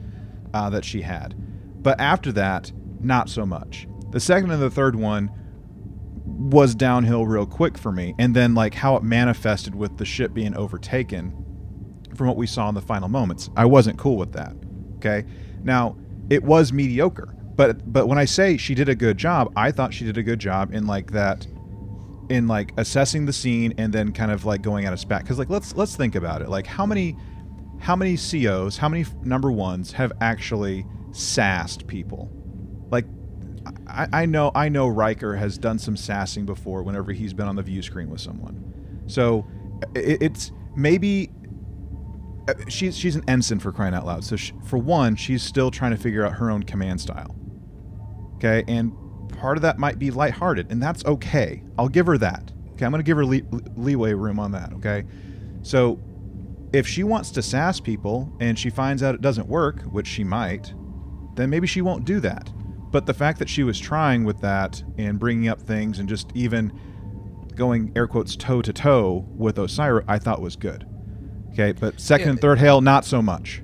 [0.55, 1.35] uh, that she had,
[1.83, 3.89] but after that, not so much.
[4.11, 5.31] The second and the third one
[6.25, 10.33] was downhill real quick for me, and then like how it manifested with the ship
[10.33, 11.45] being overtaken
[12.19, 13.49] from what we saw in the final moments.
[13.57, 14.55] I wasn't cool with that.
[14.97, 15.25] Okay,
[15.63, 15.97] now
[16.29, 19.95] it was mediocre, but but when I say she did a good job, I thought
[19.95, 21.47] she did a good job in like that
[22.29, 25.39] in like assessing the scene and then kind of like going at a spat because
[25.39, 27.17] like let's let's think about it like how many
[27.79, 32.31] how many COs how many number ones have actually sassed people
[32.91, 33.07] like
[33.87, 37.57] I, I know I know Riker has done some sassing before whenever he's been on
[37.57, 39.47] the view screen with someone so
[39.95, 41.31] it, it's maybe
[42.49, 45.71] Uh, she's she's an ensign for crying out loud so she, for one she's still
[45.71, 47.37] trying to figure out her own command style
[48.37, 48.93] okay and
[49.39, 51.63] part of that might be lighthearted, and that's okay.
[51.79, 52.53] I'll give her that.
[52.73, 53.45] Okay, I'm to give her lee-
[53.77, 54.73] leeway room on that.
[54.75, 55.05] Okay,
[55.63, 55.99] so
[56.73, 60.25] if she wants to sass people and she finds out it doesn't work, which she
[60.25, 60.75] might,
[61.35, 62.53] then maybe she won't do that.
[62.91, 66.31] But the fact that she was trying with that and bringing up things and just
[66.35, 66.73] even
[67.55, 70.88] going air quotes toe to toe with Osyraa, I thought was good.
[71.59, 72.31] Okay, but second Yeah.
[72.33, 73.63] and third hail, not so much.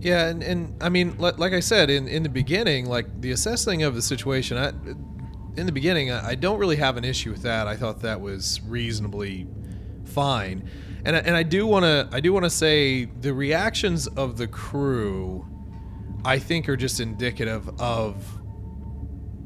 [0.00, 3.30] Yeah, and, and I mean, like, like I said in, in the beginning, like the
[3.32, 4.68] assessing of the situation, I,
[5.58, 7.66] in the beginning, I, I don't really have an issue with that.
[7.68, 9.46] I thought that was reasonably
[10.04, 10.68] fine,
[11.04, 14.36] and I- and I do want to I do want to say the reactions of
[14.36, 15.46] the crew,
[16.24, 18.24] I think, are just indicative of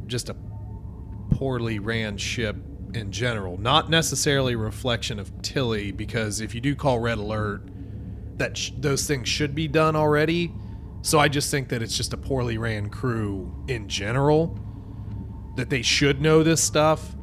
[0.07, 0.37] just a
[1.31, 2.57] poorly ran ship
[2.95, 7.63] in general, not necessarily a reflection of Tilly, because if you do call red alert
[8.43, 10.53] that sh- those things should be done already.
[11.03, 14.59] So I just think that it's just a poorly ran crew in general.
[15.57, 17.15] That they should know this stuff.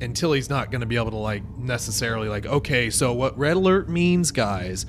[0.00, 3.56] Until he's not going to be able to like necessarily like okay, so what red
[3.56, 4.86] alert means, guys,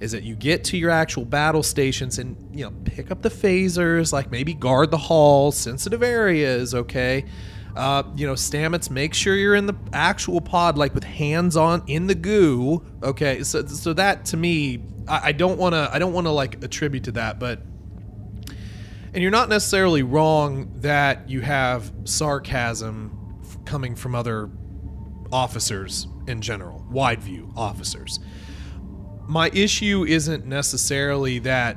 [0.00, 3.28] is that you get to your actual battle stations and you know pick up the
[3.28, 7.24] phasers, like maybe guard the halls, sensitive areas, okay.
[7.76, 11.82] Uh, you know, Stamets, make sure you're in the actual pod, like with hands on
[11.88, 12.84] in the goo.
[13.02, 16.30] Okay, so so that to me, I, I don't want to, I don't want to
[16.30, 17.60] like attribute to that, but
[19.12, 24.50] and you're not necessarily wrong that you have sarcasm f- coming from other
[25.32, 28.18] officers in general, wide view officers.
[29.26, 31.76] My issue isn't necessarily that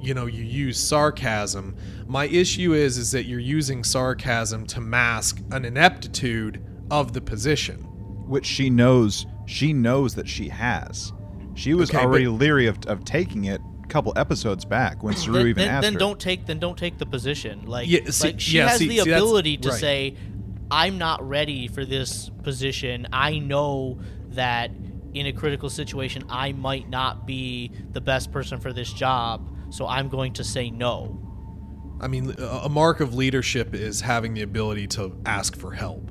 [0.00, 1.76] you know you use sarcasm.
[2.06, 7.86] My issue is is that you're using sarcasm to mask an ineptitude of the position.
[8.26, 11.12] which she knows she knows that she has.
[11.54, 15.14] She was Okay, but- already leery of, of taking it a couple episodes back when
[15.14, 15.98] Saru then, even then, asked then her.
[15.98, 17.66] don't take then don't take the position.
[17.66, 19.78] Like, Yeah, see- like she yeah, has see- the see, ability to right.
[19.78, 20.14] say,
[20.70, 23.06] "I'm not ready for this position.
[23.12, 23.98] I know
[24.30, 24.70] that
[25.12, 29.86] in a critical situation, I might not be the best person for this job, so
[29.86, 31.20] I'm going to say no."
[32.04, 36.10] I mean, a mark of leadership is having the ability to ask for help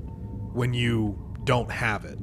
[0.51, 2.17] when you don't have it.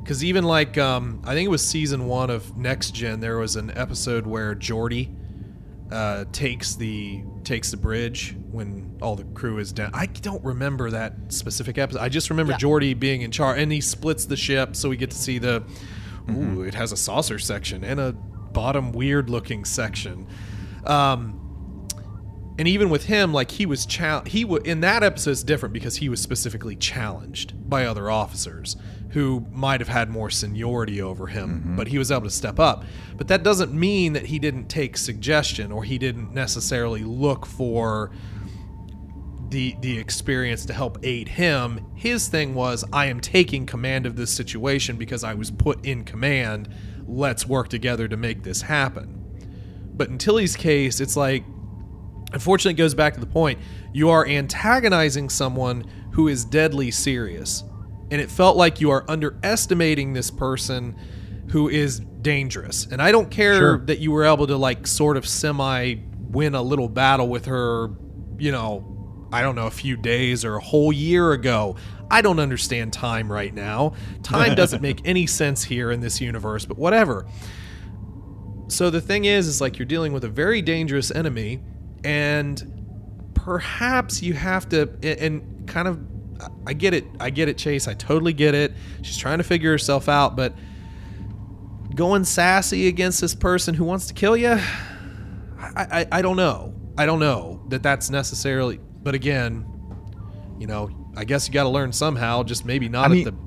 [0.00, 3.56] Because even like, um, I think it was season one of Next Gen, there was
[3.56, 5.14] an episode where Geordi
[5.90, 9.90] uh, takes the takes the bridge when all the crew is down.
[9.94, 12.00] I don't remember that specific episode.
[12.00, 12.58] I just remember Yeah.
[12.58, 15.64] Geordi being in charge, and he splits the ship, so we get to see the.
[16.30, 20.28] Ooh, it has a saucer section and a bottom weird looking section.
[20.84, 21.47] Um,
[22.58, 25.72] and even with him like he was chal- he w- in that episode it's different
[25.72, 28.76] because he was specifically challenged by other officers
[29.10, 31.76] who might have had more seniority over him mm-hmm.
[31.76, 32.84] but he was able to step up.
[33.16, 38.10] But that doesn't mean that he didn't take suggestion or he didn't necessarily look for
[39.48, 41.86] the the experience to help aid him.
[41.94, 46.04] His thing was i am taking command of this situation because i was put in
[46.04, 46.68] command.
[47.06, 49.14] Let's work together to make this happen.
[49.94, 51.44] But in tilly's case it's like
[52.32, 53.58] unfortunately it goes back to the point
[53.92, 57.64] you are antagonizing someone who is deadly serious.
[58.10, 60.96] And it felt like you are underestimating this person
[61.50, 62.86] who is dangerous.
[62.86, 63.78] And i don't care Sure.
[63.86, 65.96] that you were able to like sort of semi
[66.30, 67.90] win a little battle with her
[68.38, 71.76] you know i don't know a few days or a whole year ago.
[72.10, 73.92] I don't understand time right now.
[74.22, 77.26] Time doesn't make any sense here in this universe but whatever.
[78.68, 81.60] So the thing is, is like you're dealing with a very dangerous enemy
[82.04, 86.00] and perhaps you have to and- kind of
[86.66, 87.04] I get it.
[87.18, 87.88] I get it, Chase.
[87.88, 88.72] I totally get it.
[89.02, 90.54] She's trying to figure herself out, but
[91.94, 94.60] going sassy against this person who wants to kill you, I,
[95.76, 96.74] I, I don't know.
[96.96, 98.78] I don't know that that's necessarily.
[98.78, 99.66] But again,
[100.58, 102.44] you know, I guess you got to learn somehow.
[102.44, 103.38] Just maybe not I mean- at the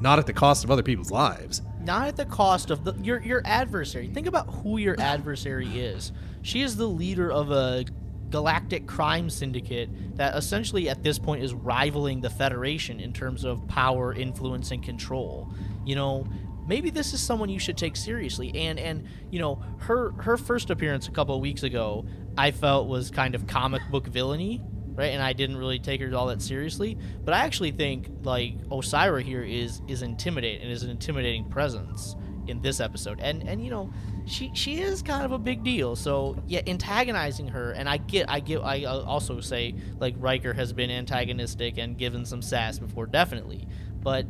[0.00, 1.62] not at the cost of other people's lives.
[1.84, 4.08] Not at the cost of the, your your adversary.
[4.08, 6.12] Think about who your adversary is.
[6.42, 7.84] She is the leader of a
[8.30, 13.66] galactic crime syndicate that essentially at this point is rivaling the Federation in terms of
[13.68, 15.52] power, influence, and control.
[15.84, 16.26] You know,
[16.66, 18.52] maybe this is someone you should take seriously.
[18.54, 22.06] And and you know, her her first appearance a couple weeks ago,
[22.36, 24.60] I felt was kind of comic book villainy
[24.94, 25.12] right?
[25.12, 26.96] And I didn't really take her all that seriously.
[27.24, 32.16] But I actually think like Osyraa here is is intimidating and is an intimidating presence
[32.46, 33.20] in this episode.
[33.20, 33.92] And and you know,
[34.26, 35.96] she she is kind of a big deal.
[35.96, 40.52] So yeah, antagonizing her, and I get I get I uh, also say like Riker
[40.52, 43.66] has been antagonistic and given some sass before, definitely.
[44.02, 44.26] But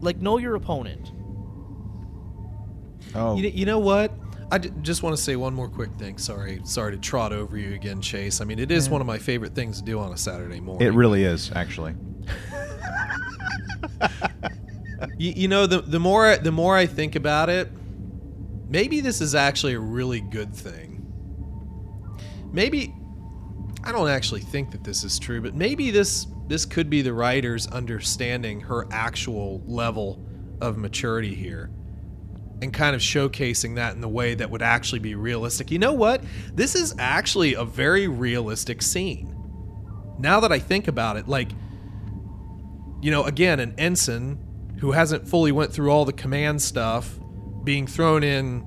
[0.00, 1.12] like know your opponent.
[3.14, 4.12] Oh, You, you know what?
[4.54, 6.16] I d- just want to say one more quick thing.
[6.16, 8.40] Sorry, sorry to trot over you again, Chase.
[8.40, 10.86] I mean, it is one of my favorite things to do on a Saturday morning.
[10.86, 11.94] it really is actually.
[15.18, 17.68] You, you know, the the more the more I think about it,
[18.68, 21.04] maybe this is actually a really good thing.
[22.50, 22.94] Maybe
[23.84, 27.12] I don't actually think that this is true, but maybe this this could be the
[27.12, 30.24] writers understanding her actual level
[30.60, 31.70] of maturity here
[32.64, 35.70] and kind of showcasing that in the way that would actually be realistic.
[35.70, 36.24] You know what?
[36.52, 39.30] This is actually a very realistic scene.
[40.18, 41.50] Now that I think about it, like
[43.00, 44.38] you know, again, an ensign
[44.80, 47.18] who hasn't fully went through all the command stuff,
[47.62, 48.66] being thrown in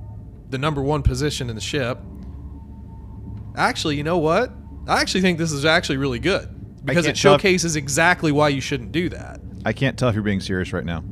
[0.49, 1.98] the number one position in the ship.
[3.56, 4.52] Actually, you know what?
[4.88, 6.48] I actually think this is actually really good
[6.86, 9.41] because it can't if- showcases exactly why you shouldn't do that.
[9.65, 11.03] I can't tell if you're being serious right now.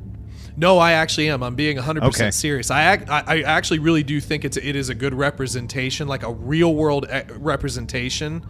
[0.58, 1.44] No, I actually am.
[1.44, 2.32] I'm being 100% Okay.
[2.32, 2.72] serious.
[2.72, 6.24] I, ac- I I actually really do think it's it is a good representation, like
[6.24, 8.46] a real world eh, representation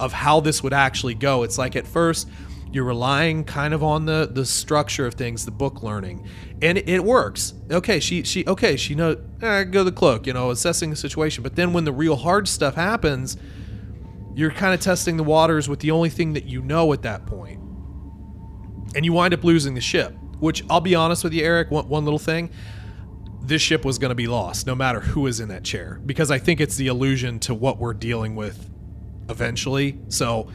[0.00, 1.42] of how this would actually go.
[1.42, 2.28] It's like at first
[2.72, 6.26] you're relying kind of on the the structure of things, the book learning,
[6.62, 7.52] and it, it works.
[7.70, 11.42] Okay, she she okay she know eh, go the cloak, you know, assessing the situation.
[11.42, 13.36] But then when the real hard stuff happens,
[14.34, 17.26] you're kind of testing the waters with the only thing that you know at that
[17.26, 17.60] point
[18.94, 20.16] and you wind up losing the ship.
[20.42, 21.70] Which I'll be honest with you, Eric.
[21.70, 22.50] One, one little thing:
[23.42, 26.32] this ship was going to be lost, no matter who is in that chair, because
[26.32, 28.68] I think it's the allusion to what we're dealing with
[29.28, 29.98] eventually.
[30.08, 30.50] So.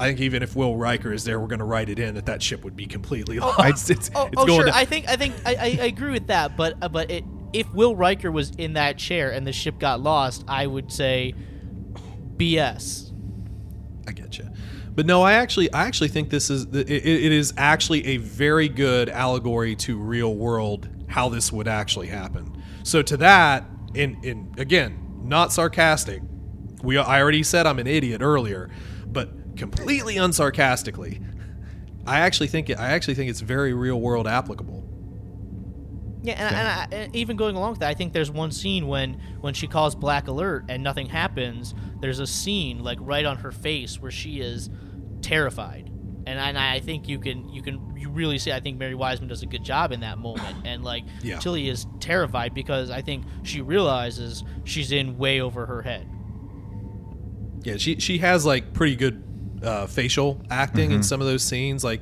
[0.00, 2.26] I think even if Will Riker is there, we're going to write it in that
[2.26, 3.90] that ship would be completely lost.
[3.90, 4.66] it's Oh, it's oh going sure.
[4.66, 6.56] to- I think I think I, I, I agree with that.
[6.56, 10.00] But uh, but it, if Will Riker was in that chair and the ship got
[10.00, 11.34] lost, I would say
[12.36, 13.10] BS.
[14.06, 14.48] I get you.
[14.98, 18.68] But no, I actually, I actually think this is it, it is actually a very
[18.68, 22.60] good allegory to real world how this would actually happen.
[22.82, 23.64] So to that,
[23.94, 26.20] in in again, not sarcastic.
[26.82, 28.70] We I already said I'm an idiot earlier,
[29.06, 31.24] but completely unsarcastically,
[32.04, 34.84] I actually think it, I actually think it's very real world applicable.
[36.24, 38.88] Yeah, and, and, I, and even going along with that, I think there's one scene
[38.88, 41.72] when when she calls Black Alert and nothing happens.
[42.00, 44.68] There's a scene like right on her face where she is
[45.22, 45.90] terrified,
[46.26, 48.52] and I, and I think you can you can you really see.
[48.52, 51.38] I think Mary Wiseman does a good job in that moment, and like Yeah.
[51.38, 56.08] Tilly is terrified because I think she realizes she's in way over her head.
[57.64, 59.22] Yeah, she she has like pretty good
[59.62, 61.82] uh, facial acting in some of those scenes.
[61.82, 62.00] Like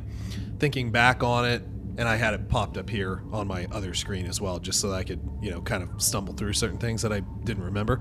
[0.58, 1.62] thinking back on it,
[1.96, 4.90] and I had it popped up here on my other screen as well, just so
[4.90, 8.00] that I could you know kind of stumble through certain things that I didn't remember.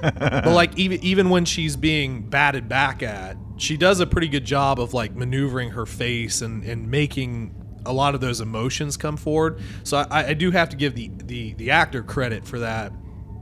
[0.00, 4.44] But like even even when she's being batted back at, she does a pretty good
[4.44, 7.54] job of like maneuvering her face and and making
[7.84, 9.60] a lot of those emotions come forward.
[9.84, 12.92] So I, I do have to give the the the actor credit for that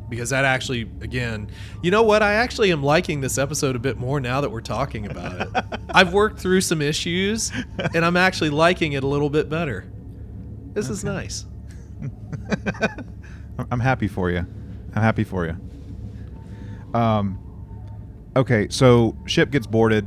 [0.09, 1.51] because that actually again
[1.83, 4.61] you know what i actually am liking this episode a bit more now that we're
[4.61, 5.65] talking about it
[5.95, 7.51] i've worked through some issues
[7.95, 9.91] and i'm actually liking it a little bit better
[10.75, 11.47] this is nice
[13.71, 14.47] I'm happy for you.
[14.95, 15.57] I'm happy for you.
[16.95, 17.39] Um,
[18.37, 20.07] okay, so ship gets boarded,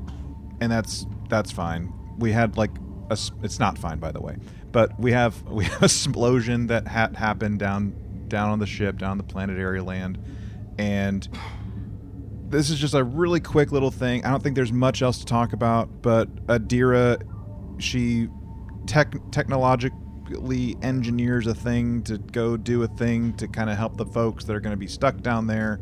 [0.62, 1.94] and that's that's fine.
[2.18, 2.72] We had like
[3.10, 4.38] a, it's not fine, by the way,
[4.72, 7.96] but we have we have a explosion that had happened down
[8.28, 10.18] down on the ship, down the planetary land,
[10.78, 11.28] and
[12.50, 14.24] this is just a really quick little thing.
[14.26, 17.22] I don't think there's much else to talk about, but Adira,
[17.78, 18.30] she
[18.86, 24.06] tech technologically engineers a thing to go do a thing to kind of help the
[24.06, 25.82] folks that are going to be stuck down there.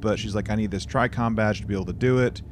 [0.00, 2.42] But she's like, I need this TRICOM badge to be able to do it.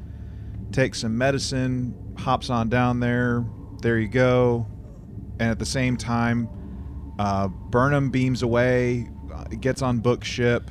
[0.72, 3.44] Takes some medicine, hops on down there.
[3.80, 4.66] There you go.
[5.40, 6.48] And at the same time,
[7.18, 10.70] uh, Burnham beams away, uh, gets on book ship,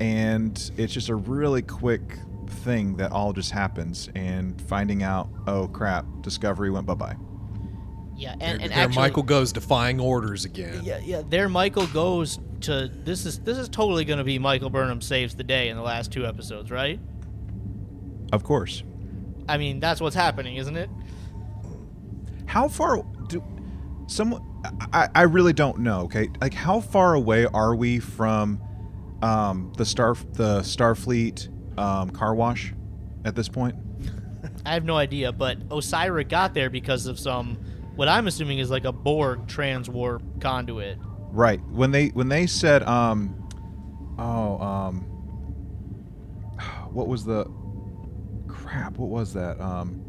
[0.00, 4.08] and it's just a really quick thing that all just happens.
[4.14, 7.16] And finding out, oh crap, Discovery went bye bye.
[8.18, 10.80] Yeah, and, and there actually, Michael goes defying orders again.
[10.82, 11.22] Yeah, yeah.
[11.26, 15.36] There, Michael goes to this is this is totally going to be Michael Burnham saves
[15.36, 16.98] the day in the last two episodes, right?
[18.32, 18.82] Of course.
[19.48, 20.90] I mean, that's what's happening, isn't it?
[22.46, 23.40] How far do
[24.08, 24.44] someone?
[24.92, 26.00] I, I really don't know.
[26.00, 28.60] Okay, like how far away are we from
[29.22, 32.74] um, the star the Starfleet um, car wash
[33.24, 33.76] at this point?
[34.66, 37.58] I have no idea, but Osyraa got there because of some
[37.98, 40.98] what I'm assuming is like a Borg transwarp conduit.
[41.32, 43.34] Right when they when they said um
[44.20, 45.00] oh um
[46.92, 47.44] what was the
[48.46, 50.00] crap what was that um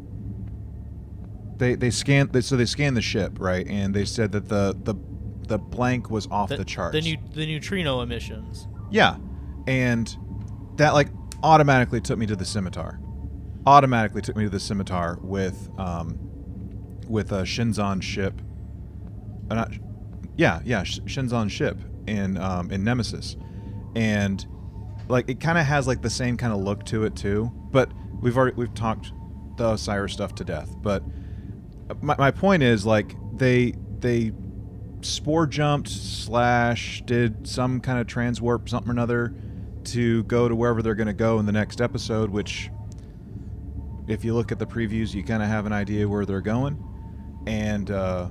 [1.56, 4.76] they they scanned they, so they scanned the ship right and they said that the
[4.84, 4.94] the
[5.48, 8.68] the blank was off the, charts The, new, the neutrino emissions.
[8.92, 9.16] Yeah.
[9.66, 10.16] And
[10.76, 11.08] that like
[11.42, 13.00] automatically took me to the scimitar.
[13.66, 16.29] Automatically took me to the scimitar with um
[17.10, 18.40] with a Shinzon ship.
[19.50, 19.66] Uh,
[20.36, 23.36] yeah, yeah, Sh- Shinzon ship in um in Nemesis.
[23.94, 24.46] And
[25.08, 27.90] like it kind of has like the same kind of look to it too, but
[28.20, 29.12] we've already we've talked
[29.56, 31.02] the Osiris stuff to death, but
[32.00, 34.32] my, my point is like they they
[35.02, 39.34] spore jumped slash did some kind of transwarp something or another
[39.84, 42.70] to go to wherever they're going to go in the next episode which
[44.06, 46.82] if you look at the previews you kind of have an idea where they're going
[47.46, 48.28] and uh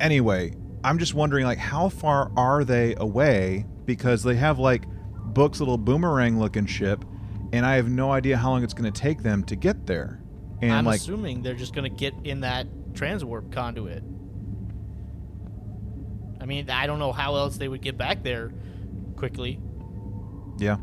[0.00, 0.52] anyway
[0.84, 4.84] i'm just wondering like how far are they away because they have like
[5.26, 7.04] book's little boomerang looking ship
[7.52, 10.18] and i have no idea how long it's going to take them to get there
[10.60, 14.04] and I'm like assuming they're just going to get in that transwarp conduit.
[16.40, 18.52] I mean, I don't know how else they would get back there
[19.16, 19.58] quickly.
[20.58, 20.76] yeah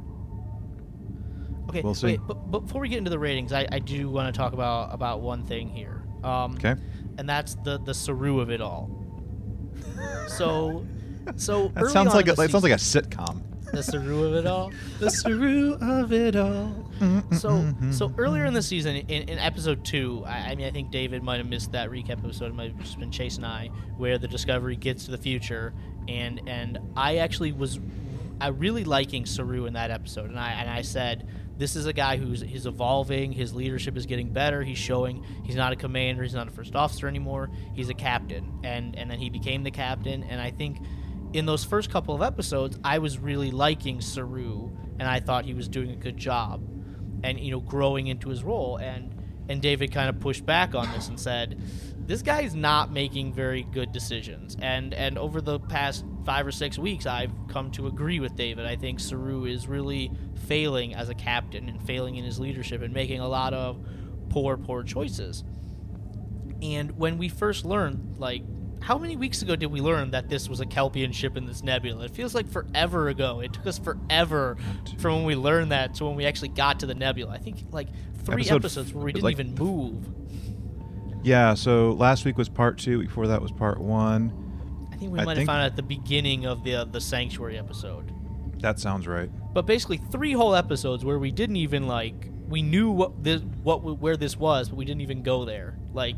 [1.70, 2.08] Okay, We'll see.
[2.08, 4.52] wait, but, but before we get into the ratings, I, I do want to talk
[4.54, 5.99] about about one thing here.
[6.24, 6.76] Um, okay
[7.20, 8.90] and that's the the Saru of it all.
[10.28, 10.86] So,
[11.36, 14.48] so that sounds like a, that sounds like a season- sitcom the Saru of it
[14.48, 14.72] all.
[15.00, 16.74] The Saru of it all.
[17.00, 18.66] Mm-hmm, so, mm-hmm, so earlier in the mm-hmm.
[18.66, 21.92] season, in, in episode two, I, I mean, I think David might have missed that
[21.92, 22.48] recap episode.
[22.48, 25.74] It might have just been Chase and I, where the Discovery gets to the future,
[26.08, 27.80] and and I actually was,
[28.42, 31.28] I really liking Saru in that episode, and I and I said.
[31.60, 33.34] This is a guy who's he's evolving.
[33.34, 34.64] His leadership is getting better.
[34.64, 36.24] He's showing he's not a commander.
[36.24, 37.52] He's not a first officer anymore.
[37.76, 40.24] He's a captain, and and then he became the captain.
[40.24, 40.80] And I think
[41.34, 45.54] in those first couple of episodes, I was really liking Saru, and I thought he
[45.54, 46.62] was doing a good job,
[47.26, 48.78] and you know, growing into his role.
[48.78, 49.14] And
[49.50, 51.62] and David kind of pushed back on this and said,
[51.98, 56.52] "This guy is not making very good decisions." And and over the past five or
[56.52, 58.66] six weeks, I've come to agree with David.
[58.66, 60.12] I think Saru is really
[60.48, 63.84] failing as a captain and failing in his leadership and making a lot of
[64.30, 65.44] poor, poor choices.
[66.62, 68.44] And when we first learned, like,
[68.82, 71.64] how many weeks ago did we learn that this was a Kelpian ship in this
[71.64, 72.06] nebula?
[72.06, 73.40] It feels like forever ago.
[73.40, 74.58] It took us forever
[75.00, 77.34] from when we learned that to when we actually got to the nebula.
[77.34, 77.88] I think like
[78.24, 80.10] three Episode episodes where we didn't like- even move.
[81.24, 83.00] Yeah, so last week was part two.
[83.00, 84.32] Week before that was part one.
[84.92, 86.84] I think we I might think- have found out at the beginning of the uh,
[86.86, 88.14] the sanctuary episode.
[88.62, 89.30] That sounds right.
[89.54, 93.78] But basically, three whole episodes where we didn't even like we knew what this what
[94.00, 95.78] where this was, but we didn't even go there.
[95.94, 96.16] Like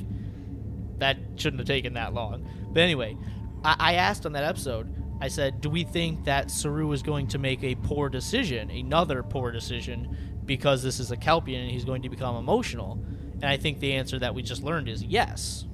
[1.00, 2.48] that shouldn't have taken that long.
[2.72, 3.18] But anyway,
[3.64, 4.94] I, I asked on that episode.
[5.20, 9.22] I said, "Do we think that Saru is going to make a poor decision, another
[9.24, 10.16] poor decision,
[10.56, 13.04] because this is a Kelpian and he's going to become emotional?"
[13.36, 15.66] And I think the answer that we just learned is yes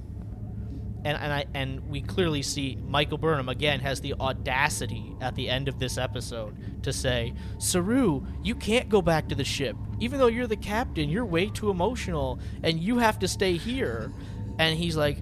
[1.04, 5.48] and and I and we clearly see Michael Burnham again has the audacity at the
[5.48, 9.76] end of this episode to say, "Saru, you can't go back to the ship.
[10.00, 14.12] Even though you're the captain, you're way too emotional and you have to stay here."
[14.58, 15.18] And he's like,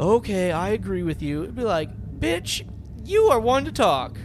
[0.00, 2.66] "Okay, I agree with you." It'd be like, "Bitch,
[3.04, 4.18] you are one to talk."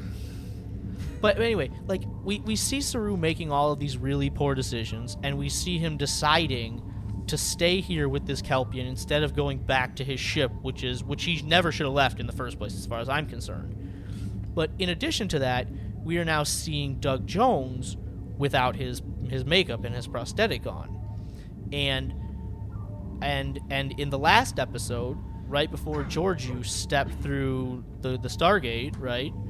[1.22, 5.38] But anyway, like we, we see Saru making all of these really poor decisions, and
[5.38, 6.81] we see him deciding
[7.27, 11.03] to stay here with this Kelpian instead of going back to his ship, which is
[11.03, 13.77] which he never should have left in the first place, as far as I'm concerned.
[14.53, 15.68] But in addition to that,
[16.03, 17.98] we are now seeing Doug Jones
[18.38, 20.99] without his his makeup and his prosthetic on,
[21.72, 22.14] and
[23.22, 25.18] and and in the last episode,
[25.48, 29.31] right before Georgiou stepped through the the Stargate, right?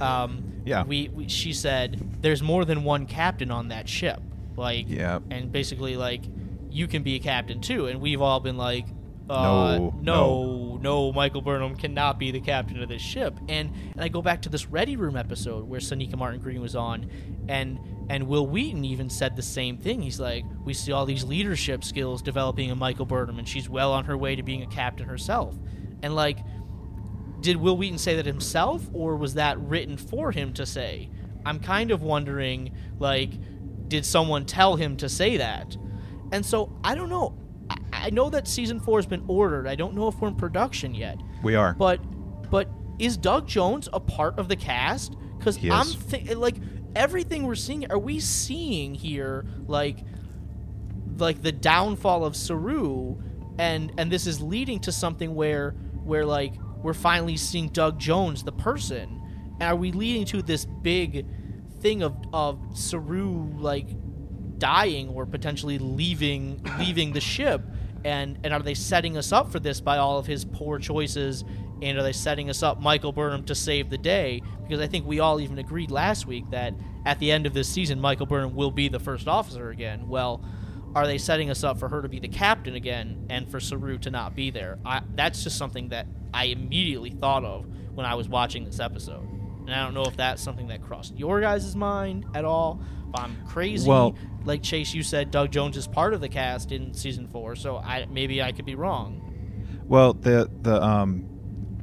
[0.00, 0.84] Um, Yeah.
[0.84, 4.20] we, we she said there's more than one captain on that ship.
[4.56, 5.20] Like Yeah.
[5.30, 6.22] and basically like
[6.70, 8.86] you can be a captain too and we've all been like
[9.30, 13.34] uh, No, no, no, Michael Burnham cannot be the captain of this ship.
[13.48, 17.10] And and I go back to this Ready Room episode where Sonequa Martin-Green was on,
[17.46, 17.78] and
[18.08, 20.00] and Wil Wheaton even said the same thing.
[20.00, 23.92] He's like, we see all these leadership skills developing in Michael Burnham, and she's well
[23.92, 25.54] on her way to being a captain herself.
[26.02, 26.38] And like,
[27.40, 31.10] did Wil Wheaton say that himself, or was that written for him to say?
[31.46, 33.30] I'm kind of wondering, like,
[33.88, 35.76] did someone tell him to say that?
[36.32, 37.38] And so I don't know.
[37.70, 39.66] I, I know that season four has been ordered.
[39.66, 41.18] I don't know if we're in production yet.
[41.42, 41.74] We are.
[41.74, 42.00] But
[42.50, 45.16] but is Doug Jones a part of the cast?
[45.38, 46.56] Because I'm thi- like
[46.94, 47.90] everything we're seeing.
[47.90, 49.98] Are we seeing here like
[51.16, 53.16] like the downfall of Saru,
[53.58, 55.70] and and this is leading to something where
[56.04, 59.22] where like we're finally seeing Doug Jones the person.
[59.60, 61.26] And are we leading to this big
[61.80, 63.88] thing of of Saru like
[64.58, 67.62] dying or potentially leaving leaving the ship?
[68.04, 71.44] And and are they setting us up for this by all of his poor choices?
[71.80, 74.42] And are they setting us up Michael Burnham to save the day?
[74.62, 76.74] Because I think we all even agreed last week that
[77.06, 80.08] at the end of this season Michael Burnham will be the first officer again.
[80.08, 80.44] Well
[80.98, 83.98] are they setting us up for her to be the captain again and for Saru
[83.98, 88.14] to not be there I, that's just something that I immediately thought of when I
[88.14, 89.28] was watching this episode
[89.66, 93.20] and I don't know if that's something that crossed your guys' mind at all if
[93.20, 96.94] I'm crazy Well- like Chase, you said Doug Jones is part of the cast in
[96.94, 99.82] season four, so I maybe I could be wrong.
[99.86, 101.28] Well, the the um,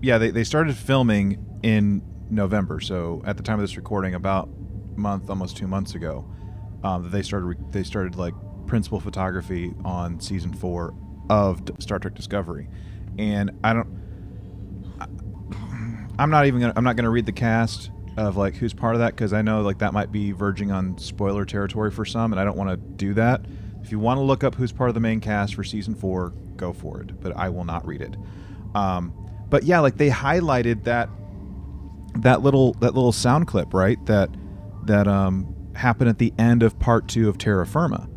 [0.01, 2.79] yeah, they, they started filming in November.
[2.79, 4.49] So at the time of this recording, about
[4.95, 6.25] a month, almost two months ago,
[6.83, 8.33] um, they started re- they started like
[8.67, 10.93] principal photography on season four
[11.29, 12.67] of Star Trek Discovery,
[13.17, 13.87] and I don't.
[16.17, 16.73] I'm not even gonna.
[16.75, 19.61] I'm not gonna read the cast of like who's part of that because I know
[19.61, 22.77] like that might be verging on spoiler territory for some, and I don't want to
[22.77, 23.41] do that.
[23.81, 26.33] If you want to look up who's part of the main cast for season four,
[26.55, 27.19] go for it.
[27.19, 28.15] But I will not read it.
[28.73, 29.13] Um,
[29.49, 31.09] but yeah, like they highlighted that
[32.17, 34.03] that little that little sound clip, right?
[34.05, 34.29] That
[34.85, 38.07] that um, happened at the end of part two of Terra Firma,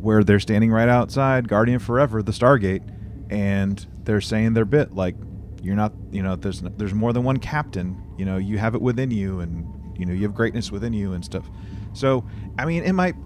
[0.00, 2.82] where they're standing right outside Guardian Forever, the Stargate,
[3.30, 5.16] and they're saying their bit like,
[5.62, 8.02] "You're not, you know, there's there's more than one captain.
[8.16, 9.66] You know, you have it within you, and
[9.98, 11.50] you know you have greatness within you and stuff."
[11.92, 12.24] So,
[12.58, 13.16] I mean, it might.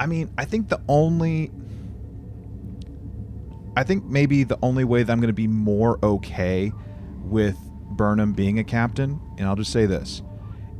[0.00, 1.50] I mean, I think the only.
[3.76, 6.72] I think maybe the only way that I'm going to be more okay
[7.22, 7.56] with
[7.90, 10.22] Burnham being a captain, and I'll just say this,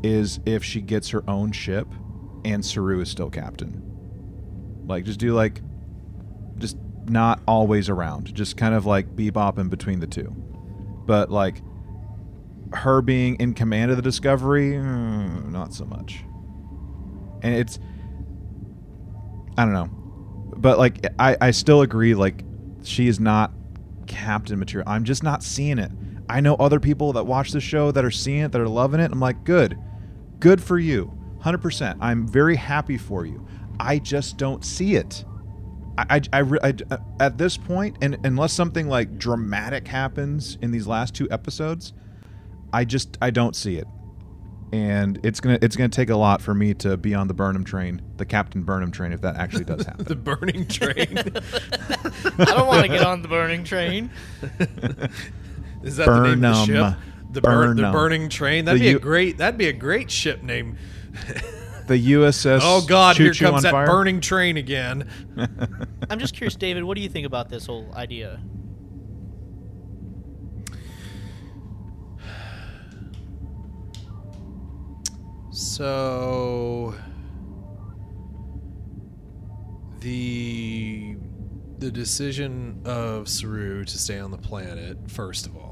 [0.02, 1.86] is if she gets her own ship
[2.44, 3.87] and Saru is still captain.
[4.88, 5.60] Like, just do like,
[6.56, 10.34] just not always around, just kind of like bebop in between the two.
[11.06, 11.62] But like,
[12.72, 16.24] her being in command of the Discovery, mm, not so much.
[17.42, 17.78] And it's,
[19.56, 19.90] I don't know,
[20.56, 22.14] but like, I I still agree.
[22.14, 22.44] Like,
[22.82, 23.52] she is not
[24.06, 24.88] captain material.
[24.88, 25.92] I'm just not seeing it.
[26.28, 29.00] I know other people that watch the show that are seeing it, that are loving
[29.00, 29.10] it.
[29.12, 29.78] I'm like, good,
[30.40, 31.98] good for you, hundred percent.
[32.00, 33.46] I'm very happy for you.
[33.80, 35.24] I just don't see it.
[35.96, 40.86] I, I, I, I- at this point, and unless something like dramatic happens in these
[40.86, 41.92] last two episodes,
[42.72, 43.86] I just I don't see it,
[44.72, 47.64] and it's gonna it's gonna take a lot for me to be on the Burnham
[47.64, 50.04] train, the Captain Burnham train, if that actually does happen.
[50.04, 51.18] The burning train.
[52.38, 54.10] I don't want to get on the burning train.
[55.82, 56.92] Is that the name of the Burnham.
[56.92, 57.00] ship?
[57.30, 58.64] The, bur- the burning train.
[58.66, 59.38] That'd The be a U- great.
[59.38, 60.76] That'd be a great ship name.
[61.88, 62.60] the USS.
[62.62, 63.16] Oh God!
[63.16, 63.86] Choo here Choo comes that fire.
[63.86, 65.10] burning train again.
[66.10, 66.84] I'm just curious, David.
[66.84, 68.40] What do you think about this whole idea?
[75.50, 76.94] So
[80.00, 81.16] the
[81.78, 85.67] the decision of Saru to stay on the planet, first of all,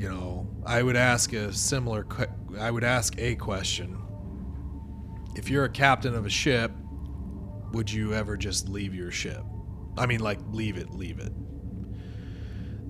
[0.00, 2.04] you know, I would ask a similar.
[2.04, 3.98] que- I would ask a question.
[5.36, 6.72] If you're a captain of a ship,
[7.72, 9.44] would you ever just leave your ship?
[9.98, 11.32] I mean, like leave it, leave it.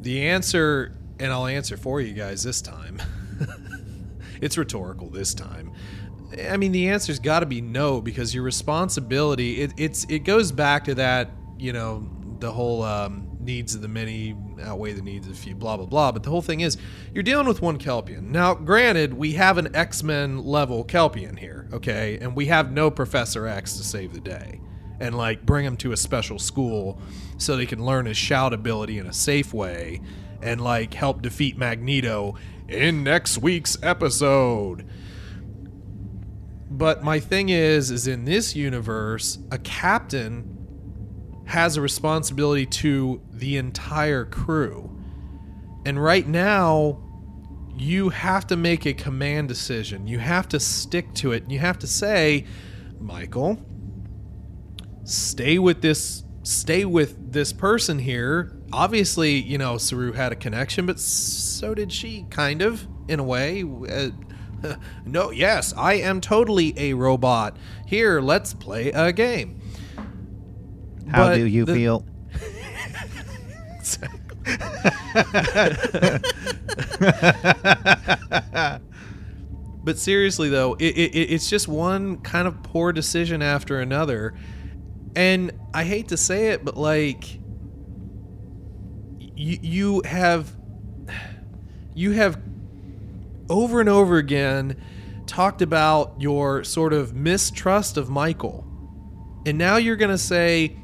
[0.03, 3.03] The answer, and I'll answer for you guys this time.
[4.41, 5.73] it's rhetorical this time.
[6.49, 9.63] I mean, the answer's got to be no because your responsibility.
[9.63, 12.09] It, it's it goes back to that you know
[12.39, 15.55] the whole um, needs of the many outweigh the needs of the few.
[15.55, 16.13] Blah blah blah.
[16.13, 16.77] But the whole thing is
[17.15, 18.31] you're dealing with one Kelpian.
[18.31, 22.91] Now, granted, we have an X Men level Kelpian here, okay, and we have no
[22.91, 24.61] Professor X to save the day
[25.01, 27.01] and like bring him to a special school
[27.39, 30.01] so they can learn his shout ability in a safe way
[30.43, 32.37] and like help defeat Magneto
[32.69, 34.87] in next week's episode.
[36.71, 40.50] But my thing is, is in this universe, a captain
[41.51, 44.91] has a responsibility to the entire crew.
[45.85, 47.03] And right now,
[47.77, 50.07] you have to make a command decision.
[50.07, 51.43] You have to stick to it.
[51.45, 52.47] and You have to say,
[52.99, 53.59] Michael,
[55.05, 58.53] stay with this stay with this person here.
[58.73, 63.25] Obviously, you know, Saru had a connection, but so did she kind of in a
[63.25, 63.63] way.
[63.63, 64.11] Uh,
[65.05, 67.57] no, yes, I am totally a robot.
[67.87, 69.60] Here, let's play a game.
[71.11, 72.05] How But do you the- feel?
[79.83, 84.35] But seriously, though, it, it, it- it's just one kind of poor decision after another.
[85.17, 87.41] And I hate to say it, but like,
[89.19, 90.55] you, you have,
[91.95, 92.39] you have
[93.49, 94.81] over and over again
[95.27, 98.67] talked about your sort of mistrust of Michael.
[99.47, 100.77] And now you're going to say,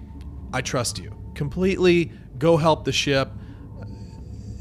[0.53, 2.13] I trust you completely.
[2.39, 3.31] Go help the ship.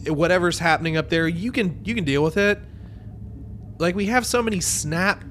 [0.07, 2.59] Whatever's happening up there, you can you can deal with it
[3.77, 5.23] like we have so many snap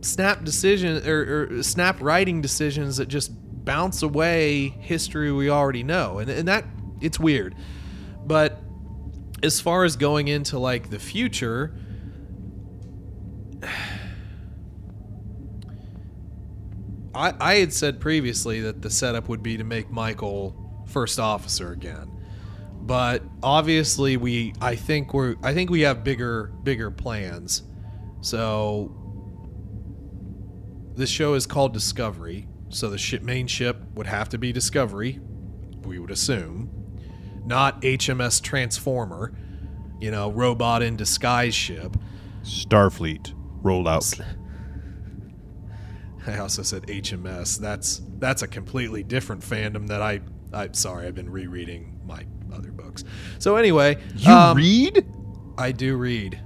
[0.00, 3.32] snap decision or, or snap writing decisions that just
[3.64, 6.64] bounce away history we already know and, and that
[7.00, 7.54] it's weird
[8.24, 8.62] but
[9.42, 11.74] as far as going into like the future
[17.16, 21.72] I, I had said previously that the setup would be to make Michael first officer
[21.72, 22.16] again
[22.86, 27.64] but obviously we I think we're I think we have bigger bigger plans.
[28.20, 28.94] So
[30.94, 32.46] this show is called Discovery.
[32.68, 35.20] So the ship main ship would have to be Discovery,
[35.82, 36.70] we would assume,
[37.44, 39.36] not HMS Transformer,
[40.00, 41.96] you know, robot in disguise ship.
[42.42, 43.32] Starfleet
[43.62, 44.04] rolled out.
[46.26, 47.58] I also said HMS.
[47.58, 50.20] That's that's a completely different fandom that I
[50.52, 52.24] I'm sorry, I've been rereading my
[52.54, 53.04] other books.
[53.38, 55.06] So anyway, You um, read?
[55.58, 56.40] I do read.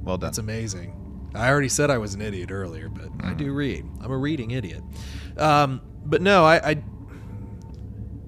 [0.00, 0.28] Well done.
[0.28, 0.98] That's amazing.
[1.34, 3.84] I already said I was an idiot earlier, but I do read.
[4.00, 4.82] I'm a reading idiot.
[5.36, 6.82] Um, but no, I, I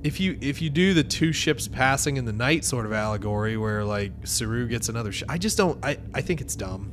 [0.02, 3.56] if you if you do the two ships passing in the night sort of allegory
[3.56, 5.85] where like Saru gets another ship, I just don't.
[5.85, 6.93] I I think it's dumb.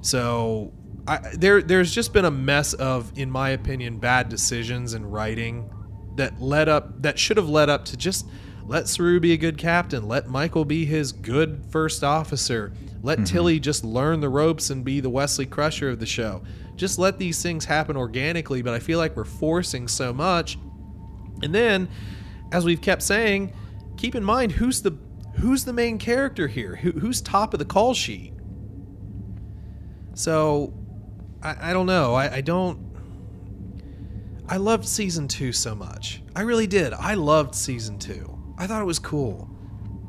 [0.00, 0.72] So
[1.06, 5.70] I there there's just been a mess of, in my opinion, bad decisions in writing
[6.16, 8.26] that led up that should have led up to just
[8.66, 12.72] let Saru be a good captain, let Michael be his good first officer,
[13.02, 13.24] let mm-hmm.
[13.24, 16.42] Tilly just learn the ropes and be the Wesley Crusher of the show.
[16.76, 20.58] Just let these things happen organically, but I feel like we're forcing so much.
[21.42, 21.88] And then,
[22.52, 23.52] as we've kept saying,
[23.96, 24.96] keep in mind who's the
[25.36, 26.76] who's the main character here?
[26.76, 28.32] Who, who's top of the call sheet?
[30.14, 30.72] So,
[31.42, 32.14] I, I don't know.
[32.14, 32.90] I, I don't.
[34.48, 36.22] I loved season two so much.
[36.36, 36.92] I really did.
[36.92, 38.38] I loved season two.
[38.58, 39.48] I thought it was cool.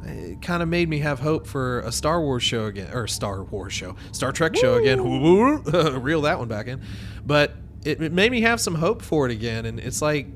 [0.06, 3.44] It kind of made me have hope for a Star Wars show again, or Star
[3.44, 5.02] Wars show, Star Trek show again.
[6.02, 6.82] Reel that one back in.
[7.26, 7.54] But
[7.86, 10.28] it, it made me have some hope for it again, and it's like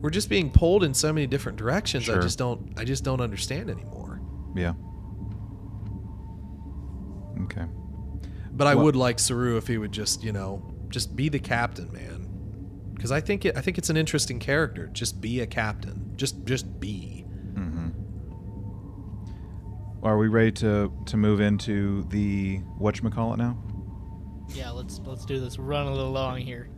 [0.00, 2.08] we're just being pulled in so many different directions.
[2.08, 2.72] I just don't.
[2.78, 4.20] I just don't understand anymore.
[4.54, 4.74] Yeah.
[7.44, 7.64] Okay.
[8.60, 11.38] But I Well- would like Saru if he would just, you know, just be the
[11.38, 12.28] captain, man.
[12.92, 14.90] Because I think it, I think it's an interesting character.
[14.92, 16.12] Just be a captain.
[16.16, 17.24] Just just be.
[17.54, 17.88] Mm-hmm.
[20.02, 23.56] Are we ready to to move into the what call it now?
[24.50, 25.58] Yeah, let's let's do this.
[25.58, 26.68] We're running a little long here.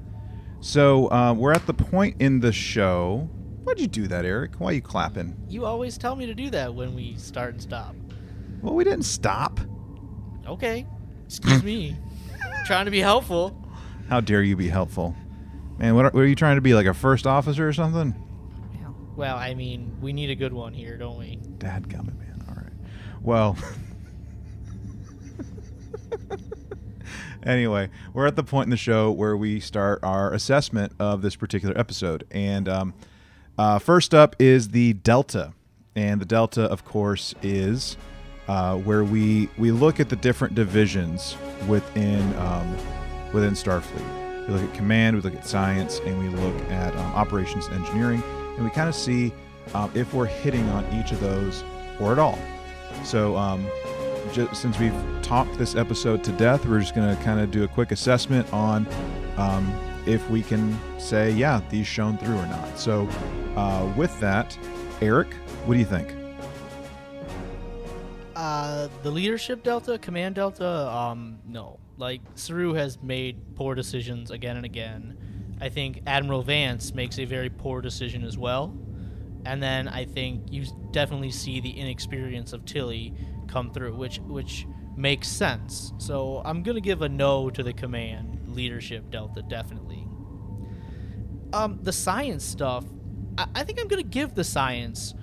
[0.61, 3.29] So uh, we're at the point in the show.
[3.65, 4.55] Why'd you do that, Eric?
[4.61, 5.35] Why are you clapping?
[5.49, 7.97] You always tell me to do that when we start and stop.
[8.61, 9.59] Well, we didn't stop.
[10.47, 10.87] Okay.
[11.39, 11.97] Excuse me.
[12.67, 13.57] Trying to be helpful.
[14.11, 15.17] How dare you be helpful,
[15.79, 15.95] man?
[15.95, 18.15] What are, what are you trying to be, like a first officer or something?
[19.17, 21.39] Well, I mean, we need a good one here, don't we?
[21.59, 22.45] Dad gummit, man.
[22.49, 22.73] All right.
[23.23, 23.57] Well.
[27.43, 31.35] anyway, we're at the point in the show where we start our assessment of this
[31.35, 32.27] particular episode.
[32.31, 32.95] And um,
[33.57, 35.55] uh, first up is the Delta.
[35.95, 37.97] And the Delta, of course, is
[38.48, 41.36] uh, where we, we look at the different divisions
[41.69, 42.77] within, um,
[43.32, 44.47] within Starfleet.
[44.48, 47.77] We look at command, we look at science, and we look at um, operations and
[47.77, 48.23] engineering.
[48.56, 49.32] And we kind of see
[49.74, 51.62] um, if we're hitting on each of those
[52.01, 52.39] or at all.
[53.05, 53.66] So, um,
[54.32, 57.64] just since we've talked this episode to death, we're just going to kind of do
[57.64, 58.86] a quick assessment on
[59.36, 59.73] um,
[60.06, 62.78] if we can say, yeah, these shone through or not.
[62.78, 63.09] So,
[63.56, 64.56] uh, with that,
[65.01, 66.22] Eric, what do you think?
[68.43, 71.78] Uh, the leadership delta, command delta, um, no.
[71.97, 75.56] Like Saru has made poor decisions again and again.
[75.60, 78.77] I think Admiral Vance makes a very poor decision as well.
[79.47, 83.14] And then I think you definitely see the inexperience of Tilly
[83.47, 84.66] come through, which which
[84.97, 85.93] makes sense.
[85.98, 90.05] So I'm gonna give a no to the command leadership delta, definitely.
[91.52, 92.85] Um, the science stuff,
[93.39, 95.14] I, I think I'm gonna give the science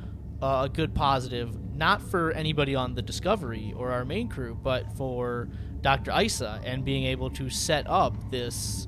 [0.41, 4.91] uh, a good positive, not for anybody on the Discovery or our main crew, but
[4.97, 5.47] for
[5.81, 6.11] Dr.
[6.11, 8.87] Issa and being able to set up this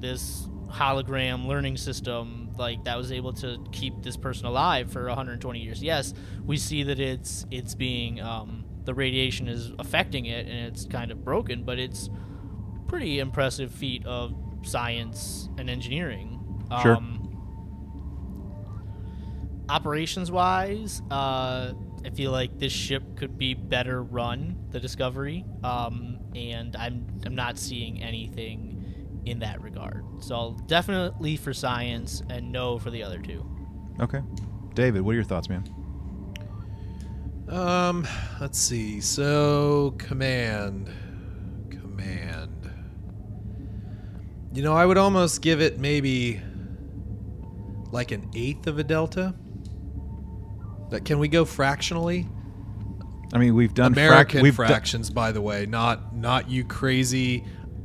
[0.00, 5.60] this hologram learning system like that was able to keep this person alive for 120
[5.60, 5.82] years.
[5.82, 6.12] Yes,
[6.44, 11.12] we see that it's it's being um, the radiation is affecting it and it's kind
[11.12, 12.10] of broken, but it's
[12.88, 16.40] pretty impressive feat of science and engineering.
[16.82, 16.96] Sure.
[16.96, 17.22] Um,
[19.68, 21.72] operations wise, uh,
[22.04, 27.34] I feel like this ship could be better run, the Discovery, um, and I'm I'm
[27.34, 30.04] not seeing anything in that regard.
[30.20, 33.46] So definitely for science, and no for the other two.
[34.00, 34.20] Okay.
[34.74, 35.64] David, what are your thoughts, man?
[37.48, 38.06] Um,
[38.40, 39.00] let's see.
[39.00, 40.90] So, command.
[41.70, 42.70] Command.
[44.54, 46.40] You know, I would almost give it maybe
[47.90, 49.34] like an eighth of a delta.
[50.92, 52.28] That can we go fractionally?
[53.34, 57.44] I mean, we've done frac- American we've fractions, by the way, not not you crazy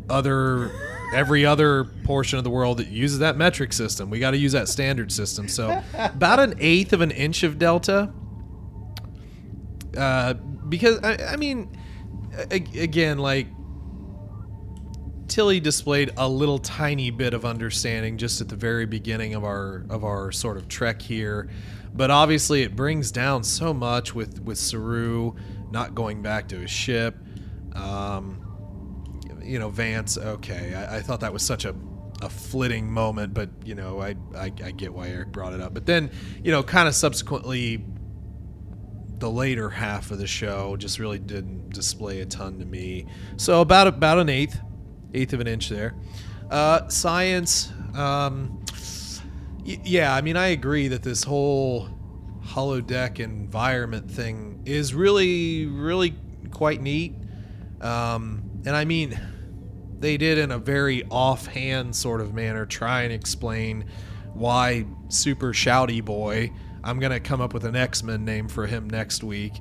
[0.10, 0.72] other
[1.14, 4.10] every other portion of the world that uses that metric system.
[4.10, 5.48] We got to use that standard system.
[5.48, 8.14] So about an eighth of an inch of delta.
[9.96, 11.76] Uh, because I, I mean,
[12.52, 13.48] a- again, like
[15.28, 19.86] Tilly displayed a little tiny bit of understanding just at the very beginning of our
[19.90, 21.50] of our sort of trek here,
[21.98, 25.34] but obviously it brings down so much with with Saru
[25.72, 27.18] not going back to his ship.
[27.74, 28.44] Um,
[29.44, 30.18] you know, Vance.
[30.18, 31.76] Okay, I, I thought that was such a
[32.22, 35.74] a flitting moment, but you know, I, I I get why Eric brought it up.
[35.74, 36.12] But then,
[36.44, 37.84] you know, kind of subsequently
[39.20, 43.08] the later half of the show just really didn't display a ton to me.
[43.38, 44.60] So about about an eighth,
[45.14, 45.96] eighth of an inch there.
[46.50, 48.57] Uh, science, um,
[49.68, 51.90] yeah, I mean I agree that this whole
[52.42, 56.16] holodeck environment thing is really really
[56.52, 57.14] quite neat.
[57.82, 59.20] Um, and I mean
[60.00, 63.86] they did in a very offhand sort of manner try and explain
[64.34, 66.52] why super shouty boy
[66.84, 69.60] i'm gonna come up with an x-men name for him next week.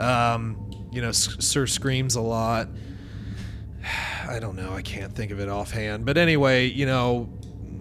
[0.00, 2.68] Um, you know sir screams a lot.
[4.28, 6.06] I don't know i can't think of it offhand.
[6.06, 7.28] But anyway you know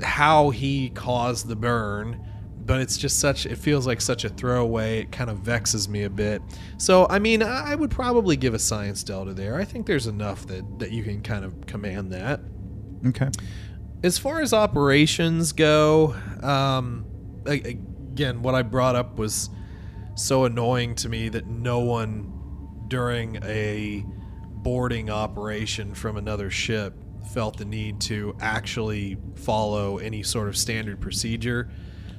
[0.03, 2.23] how he caused the burn
[2.65, 5.01] but it's just such it feels like such a throwaway.
[5.01, 6.41] It kind of vexes me a bit.
[6.77, 9.55] So i mean i would probably give a science delta there.
[9.55, 12.39] I think there's enough that that you can kind of command that.
[13.05, 13.29] Okay.
[14.01, 17.05] as far as operations go, um,
[17.45, 19.49] again, what I brought up was
[20.15, 22.31] so annoying to me that no one
[22.87, 24.05] during a
[24.57, 26.93] boarding operation from another ship
[27.33, 31.69] felt the need to actually follow any sort of standard procedure.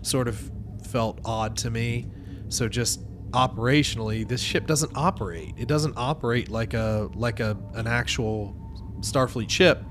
[0.03, 0.51] Sort of
[0.89, 2.07] felt odd to me.
[2.49, 5.55] So just operationally, this ship doesn't operate.
[5.57, 8.57] It doesn't operate like a like a an actual
[9.01, 9.82] Starfleet ship.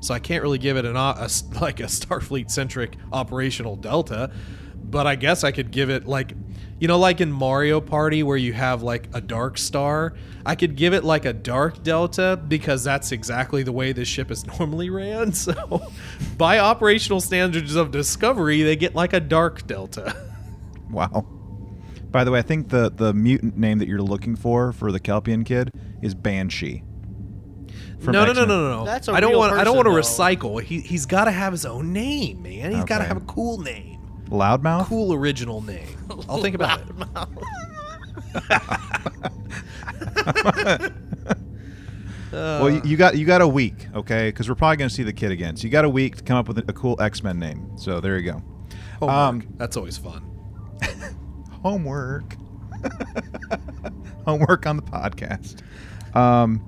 [0.00, 1.28] So I can't really give it an a
[1.60, 4.30] like a Starfleet centric operational delta,
[4.76, 6.34] but I guess I could give it like
[6.78, 10.14] you know like in Mario Party where you have like a dark star,
[10.46, 14.30] I could give it like a dark delta because that's exactly the way this ship
[14.30, 15.32] is normally ran.
[15.32, 15.82] So
[16.38, 20.16] by operational standards of Discovery, they get like a dark delta.
[20.90, 21.26] Wow.
[22.12, 25.00] By the way, I think the the mutant name that you're looking for for the
[25.00, 25.70] Kelpian kid
[26.00, 26.84] is Banshee.
[28.12, 28.84] No, no, no, no, no, no.
[28.84, 29.52] That's a I don't real want.
[29.54, 29.98] I don't want to though.
[29.98, 30.62] recycle.
[30.62, 32.72] He he's got to have his own name, man.
[32.72, 33.93] He's got to have a cool name,
[34.34, 34.86] Loudmouth.
[34.86, 35.98] cool original name.
[36.28, 36.86] I'll think about it.
[42.32, 44.28] well, you, you got you got a week, okay?
[44.28, 45.56] Because we're probably going to see the kid again.
[45.56, 47.76] So you got a week to come up with a, a cool X Men name.
[47.76, 48.42] So there you go.
[49.00, 49.16] Homework.
[49.16, 50.22] Um, That's always fun.
[51.62, 52.36] homework.
[54.24, 55.62] homework on the podcast.
[56.16, 56.62] Um,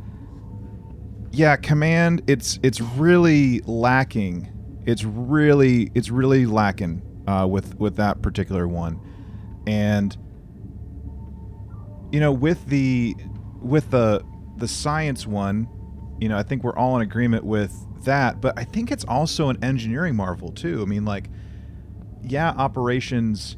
[1.32, 2.22] yeah, command.
[2.26, 4.52] It's it's really lacking.
[4.86, 9.00] It's really it's really lacking uh, with with that particular one,
[9.66, 10.16] and
[12.12, 13.16] you know with the
[13.60, 14.24] with the
[14.56, 15.68] the science one,
[16.20, 17.72] you know I think we're all in agreement with
[18.04, 18.40] that.
[18.40, 20.82] But I think it's also an engineering marvel too.
[20.82, 21.28] I mean, like,
[22.22, 23.56] yeah, operations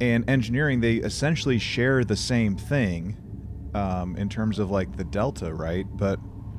[0.00, 3.16] and engineering they essentially share the same thing
[3.74, 5.86] um, in terms of like the delta, right?
[5.96, 6.18] But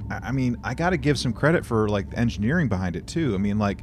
[0.10, 3.34] I mean, I got to give some credit for like the engineering behind it too.
[3.36, 3.82] I mean, like,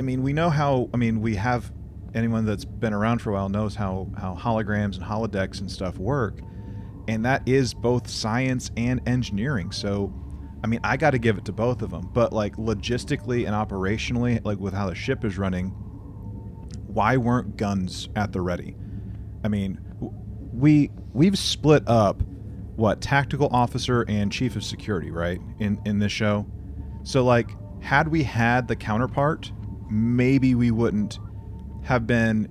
[0.00, 0.88] I mean, we know how.
[0.94, 1.70] I mean, we have
[2.14, 5.98] anyone that's been around for a while knows how how holograms and holodecks and stuff
[5.98, 6.40] work,
[7.06, 9.70] and that is both science and engineering.
[9.70, 10.10] So,
[10.64, 12.08] I mean, I got to give it to both of them.
[12.14, 15.66] But like logistically and operationally, like with how the ship is running,
[16.86, 18.76] why weren't guns at the ready?
[19.44, 19.78] I mean,
[20.50, 22.22] we we've split up
[22.76, 25.42] what tactical officer and chief of security, right?
[25.58, 26.46] In in this show.
[27.02, 27.50] So like
[27.82, 29.52] had we had the counterpart,
[29.90, 31.18] maybe we wouldn't
[31.84, 32.48] have been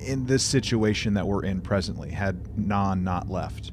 [0.00, 3.72] in this situation that we're in presently had Nhan not left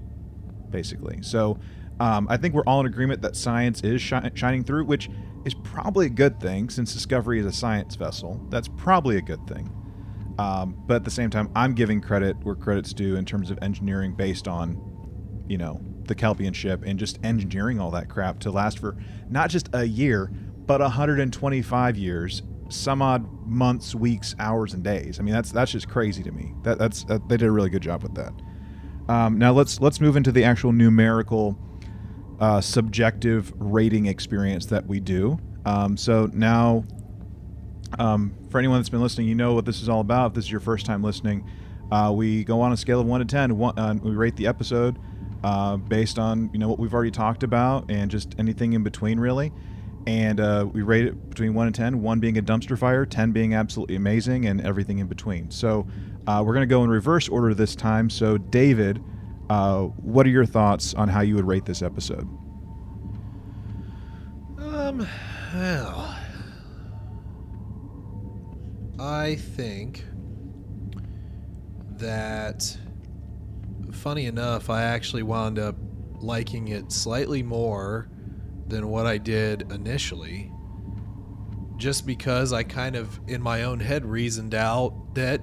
[0.76, 1.20] basically.
[1.22, 1.58] So
[2.00, 5.10] um, I think we're all in agreement that science is shi- shining through, which
[5.46, 8.46] is probably a good thing since Discovery is a science vessel.
[8.50, 9.72] That's probably a good thing.
[10.38, 13.60] Um, but at the same time, I'm giving credit where credit's due in terms of
[13.62, 14.82] engineering based on,
[15.48, 18.98] you know, the Kelpian ship and just engineering all that crap to last for
[19.30, 20.30] not just a year,
[20.66, 22.42] but 125 years,
[22.76, 25.20] some odd months, weeks, hours, and days.
[25.20, 26.54] I mean, that's that's just crazy to me.
[26.64, 28.34] That that's that, they did a really good job with that.
[29.08, 31.58] Um, now let's let's move into the actual numerical,
[32.40, 35.38] uh, subjective rating experience that we do.
[35.66, 36.86] Um, so now,
[38.00, 40.32] um, for anyone that's been listening, you know what this is all about.
[40.32, 41.50] If this is your first time listening,
[41.92, 43.58] uh, we go on a scale of one to ten.
[43.58, 44.98] One, uh, we rate the episode
[45.44, 49.20] uh, based on you know what we've already talked about and just anything in between,
[49.20, 49.52] really.
[50.08, 52.02] And uh, we rate it between one and ten.
[52.02, 55.50] One being a dumpster fire, ten being absolutely amazing, and everything in between.
[55.50, 55.88] So
[56.28, 58.10] uh, we're going to go in reverse order this time.
[58.10, 59.04] So David,
[59.50, 62.28] uh, what are your thoughts on how you would rate this episode?
[64.60, 65.08] Um,
[65.56, 66.16] well,
[69.00, 70.04] I think
[71.98, 72.78] that,
[73.92, 75.76] funny enough, I actually wound up
[76.20, 78.10] liking it slightly more
[78.68, 80.52] than what I did initially.
[81.78, 85.42] Just because I kind of, in my own head, reasoned out that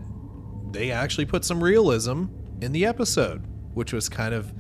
[0.70, 2.27] they actually put some realism
[2.61, 3.44] in the episode,
[3.74, 4.53] which was kind of,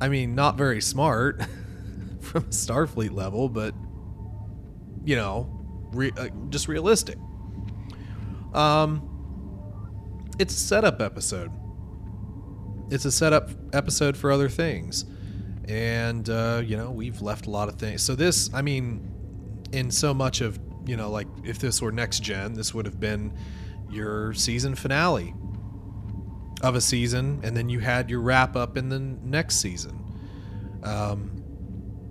[0.00, 1.42] I mean, not very smart
[2.20, 3.74] from a Starfleet level, but
[5.04, 5.48] you know,
[5.92, 7.18] re- uh, just realistic.
[8.54, 9.08] Um,
[10.38, 11.50] it's a setup episode.
[12.90, 15.04] It's a setup episode for other things,
[15.68, 18.02] and uh, you know we've left a lot of things.
[18.02, 19.08] So this, I mean,
[19.72, 22.98] in so much of you know, like if this were next gen, this would have
[23.00, 23.32] been
[23.90, 25.34] your season finale
[26.62, 29.98] of a season, and then you had your wrap up in the next season.
[30.82, 31.42] Um,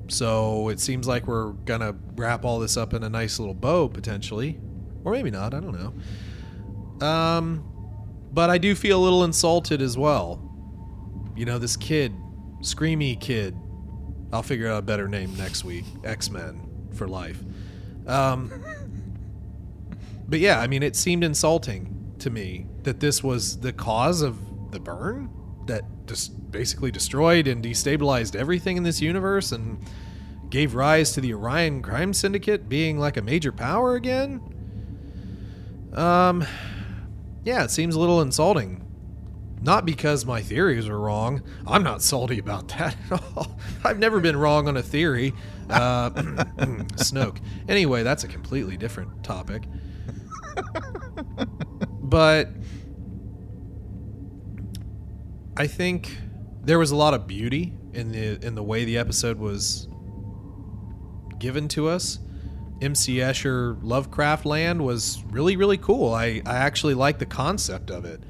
[0.07, 3.88] so it seems like we're gonna wrap all this up in a nice little bow
[3.88, 4.60] potentially,
[5.03, 5.53] or maybe not.
[5.53, 7.06] I don't know.
[7.06, 7.65] Um,
[8.32, 10.48] but I do feel a little insulted as well.
[11.36, 12.14] You know, this kid,
[12.62, 13.56] Screamy Kid.
[14.32, 15.86] I'll figure out a better name next week.
[16.04, 16.62] X Men
[16.94, 17.40] for life.
[18.08, 18.52] Um,
[20.28, 24.72] but yeah, I mean, it seemed insulting to me that this was the cause of
[24.72, 25.30] the burn
[25.68, 29.80] that just basically destroyed and destabilized everything in this universe and
[30.50, 34.42] gave rise to the Orion Crime Syndicate being like a major power again.
[35.94, 36.46] Um,
[37.44, 38.86] yeah, it seems a little insulting.
[39.62, 41.44] Not because my theories are wrong.
[41.68, 43.60] I'm not salty about that at all.
[43.84, 45.34] I've never been wrong on a theory.
[45.70, 46.10] Uh,
[46.98, 47.38] Snoke.
[47.70, 49.64] Anyway, that's a completely different topic.
[52.12, 52.50] But
[55.56, 56.18] I think
[56.62, 59.88] there was a lot of beauty in the in the way the episode was
[61.40, 62.20] given to us.
[62.82, 66.14] MC Escher Lovecraft Land was really really cool.
[66.14, 68.22] I I actually like the concept of it.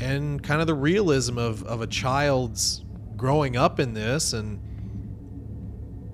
[0.00, 2.84] And kind of the realism of of a child's
[3.16, 4.60] growing up in this and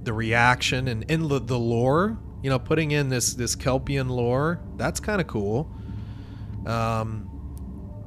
[0.05, 4.61] the reaction and in the, the lore, you know, putting in this this Kelpian lore,
[4.77, 5.71] that's kind of cool.
[6.67, 7.29] Um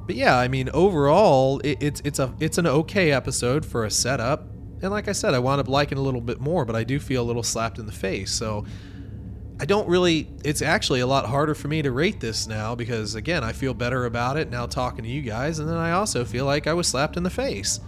[0.06, 3.90] but yeah, I mean, overall, it, it's it's a it's an okay episode for a
[3.90, 4.48] setup,
[4.80, 7.00] and like I said, I wound up liking a little bit more, but I do
[7.00, 8.30] feel a little slapped in the face.
[8.30, 8.64] So
[9.58, 10.28] I don't really.
[10.44, 13.72] It's actually a lot harder for me to rate this now because again, I feel
[13.72, 16.74] better about it now talking to you guys, and then I also feel like I
[16.74, 17.80] was slapped in the face.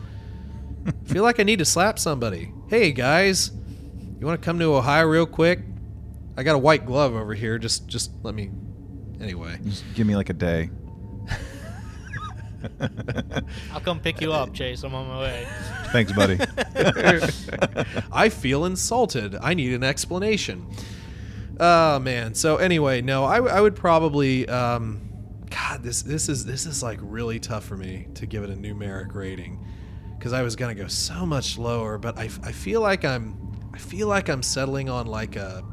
[1.05, 2.53] feel like I need to slap somebody.
[2.69, 3.51] Hey guys,
[4.19, 5.61] you want to come to Ohio real quick?
[6.39, 7.59] I got a white glove over here.
[7.59, 8.51] Just just let me.
[9.21, 9.59] Anyway.
[9.65, 10.71] Just give me like a day.
[13.73, 14.83] I'll come pick you up, Chase.
[14.85, 15.47] I'm on my way.
[15.93, 16.39] Thanks, buddy.
[18.13, 19.37] I feel insulted.
[19.41, 20.67] I need an explanation.
[21.61, 22.35] Oh man.
[22.35, 25.09] So anyway, no, I, I would probably um,
[25.51, 28.55] God, this this is this is like really tough for me to give it a
[28.55, 29.65] numeric rating
[30.17, 33.79] because I was gonna go so much lower, but I, I feel like I'm I
[33.79, 35.65] feel like I'm settling on like a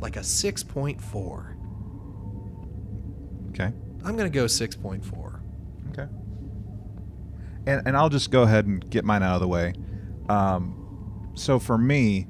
[0.00, 1.56] like a six point four.
[3.50, 3.72] Okay.
[4.04, 5.42] I'm gonna go six point four.
[5.90, 6.06] Okay.
[7.66, 9.74] And and I'll just go ahead and get mine out of the way.
[10.28, 12.26] Um, so for me,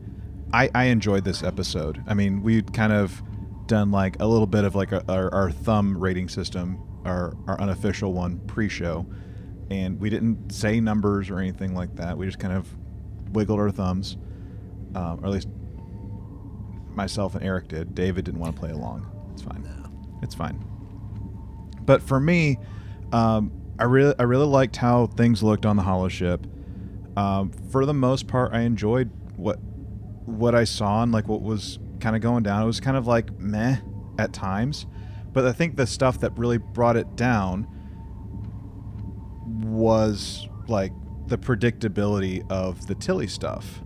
[0.52, 2.02] I I enjoyed this episode.
[2.06, 3.22] I mean, we'd kind of
[3.66, 7.60] done like a little bit of like a, our, our thumb rating system, our our
[7.60, 9.06] unofficial one pre-show,
[9.70, 12.16] and we didn't say numbers or anything like that.
[12.16, 12.66] We just kind of
[13.32, 14.16] wiggled our thumbs,
[14.94, 15.48] um, or at least
[16.94, 17.94] myself and Eric did.
[17.94, 19.06] David didn't want to play along.
[19.32, 19.66] It's fine.
[20.22, 20.62] It's fine.
[21.82, 22.59] But for me,
[23.12, 26.47] um, I really I really liked how things looked on the Holo ship.
[27.16, 29.59] Um, for the most part, I enjoyed what
[30.26, 32.62] what I saw and like what was kind of going down.
[32.62, 33.78] It was kind of like meh
[34.18, 34.86] at times,
[35.32, 37.66] but I think the stuff that really brought it down
[39.64, 40.92] was like
[41.26, 43.82] the predictability of the Tilly stuff.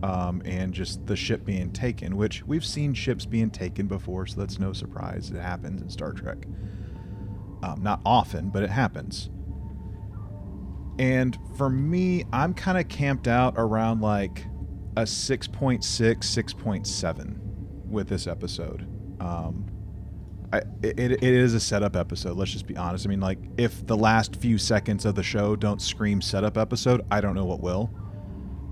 [0.00, 4.38] Um, and just the ship being taken, which we've seen ships being taken before, so
[4.38, 5.32] that's no surprise.
[5.32, 6.46] It happens in Star Trek.
[7.64, 9.28] Um, not often, but it happens.
[11.00, 14.46] And for me, I'm kind of camped out around like
[14.98, 17.38] a 6.6, 6.7
[17.88, 18.86] with this episode.
[19.20, 19.66] Um,
[20.52, 22.36] I, it, it is a setup episode.
[22.36, 23.06] Let's just be honest.
[23.06, 27.04] I mean, like, if the last few seconds of the show don't scream setup episode,
[27.10, 27.90] I don't know what will.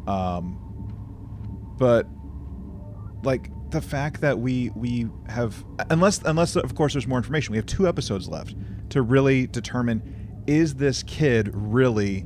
[0.09, 0.62] Um,
[1.78, 2.09] but
[3.23, 7.59] like the fact that we we have unless unless of course there's more information we
[7.59, 8.55] have two episodes left
[8.90, 12.24] to really determine is this kid really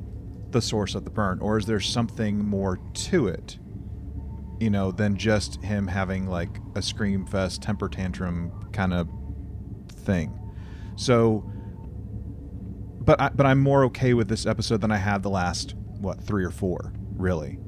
[0.51, 3.59] the source of the burn or is there something more to it
[4.61, 9.09] you know than just him having like a scream fest temper tantrum kind of
[9.89, 10.39] thing
[10.97, 11.45] so
[13.03, 16.23] but I, but I'm more okay with this episode than I have the last what
[16.23, 17.59] three or four really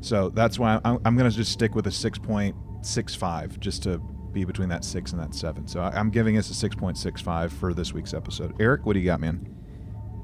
[0.00, 3.98] so that's why I'm, I'm going to just stick with a 6.65 just to
[4.32, 5.66] be between that 6 and that 7.
[5.66, 8.54] So I, I'm giving us a 6.65 for this week's episode.
[8.60, 9.54] Eric, what do you got, man?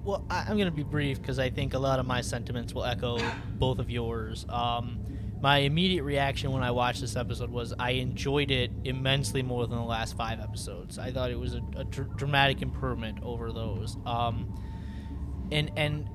[0.04, 2.74] Well, I, I'm going to be brief because I think a lot of my sentiments
[2.74, 3.18] will echo
[3.58, 4.46] both of yours.
[4.48, 5.00] Um,
[5.44, 9.76] my immediate reaction when I watched this episode was I enjoyed it immensely more than
[9.76, 10.98] the last five episodes.
[10.98, 13.98] I thought it was a, a dr- dramatic improvement over those.
[14.06, 14.58] Um,
[15.52, 16.08] and and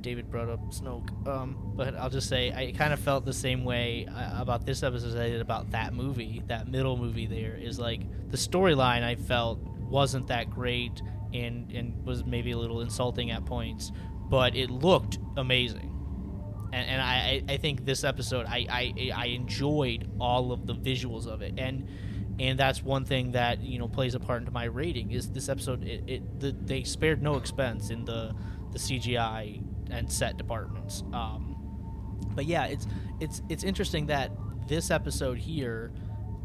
[0.00, 3.64] David brought up Snoke, um, but I'll just say I kind of felt the same
[3.64, 6.42] way uh, about this episode as I did about that movie.
[6.48, 8.00] That middle movie there is like
[8.32, 11.02] the storyline I felt wasn't that great
[11.32, 13.92] and and was maybe a little insulting at points,
[14.28, 15.93] but it looked amazing.
[16.72, 21.26] And, and I, I think this episode I, I I enjoyed all of the visuals
[21.26, 21.88] of it and
[22.40, 25.48] and that's one thing that you know plays a part into my rating is this
[25.48, 28.34] episode it, it the, they spared no expense in the
[28.72, 31.02] the CGI and set departments.
[31.12, 31.56] Um,
[32.34, 32.86] but yeah, it's
[33.20, 34.32] it's it's interesting that
[34.68, 35.92] this episode here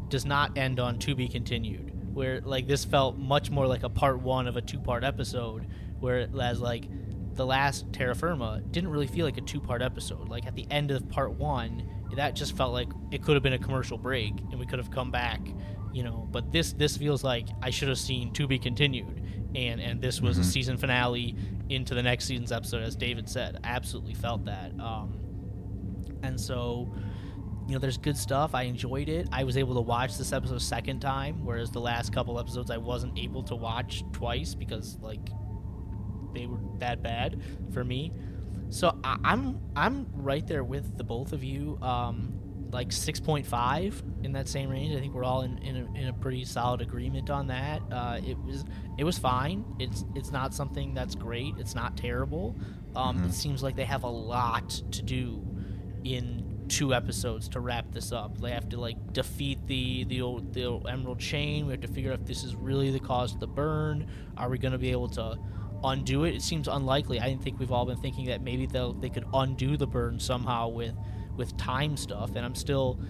[0.08, 2.14] does not end on to be continued.
[2.14, 5.66] Where like this felt much more like a part one of a two part episode,
[5.98, 6.84] where it has like
[7.40, 10.28] the last Terra Firma didn't really feel like a two part episode.
[10.28, 13.54] Like at the end of part one, that just felt like it could have been
[13.54, 15.40] a commercial break and we could have come back,
[15.90, 16.28] you know.
[16.30, 19.22] But this this feels like I should have seen to be continued,
[19.54, 20.40] and and this was Mhm.
[20.40, 21.34] a season finale
[21.70, 23.58] into the next season's episode, as David said.
[23.64, 24.78] I absolutely felt that.
[24.78, 25.18] Um,
[26.22, 26.92] and so,
[27.66, 28.54] you know, there's good stuff.
[28.54, 29.28] I enjoyed it.
[29.32, 32.70] I was able to watch this episode a second time, whereas the last couple episodes
[32.70, 35.30] I wasn't able to watch twice because like
[36.34, 37.40] they were that bad
[37.72, 38.12] for me.
[38.68, 41.78] So I, I'm I'm right there with the both of you.
[41.82, 42.34] Um,
[42.72, 44.94] like 6.5 in that same range.
[44.96, 47.82] I think we're all in, in, a, in a pretty solid agreement on that.
[47.90, 48.64] Uh, it was
[48.96, 49.64] it was fine.
[49.80, 51.54] It's it's not something that's great.
[51.58, 52.54] It's not terrible.
[52.94, 55.44] Um, It seems like they have a lot to do
[56.04, 58.38] in two episodes to wrap this up.
[58.40, 61.66] They have to like defeat the the old, the old Emerald Chain.
[61.66, 64.06] We have to figure out if this is really the cause of the burn.
[64.36, 65.36] Are we going to be able to
[65.84, 66.34] undo it?
[66.34, 67.20] It seems unlikely.
[67.20, 70.68] I think we've all been thinking that maybe they they could undo the burn somehow
[70.68, 70.94] with
[71.36, 73.00] with time stuff, and I'm still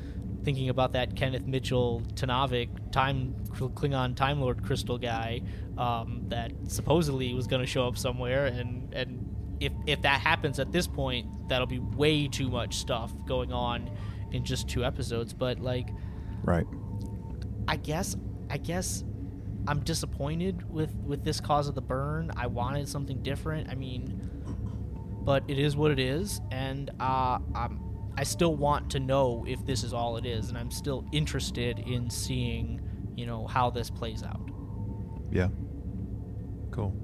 [0.44, 5.42] thinking about that Kenneth Mitchell Tenavik time Klingon Time Lord crystal guy
[5.76, 10.58] um, that supposedly was going to show up somewhere, and and if if that happens
[10.58, 13.90] at this point, that'll be way too much stuff going on
[14.32, 15.32] in just two episodes.
[15.32, 15.88] But like,
[16.42, 16.66] Right.
[17.68, 18.16] I guess
[18.48, 19.04] I guess
[19.66, 22.30] I'm disappointed with with this cause of the burn.
[22.36, 23.68] I wanted something different.
[23.68, 24.20] I mean,
[25.22, 27.80] but it is what it is, and uh, I'm
[28.16, 31.78] I still want to know if this is all it is, and I'm still interested
[31.80, 32.80] in seeing
[33.16, 34.50] you know how this plays out.
[35.30, 35.48] Yeah.
[36.70, 36.94] Cool.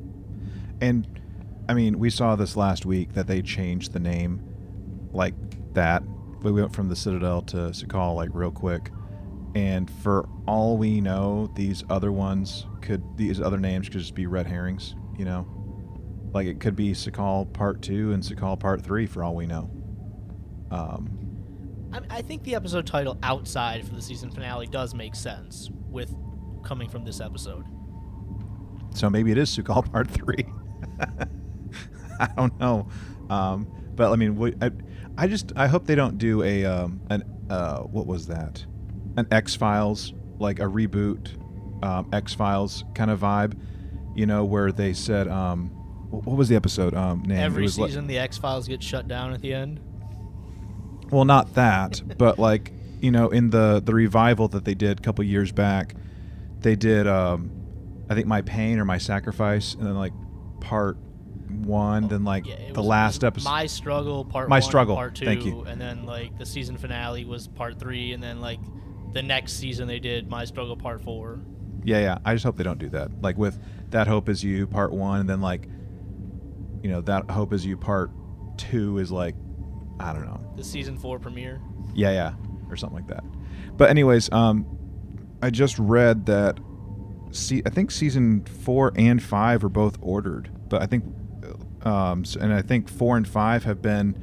[0.81, 1.07] And
[1.69, 4.43] I mean, we saw this last week that they changed the name
[5.13, 5.35] like
[5.75, 6.03] that.
[6.43, 8.91] We went from the Citadel to Su'Kal like real quick.
[9.57, 14.27] And for all we know, these other ones could these other names could just be
[14.27, 15.47] red herrings, you know?
[16.35, 19.71] Like it could be Su'Kal Part 2 and Su'Kal Part 3 for all we know.
[20.71, 25.71] Um I, I think the episode title outside for the season finale does make sense
[25.89, 26.15] with
[26.63, 27.65] coming from this episode.
[28.95, 30.53] So maybe it is Su'Kal Part Three.
[32.21, 32.89] I don't know,
[33.31, 34.71] um, but I mean, I,
[35.17, 38.67] I just I hope they don't do a um, an uh, what was that,
[39.17, 41.31] an X Files like a reboot,
[41.85, 43.59] um, X Files kind of vibe,
[44.15, 45.69] you know, where they said um,
[46.11, 47.39] what was the episode um, name?
[47.39, 49.81] It Every like- season, the X Files get shut down at the end.
[51.11, 55.03] well, not that, but like you know, in the the revival that they did a
[55.03, 55.95] couple years back,
[56.61, 57.51] they did um,
[58.09, 60.13] I think my pain or my sacrifice, and then like
[60.61, 60.97] part
[61.49, 63.49] one, then like Yeah, the was- last episode.
[63.49, 65.63] My struggle, part My one, Struggle, part two, thank you.
[65.63, 68.59] and then like the season finale was part three, and then like
[69.17, 71.41] the next season they did my struggle part four.
[71.83, 72.19] Yeah, yeah.
[72.25, 73.23] I just hope they don't do that.
[73.23, 73.59] Like with
[73.91, 75.69] that hope is you part one, and then like,
[76.83, 78.11] you know, that hope is you part
[78.59, 79.35] two is like,
[79.99, 80.39] I don't know.
[80.57, 81.63] The season four premiere.
[81.95, 82.35] Yeah, yeah,
[82.69, 83.25] or something like that.
[83.79, 84.67] But anyways, um,
[85.43, 86.59] I just read that.
[87.31, 91.05] See, I think season four and five are both ordered, but I think,
[91.83, 94.23] um, and I think four and five have been,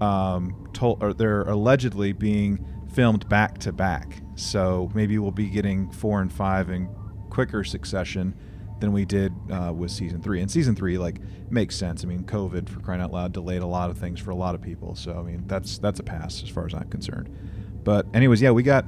[0.00, 2.64] um, told or they're allegedly being
[2.94, 4.20] filmed back to back.
[4.36, 6.88] So maybe we'll be getting four and five in
[7.30, 8.34] quicker succession
[8.80, 10.40] than we did uh, with season three.
[10.40, 11.18] And season three, like,
[11.50, 12.02] makes sense.
[12.04, 14.54] I mean, COVID for crying out loud delayed a lot of things for a lot
[14.54, 14.94] of people.
[14.96, 17.34] So I mean, that's that's a pass as far as I'm concerned.
[17.84, 18.84] But anyways, yeah, we got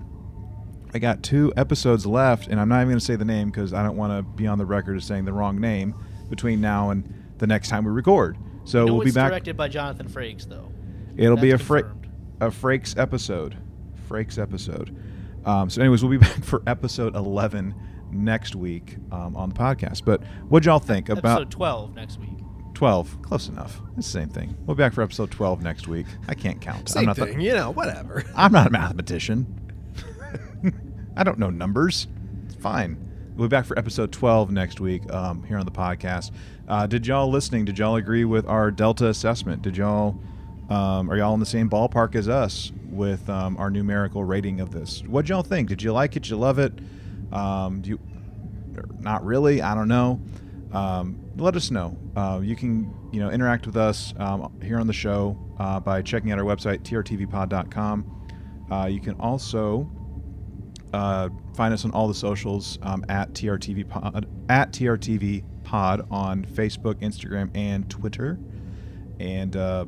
[0.94, 3.72] I got two episodes left, and I'm not even going to say the name because
[3.74, 5.94] I don't want to be on the record as saying the wrong name
[6.30, 8.38] between now and the next time we record.
[8.64, 9.30] So No, we'll be back.
[9.30, 10.72] directed by Jonathan Frakes, though.
[11.16, 11.94] It'll be a That's Fra-
[12.40, 13.56] a Frakes episode.
[14.08, 14.96] Frakes episode.
[15.44, 17.74] Um, so, anyways, we'll be back for episode 11
[18.10, 20.04] next week um, on the podcast.
[20.04, 22.30] But what y'all think about Episode twelve next week.
[22.74, 23.22] 12?
[23.22, 23.80] Close enough.
[23.96, 24.54] It's the same thing.
[24.66, 26.04] We'll be back for episode 12 next week.
[26.28, 26.88] I can't count.
[26.90, 28.22] Same I'm not the- thing, you know, whatever.
[28.36, 29.46] I'm not a mathematician.
[31.16, 32.06] I don't know numbers.
[32.44, 32.98] It's fine.
[33.34, 36.32] We'll be back for episode 12 next week um, here on the podcast.
[36.68, 37.64] Uh, did y'all listening?
[37.64, 39.62] Did y'all agree with our Delta assessment?
[39.62, 40.18] Did y'all
[40.70, 44.72] um, are y'all in the same ballpark as us with um, our numerical rating of
[44.72, 45.02] this?
[45.06, 45.68] What'd y'all think?
[45.68, 46.24] Did you like it?
[46.24, 46.72] Did you love it?
[47.32, 48.00] Um, you
[48.98, 49.62] not really?
[49.62, 50.20] I don't know.
[50.72, 51.96] Um, let us know.
[52.16, 56.02] Uh, you can you know interact with us um, here on the show uh, by
[56.02, 58.12] checking out our website trtvpod.com.
[58.70, 59.88] Uh, you can also
[60.92, 66.94] uh, find us on all the socials um, at trtvpod at TRTV Pod on Facebook,
[66.96, 68.38] Instagram, and Twitter.
[69.18, 69.86] And uh,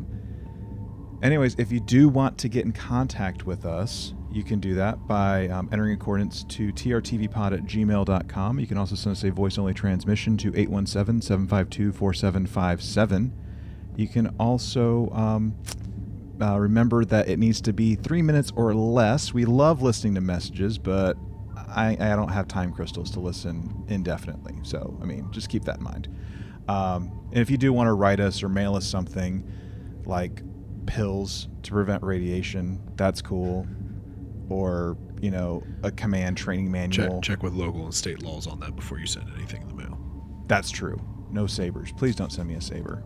[1.23, 5.07] anyways, if you do want to get in contact with us, you can do that
[5.07, 8.61] by um, entering in coordinates to trtvpod at gmail.com.
[8.61, 13.33] You can also send us a voice only transmission to 817 752 4757.
[13.97, 15.57] You can also um,
[16.41, 19.33] uh, remember that it needs to be three minutes or less.
[19.33, 21.17] We love listening to messages, but
[21.57, 24.55] I, I don't have time crystals to listen indefinitely.
[24.63, 26.09] So, I mean, just keep that in mind.
[26.69, 29.51] Um, and if you do want to write us or mail us something
[30.05, 30.43] like
[30.89, 33.67] pills to prevent radiation, that's cool.
[34.49, 37.21] Or, you know, a command training manual.
[37.21, 39.75] Check check with local and state laws on that before you send anything in the
[39.75, 39.99] mail.
[40.47, 40.99] That's true.
[41.31, 41.93] No sabers.
[41.93, 43.05] Please don't send me a saber.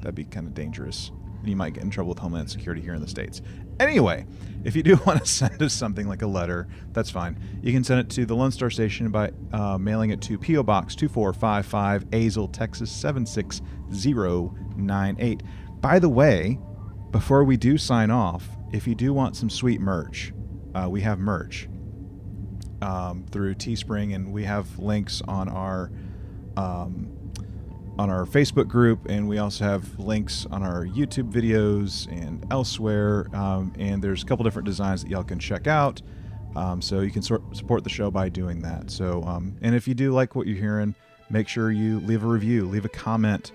[0.00, 1.10] That'd be kind of dangerous.
[1.44, 3.42] You might get in trouble with Homeland Security here in the States.
[3.80, 4.24] Anyway,
[4.64, 7.40] if you do want to send us something like a letter, that's fine.
[7.62, 10.62] You can send it to the Lone Star Station by uh, mailing it to P.O.
[10.62, 15.42] Box 2455, Azle, Texas 76098.
[15.80, 16.58] By the way,
[17.10, 20.32] before we do sign off, if you do want some sweet merch,
[20.74, 21.68] uh, we have merch
[22.82, 25.90] um, through Teespring, and we have links on our
[26.56, 27.14] um,
[27.98, 33.26] on our Facebook group, and we also have links on our YouTube videos and elsewhere.
[33.32, 36.00] Um, and there's a couple different designs that y'all can check out.
[36.54, 38.90] Um, so you can sort, support the show by doing that.
[38.90, 40.94] So, um, and if you do like what you're hearing,
[41.28, 43.52] make sure you leave a review, leave a comment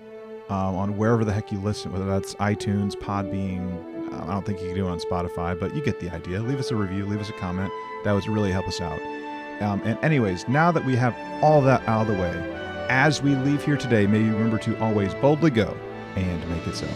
[0.54, 3.92] um, on wherever the heck you listen, whether that's iTunes, Podbean.
[4.14, 6.40] I don't think you can do it on Spotify, but you get the idea.
[6.40, 7.72] Leave us a review, leave us a comment.
[8.04, 9.00] That would really help us out.
[9.60, 12.32] Um, and, anyways, now that we have all that out of the way,
[12.88, 15.76] as we leave here today, may you remember to always boldly go
[16.16, 16.86] and make it so.